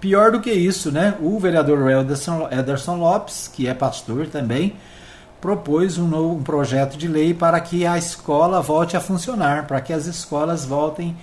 Pior 0.00 0.32
do 0.32 0.40
que 0.40 0.52
isso, 0.52 0.90
né? 0.90 1.14
O 1.20 1.38
vereador 1.38 1.90
Ederson, 1.90 2.48
Ederson 2.50 2.96
Lopes, 2.96 3.48
que 3.48 3.66
é 3.68 3.74
pastor 3.74 4.26
também, 4.26 4.76
propôs 5.40 5.98
um, 5.98 6.06
novo, 6.06 6.36
um 6.36 6.42
projeto 6.42 6.96
de 6.96 7.06
lei 7.06 7.34
para 7.34 7.60
que 7.60 7.86
a 7.86 7.98
escola 7.98 8.62
volte 8.62 8.96
a 8.96 9.00
funcionar, 9.00 9.66
para 9.66 9.80
que 9.80 9.92
as 9.92 10.06
escolas 10.06 10.64
voltem 10.64 11.14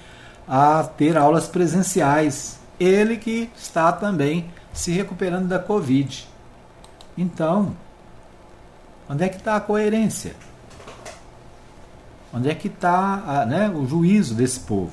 a 0.47 0.83
ter 0.83 1.17
aulas 1.17 1.47
presenciais 1.47 2.60
ele 2.81 3.17
que 3.17 3.49
está 3.55 3.91
também 3.91 4.49
se 4.73 4.91
recuperando 4.91 5.47
da 5.47 5.59
Covid. 5.59 6.27
Então, 7.17 7.75
onde 9.09 9.23
é 9.23 9.29
que 9.29 9.37
está 9.37 9.55
a 9.55 9.61
coerência? 9.61 10.35
Onde 12.33 12.49
é 12.49 12.55
que 12.55 12.67
está 12.67 13.45
né, 13.47 13.69
o 13.69 13.85
juízo 13.85 14.33
desse 14.33 14.61
povo? 14.61 14.91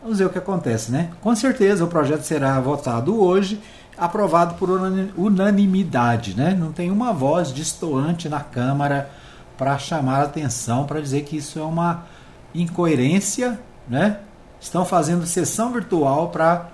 Vamos 0.00 0.18
ver 0.18 0.26
o 0.26 0.30
que 0.30 0.38
acontece, 0.38 0.92
né? 0.92 1.10
Com 1.20 1.34
certeza 1.34 1.84
o 1.84 1.88
projeto 1.88 2.22
será 2.22 2.60
votado 2.60 3.20
hoje, 3.20 3.60
aprovado 3.98 4.54
por 4.54 4.70
unanimidade, 4.70 6.36
né? 6.36 6.54
Não 6.54 6.70
tem 6.70 6.92
uma 6.92 7.12
voz 7.12 7.52
distoante 7.52 8.28
na 8.28 8.40
Câmara 8.40 9.10
para 9.58 9.76
chamar 9.78 10.22
atenção, 10.22 10.86
para 10.86 11.00
dizer 11.00 11.24
que 11.24 11.36
isso 11.38 11.58
é 11.58 11.62
uma 11.62 12.04
incoerência, 12.54 13.58
né? 13.88 14.20
Estão 14.66 14.84
fazendo 14.84 15.24
sessão 15.26 15.72
virtual 15.72 16.30
para 16.30 16.68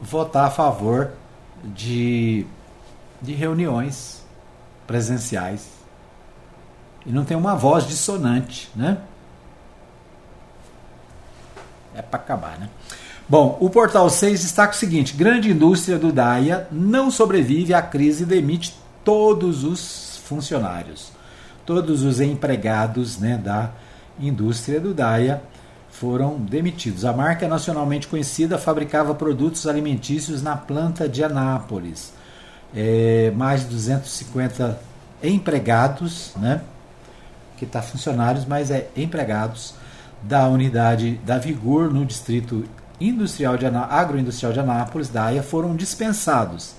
votar 0.00 0.46
a 0.46 0.50
favor 0.50 1.10
de, 1.64 2.46
de 3.20 3.32
reuniões 3.32 4.24
presenciais. 4.86 5.68
E 7.04 7.10
não 7.10 7.24
tem 7.24 7.36
uma 7.36 7.56
voz 7.56 7.86
dissonante, 7.86 8.70
né? 8.76 8.98
É 11.96 12.02
para 12.02 12.20
acabar, 12.20 12.58
né? 12.58 12.68
Bom, 13.28 13.58
o 13.60 13.68
Portal 13.68 14.08
6 14.08 14.42
destaca 14.42 14.72
o 14.72 14.76
seguinte: 14.76 15.14
grande 15.14 15.50
indústria 15.50 15.98
do 15.98 16.12
DAIA 16.12 16.68
não 16.70 17.10
sobrevive 17.10 17.74
à 17.74 17.82
crise 17.82 18.22
e 18.22 18.26
demite 18.26 18.76
todos 19.04 19.64
os 19.64 20.20
funcionários, 20.24 21.10
todos 21.66 22.04
os 22.04 22.20
empregados 22.20 23.18
né, 23.18 23.36
da 23.36 23.70
indústria 24.20 24.80
do 24.80 24.94
DAIA 24.94 25.42
foram 26.00 26.38
demitidos. 26.38 27.04
A 27.04 27.12
marca 27.12 27.46
nacionalmente 27.46 28.08
conhecida 28.08 28.56
fabricava 28.56 29.14
produtos 29.14 29.66
alimentícios 29.66 30.40
na 30.40 30.56
planta 30.56 31.06
de 31.06 31.22
Anápolis. 31.22 32.14
É, 32.74 33.30
mais 33.36 33.64
de 33.64 33.66
250 33.66 34.80
empregados, 35.22 36.32
né? 36.36 36.62
que 37.58 37.66
está 37.66 37.82
funcionários, 37.82 38.46
mas 38.46 38.70
é 38.70 38.88
empregados 38.96 39.74
da 40.22 40.48
unidade 40.48 41.20
da 41.26 41.36
Vigor 41.36 41.92
no 41.92 42.06
distrito 42.06 42.64
industrial 42.98 43.58
de 43.58 43.66
agroindustrial 43.66 44.54
de 44.54 44.60
Anápolis, 44.60 45.10
DAIA, 45.10 45.42
foram 45.42 45.76
dispensados. 45.76 46.76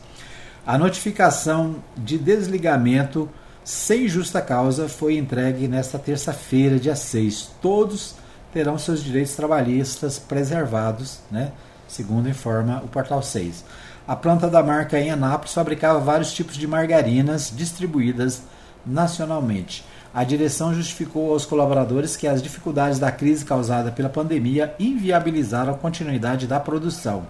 A 0.66 0.80
notificação 0.80 1.76
de 1.96 2.18
desligamento 2.18 3.30
sem 3.64 4.08
justa 4.08 4.42
causa 4.42 4.90
foi 4.90 5.16
entregue 5.16 5.68
nesta 5.68 6.00
terça-feira, 6.00 6.80
dia 6.80 6.96
6. 6.96 7.52
Todos 7.62 8.16
terão 8.54 8.78
seus 8.78 9.04
direitos 9.04 9.36
trabalhistas 9.36 10.20
preservados, 10.20 11.20
né? 11.30 11.52
segundo 11.88 12.30
informa 12.30 12.82
o 12.84 12.88
Portal 12.88 13.22
6. 13.22 13.64
A 14.08 14.16
planta 14.16 14.50
da 14.50 14.64
marca 14.64 15.00
em 15.00 15.12
Anápolis 15.12 15.54
fabricava 15.54 16.00
vários 16.00 16.34
tipos 16.34 16.56
de 16.56 16.68
margarinas 16.68 17.52
distribuídas 17.56 18.44
nacionalmente. 18.86 19.86
A 20.14 20.24
direção 20.24 20.74
justificou 20.74 21.32
aos 21.32 21.46
colaboradores 21.46 22.18
que 22.18 22.28
as 22.28 22.42
dificuldades 22.42 23.00
da 23.00 23.12
crise 23.12 23.46
causada 23.46 23.92
pela 23.92 24.10
pandemia 24.10 24.76
inviabilizaram 24.80 25.74
a 25.74 25.78
continuidade 25.78 26.48
da 26.48 26.60
produção. 26.60 27.26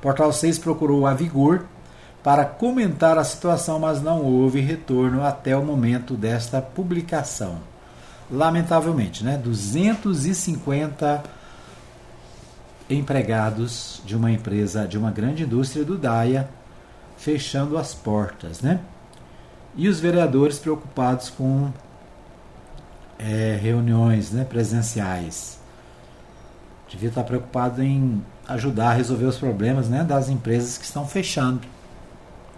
Portal 0.00 0.32
6 0.32 0.58
procurou 0.58 1.06
a 1.06 1.14
Vigor 1.14 1.64
para 2.22 2.44
comentar 2.44 3.18
a 3.18 3.24
situação, 3.24 3.80
mas 3.80 4.00
não 4.00 4.22
houve 4.22 4.60
retorno 4.60 5.24
até 5.24 5.56
o 5.56 5.64
momento 5.64 6.14
desta 6.14 6.60
publicação 6.60 7.69
lamentavelmente, 8.30 9.24
né, 9.24 9.36
250 9.36 11.22
empregados 12.88 14.02
de 14.04 14.16
uma 14.16 14.30
empresa, 14.30 14.86
de 14.86 14.98
uma 14.98 15.10
grande 15.10 15.44
indústria 15.44 15.84
do 15.84 15.96
DAIA, 15.96 16.48
fechando 17.16 17.76
as 17.76 17.94
portas, 17.94 18.60
né? 18.60 18.80
E 19.76 19.88
os 19.88 20.00
vereadores 20.00 20.58
preocupados 20.58 21.30
com 21.30 21.70
é, 23.18 23.58
reuniões 23.60 24.32
né, 24.32 24.44
presenciais. 24.44 25.60
Devia 26.88 27.10
estar 27.10 27.22
preocupado 27.22 27.82
em 27.82 28.24
ajudar 28.48 28.90
a 28.90 28.94
resolver 28.94 29.26
os 29.26 29.38
problemas 29.38 29.88
né, 29.88 30.02
das 30.02 30.28
empresas 30.28 30.76
que 30.76 30.84
estão 30.84 31.06
fechando. 31.06 31.60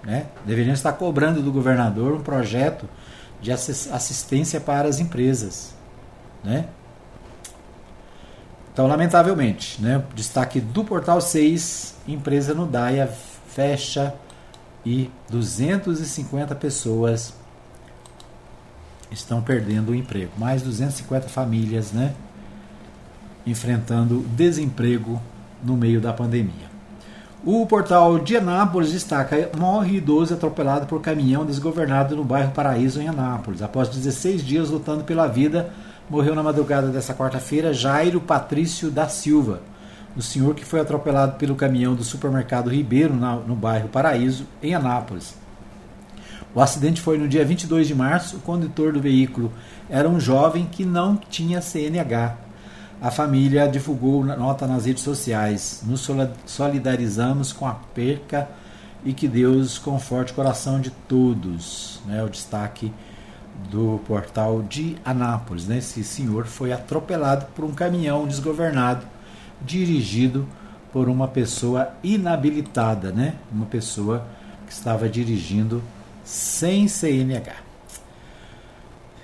Né? 0.03 0.27
Deveriam 0.47 0.73
estar 0.73 0.93
cobrando 0.95 1.43
do 1.43 1.53
governador 1.53 2.15
um 2.15 2.23
projeto 2.23 2.89
de 3.43 3.51
assistência 3.51 4.61
para 4.61 4.89
as 4.89 5.01
empresas. 5.01 5.75
Né? 6.45 6.69
Então, 8.73 8.87
lamentavelmente, 8.87 9.83
né, 9.83 10.03
destaque 10.15 10.61
do 10.61 10.83
Portal 10.83 11.21
6, 11.21 11.97
empresa 12.09 12.55
no 12.55 12.67
DAIA 12.67 13.07
fecha 13.49 14.15
e 14.87 15.11
250 15.29 16.55
pessoas 16.55 17.35
estão 19.11 19.43
perdendo 19.43 19.91
o 19.91 19.95
emprego. 19.95 20.33
Mais 20.39 20.63
250 20.63 21.29
famílias 21.29 21.93
né, 21.93 22.15
enfrentando 23.45 24.21
desemprego 24.21 25.21
no 25.63 25.77
meio 25.77 26.01
da 26.01 26.13
pandemia. 26.13 26.72
O 27.45 27.67
portal 27.67 28.21
de 28.21 28.37
Anápolis 28.37 28.93
destaca: 28.93 29.51
morre 29.59 29.97
idoso 29.97 30.33
atropelado 30.33 30.87
por 30.87 31.01
caminhão 31.01 31.45
desgovernado 31.45 32.15
no 32.15 32.23
bairro 32.23 32.53
Paraíso, 32.53 33.01
em 33.01 33.09
Anápolis. 33.09 33.63
Após 33.63 33.89
16 33.89 34.45
dias 34.45 34.71
lutando 34.71 35.03
pela 35.03 35.27
vida, 35.27 35.73
morreu 36.09 36.37
na 36.37 36.43
madrugada 36.43 36.87
dessa 36.87 37.13
quarta-feira 37.13 37.75
Jairo 37.75 38.21
Patrício 38.21 38.93
da 38.93 39.09
Silva. 39.09 39.61
do 40.15 40.23
senhor 40.23 40.55
que 40.55 40.65
foi 40.65 40.79
atropelado 40.79 41.37
pelo 41.37 41.57
caminhão 41.57 41.95
do 41.95 42.05
supermercado 42.05 42.71
Ribeiro, 42.71 43.17
na, 43.17 43.35
no 43.35 43.57
bairro 43.57 43.89
Paraíso, 43.89 44.47
em 44.63 44.75
Anápolis. 44.75 45.35
O 46.55 46.61
acidente 46.61 47.01
foi 47.01 47.17
no 47.19 47.27
dia 47.27 47.45
22 47.45 47.89
de 47.89 47.95
março. 47.95 48.37
O 48.37 48.41
condutor 48.41 48.93
do 48.93 49.01
veículo 49.01 49.51
era 49.89 50.09
um 50.09 50.21
jovem 50.21 50.67
que 50.71 50.85
não 50.85 51.17
tinha 51.17 51.61
CNH. 51.61 52.37
A 53.03 53.11
família 53.11 53.67
divulgou 53.67 54.25
nota 54.25 54.65
nas 54.65 54.87
redes 54.87 55.03
sociais. 55.03 55.83
Nos 55.85 56.09
solidarizamos 56.47 57.53
com 57.53 57.67
a 57.67 57.75
perca 57.75 58.49
e 59.05 59.13
que 59.13 59.27
Deus 59.27 59.77
conforte 59.77 60.31
o 60.31 60.37
coração 60.37 60.81
de 60.81 60.91
todos. 61.09 62.01
Né? 62.07 62.23
O 62.23 62.29
destaque 62.29 62.93
do 63.69 64.01
portal 64.07 64.63
de 64.63 64.97
Anápolis. 65.05 65.67
Né? 65.67 65.79
Esse 65.79 66.05
senhor 66.05 66.47
foi 66.47 66.73
atropelado 66.73 67.47
por 67.57 67.65
um 67.65 67.73
caminhão 67.73 68.25
desgovernado 68.25 69.05
dirigido 69.61 70.47
por 70.93 71.09
uma 71.09 71.27
pessoa 71.27 71.95
inabilitada, 72.05 73.11
né? 73.11 73.35
uma 73.51 73.67
pessoa 73.67 74.25
que 74.65 74.73
estava 74.73 75.09
dirigindo 75.09 75.83
sem 76.23 76.87
CNH. 76.87 77.57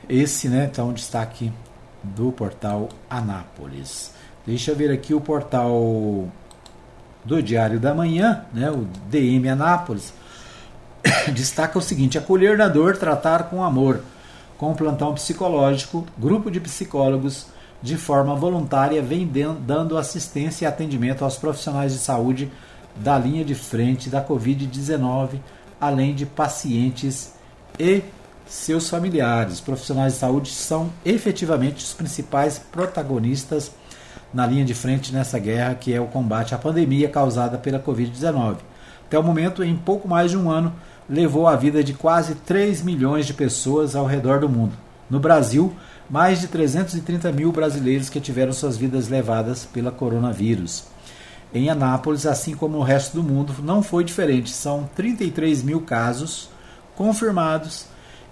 Esse, 0.09 0.49
né, 0.49 0.69
então, 0.73 0.93
destaque 0.93 1.53
do 2.03 2.33
portal 2.33 2.89
Anápolis. 3.09 4.13
Deixa 4.47 4.71
eu 4.71 4.77
ver 4.77 4.91
aqui 4.91 5.15
o 5.15 5.21
portal 5.21 6.29
do 7.25 7.43
Diário 7.43 7.79
da 7.79 7.95
Manhã, 7.95 8.45
né, 8.53 8.71
o 8.71 8.87
DM 9.11 9.49
Anápolis, 9.49 10.13
destaca 11.35 11.79
o 11.79 11.83
seguinte: 11.83 12.17
acolher 12.17 12.57
na 12.57 12.69
dor, 12.69 12.97
tratar 12.97 13.45
com 13.45 13.63
amor. 13.63 14.03
Com 14.57 14.73
o 14.73 14.75
plantão 14.75 15.15
psicológico, 15.15 16.05
grupo 16.19 16.51
de 16.51 16.59
psicólogos, 16.59 17.47
de 17.81 17.97
forma 17.97 18.35
voluntária, 18.35 19.01
vem 19.01 19.31
dando 19.61 19.97
assistência 19.97 20.65
e 20.65 20.69
atendimento 20.69 21.23
aos 21.23 21.37
profissionais 21.37 21.93
de 21.93 21.99
saúde 21.99 22.51
da 22.97 23.17
linha 23.17 23.45
de 23.45 23.55
frente 23.55 24.11
da 24.11 24.25
Covid-19 24.25 25.39
além 25.81 26.15
de 26.15 26.27
pacientes 26.27 27.33
e 27.79 28.03
seus 28.49 28.89
familiares. 28.89 29.61
Profissionais 29.61 30.15
de 30.15 30.19
saúde 30.19 30.51
são 30.51 30.91
efetivamente 31.05 31.85
os 31.85 31.93
principais 31.93 32.59
protagonistas 32.59 33.71
na 34.33 34.47
linha 34.47 34.65
de 34.65 34.75
frente 34.75 35.13
nessa 35.13 35.39
guerra 35.39 35.75
que 35.75 35.93
é 35.93 36.01
o 36.01 36.07
combate 36.07 36.55
à 36.55 36.59
pandemia 36.59 37.09
causada 37.09 37.59
pela 37.59 37.79
Covid-19. 37.79 38.57
Até 39.07 39.19
o 39.19 39.23
momento, 39.23 39.63
em 39.63 39.77
pouco 39.77 40.09
mais 40.09 40.31
de 40.31 40.37
um 40.37 40.51
ano, 40.51 40.73
levou 41.09 41.47
a 41.47 41.57
vida 41.57 41.83
de 41.83 41.95
quase 41.95 42.35
3 42.35 42.83
milhões 42.83 43.27
de 43.27 43.33
pessoas 43.33 43.95
ao 43.95 44.07
redor 44.07 44.41
do 44.41 44.49
mundo. 44.49 44.73
No 45.09 45.19
Brasil, 45.19 45.73
mais 46.11 46.41
de 46.41 46.49
330 46.49 47.33
mil 47.33 47.51
brasileiros 47.51 48.11
que 48.11 48.21
tiveram 48.21 48.53
suas 48.53 48.77
vidas 48.77 49.09
levadas 49.09 49.65
pela 49.65 49.91
coronavírus. 49.91 50.85
Em 51.53 51.71
Anápolis, 51.71 52.27
assim 52.27 52.55
como 52.55 52.77
no 52.77 52.83
resto 52.83 53.15
do 53.15 53.23
mundo, 53.23 53.55
não 53.63 53.83
foi 53.83 54.05
diferente. 54.05 54.51
São 54.51 54.89
33 54.95 55.63
mil 55.63 55.81
casos 55.81 56.51
confirmados 56.95 57.87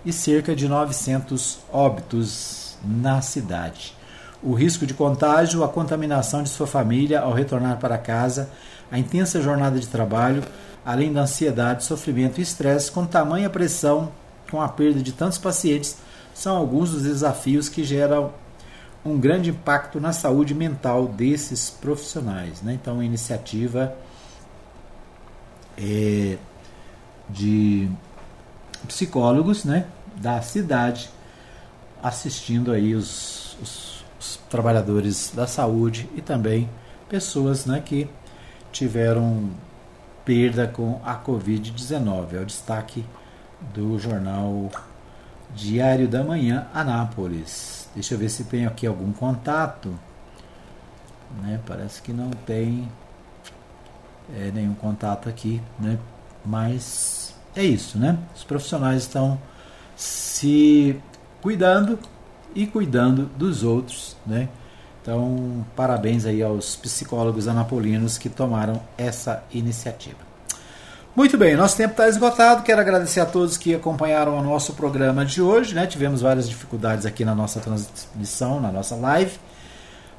e 0.06 0.12
cerca 0.12 0.54
de 0.54 0.68
900 0.68 1.58
óbitos 1.72 2.78
na 2.82 3.20
cidade. 3.20 3.92
O 4.40 4.54
risco 4.54 4.86
de 4.86 4.94
contágio, 4.94 5.64
a 5.64 5.68
contaminação 5.68 6.44
de 6.44 6.48
sua 6.48 6.66
família 6.66 7.20
ao 7.20 7.32
retornar 7.32 7.78
para 7.78 7.98
casa, 7.98 8.48
a 8.90 8.98
intensa 9.00 9.42
jornada 9.42 9.80
de 9.80 9.88
trabalho, 9.88 10.44
além 10.84 11.12
da 11.12 11.22
ansiedade, 11.22 11.82
sofrimento 11.82 12.38
e 12.38 12.42
estresse 12.42 12.92
com 12.92 13.04
tamanha 13.04 13.50
pressão, 13.50 14.12
com 14.48 14.62
a 14.62 14.68
perda 14.68 15.02
de 15.02 15.10
tantos 15.10 15.38
pacientes, 15.38 15.96
são 16.32 16.56
alguns 16.56 16.92
dos 16.92 17.02
desafios 17.02 17.68
que 17.68 17.82
geram 17.82 18.30
um 19.04 19.18
grande 19.18 19.50
impacto 19.50 20.00
na 20.00 20.12
saúde 20.12 20.54
mental 20.54 21.08
desses 21.08 21.68
profissionais. 21.68 22.62
Né? 22.62 22.74
Então, 22.74 23.00
a 23.00 23.04
iniciativa 23.04 23.92
é, 25.76 26.38
de 27.28 27.90
psicólogos 28.86 29.64
né, 29.64 29.86
da 30.20 30.40
cidade 30.42 31.10
assistindo 32.02 32.72
aí 32.72 32.94
os, 32.94 33.56
os, 33.60 34.04
os 34.18 34.36
trabalhadores 34.48 35.32
da 35.34 35.46
saúde 35.46 36.08
e 36.14 36.20
também 36.20 36.68
pessoas 37.08 37.66
né, 37.66 37.80
que 37.80 38.08
tiveram 38.72 39.50
perda 40.24 40.66
com 40.66 41.00
a 41.04 41.16
Covid-19. 41.16 42.34
É 42.34 42.40
o 42.40 42.46
destaque 42.46 43.04
do 43.74 43.98
jornal 43.98 44.70
Diário 45.54 46.08
da 46.08 46.22
Manhã, 46.22 46.66
Anápolis. 46.74 47.88
Deixa 47.94 48.14
eu 48.14 48.18
ver 48.18 48.28
se 48.28 48.44
tem 48.44 48.66
aqui 48.66 48.86
algum 48.86 49.12
contato. 49.12 49.96
Né? 51.42 51.60
Parece 51.66 52.02
que 52.02 52.12
não 52.12 52.30
tem 52.30 52.88
é, 54.34 54.50
nenhum 54.52 54.74
contato 54.74 55.28
aqui, 55.28 55.62
né? 55.78 55.98
Mas 56.44 57.34
é 57.54 57.64
isso, 57.64 57.98
né? 57.98 58.18
Os 58.34 58.44
profissionais 58.44 59.02
estão 59.02 59.40
se 59.96 61.00
cuidando 61.40 61.98
e 62.54 62.66
cuidando 62.66 63.30
dos 63.36 63.64
outros, 63.64 64.16
né? 64.26 64.48
Então, 65.02 65.64
parabéns 65.76 66.26
aí 66.26 66.42
aos 66.42 66.74
psicólogos 66.74 67.46
anapolinos 67.46 68.18
que 68.18 68.28
tomaram 68.28 68.82
essa 68.98 69.44
iniciativa. 69.52 70.18
Muito 71.14 71.38
bem, 71.38 71.56
nosso 71.56 71.76
tempo 71.76 71.92
está 71.92 72.08
esgotado. 72.08 72.62
Quero 72.62 72.80
agradecer 72.80 73.20
a 73.20 73.26
todos 73.26 73.56
que 73.56 73.74
acompanharam 73.74 74.36
o 74.36 74.42
nosso 74.42 74.74
programa 74.74 75.24
de 75.24 75.40
hoje. 75.40 75.74
Né? 75.74 75.86
Tivemos 75.86 76.20
várias 76.20 76.48
dificuldades 76.48 77.06
aqui 77.06 77.24
na 77.24 77.34
nossa 77.34 77.60
transmissão, 77.60 78.60
na 78.60 78.70
nossa 78.70 78.96
live, 78.96 79.38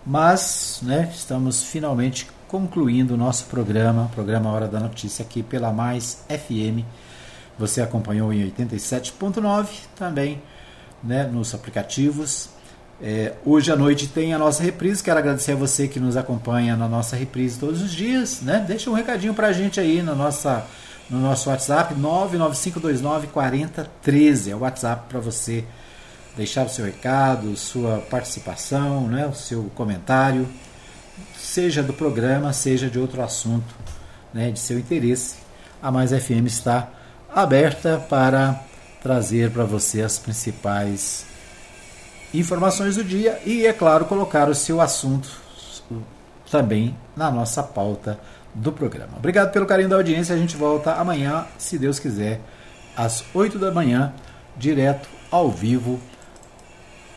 mas 0.06 0.80
né, 0.82 1.12
estamos 1.14 1.64
finalmente 1.64 2.28
concluindo 2.48 3.14
o 3.14 3.18
nosso 3.18 3.46
programa, 3.46 4.10
programa 4.16 4.50
Hora 4.50 4.68
da 4.68 4.80
Notícia, 4.80 5.24
aqui 5.24 5.44
pela 5.44 5.72
Mais 5.72 6.24
FM. 6.30 6.84
Você 7.58 7.82
acompanhou 7.82 8.32
em 8.32 8.46
87.9, 8.52 9.68
também 9.96 10.42
né, 11.04 11.24
nos 11.24 11.54
aplicativos. 11.54 12.50
É, 13.02 13.34
hoje 13.46 13.72
à 13.72 13.76
noite 13.76 14.08
tem 14.08 14.34
a 14.34 14.38
nossa 14.38 14.64
reprise. 14.64 15.04
Quero 15.04 15.20
agradecer 15.20 15.54
a 15.54 15.56
você 15.56 15.88
que 15.88 16.00
nos 16.00 16.18
acompanha 16.18 16.76
na 16.76 16.88
nossa 16.88 17.16
reprise 17.16 17.60
todos 17.60 17.82
os 17.82 17.92
dias. 17.92 18.42
Né? 18.42 18.64
Deixa 18.68 18.90
um 18.90 18.94
recadinho 18.94 19.34
para 19.34 19.48
a 19.48 19.54
gente 19.54 19.80
aí 19.80 20.02
na 20.02 20.16
nossa 20.16 20.66
no 21.10 21.20
nosso 21.20 21.50
WhatsApp 21.50 21.96
995294013. 21.96 24.52
É 24.52 24.56
o 24.56 24.60
WhatsApp 24.60 25.08
para 25.08 25.20
você 25.20 25.64
deixar 26.36 26.66
o 26.66 26.70
seu 26.70 26.86
recado, 26.86 27.56
sua 27.56 28.00
participação, 28.10 29.08
né, 29.08 29.26
o 29.26 29.34
seu 29.34 29.72
comentário, 29.74 30.46
seja 31.36 31.82
do 31.82 31.94
programa, 31.94 32.54
seja 32.54 32.88
de 32.90 33.00
outro 33.00 33.24
assunto 33.24 33.74
né, 34.34 34.52
de 34.52 34.60
seu 34.60 34.78
interesse. 34.78 35.38
A 35.82 35.90
Mais 35.92 36.12
FM 36.12 36.46
está 36.46 36.90
aberta 37.38 38.04
para 38.10 38.64
trazer 39.00 39.52
para 39.52 39.64
você 39.64 40.02
as 40.02 40.18
principais 40.18 41.24
informações 42.34 42.96
do 42.96 43.04
dia 43.04 43.40
e, 43.46 43.68
é 43.68 43.72
claro, 43.72 44.06
colocar 44.06 44.50
o 44.50 44.56
seu 44.56 44.82
assunto 44.82 45.30
também 46.50 46.98
na 47.16 47.30
nossa 47.30 47.62
pauta 47.62 48.20
do 48.56 48.72
programa. 48.72 49.18
Obrigado 49.18 49.52
pelo 49.52 49.68
carinho 49.68 49.88
da 49.88 49.98
audiência. 49.98 50.34
A 50.34 50.38
gente 50.38 50.58
volta 50.58 50.94
amanhã, 50.94 51.46
se 51.60 51.78
Deus 51.78 52.00
quiser, 52.00 52.42
às 52.96 53.24
8 53.36 53.60
da 53.60 53.72
manhã, 53.72 54.12
direto 54.58 55.08
ao 55.30 55.52
vivo 55.52 56.00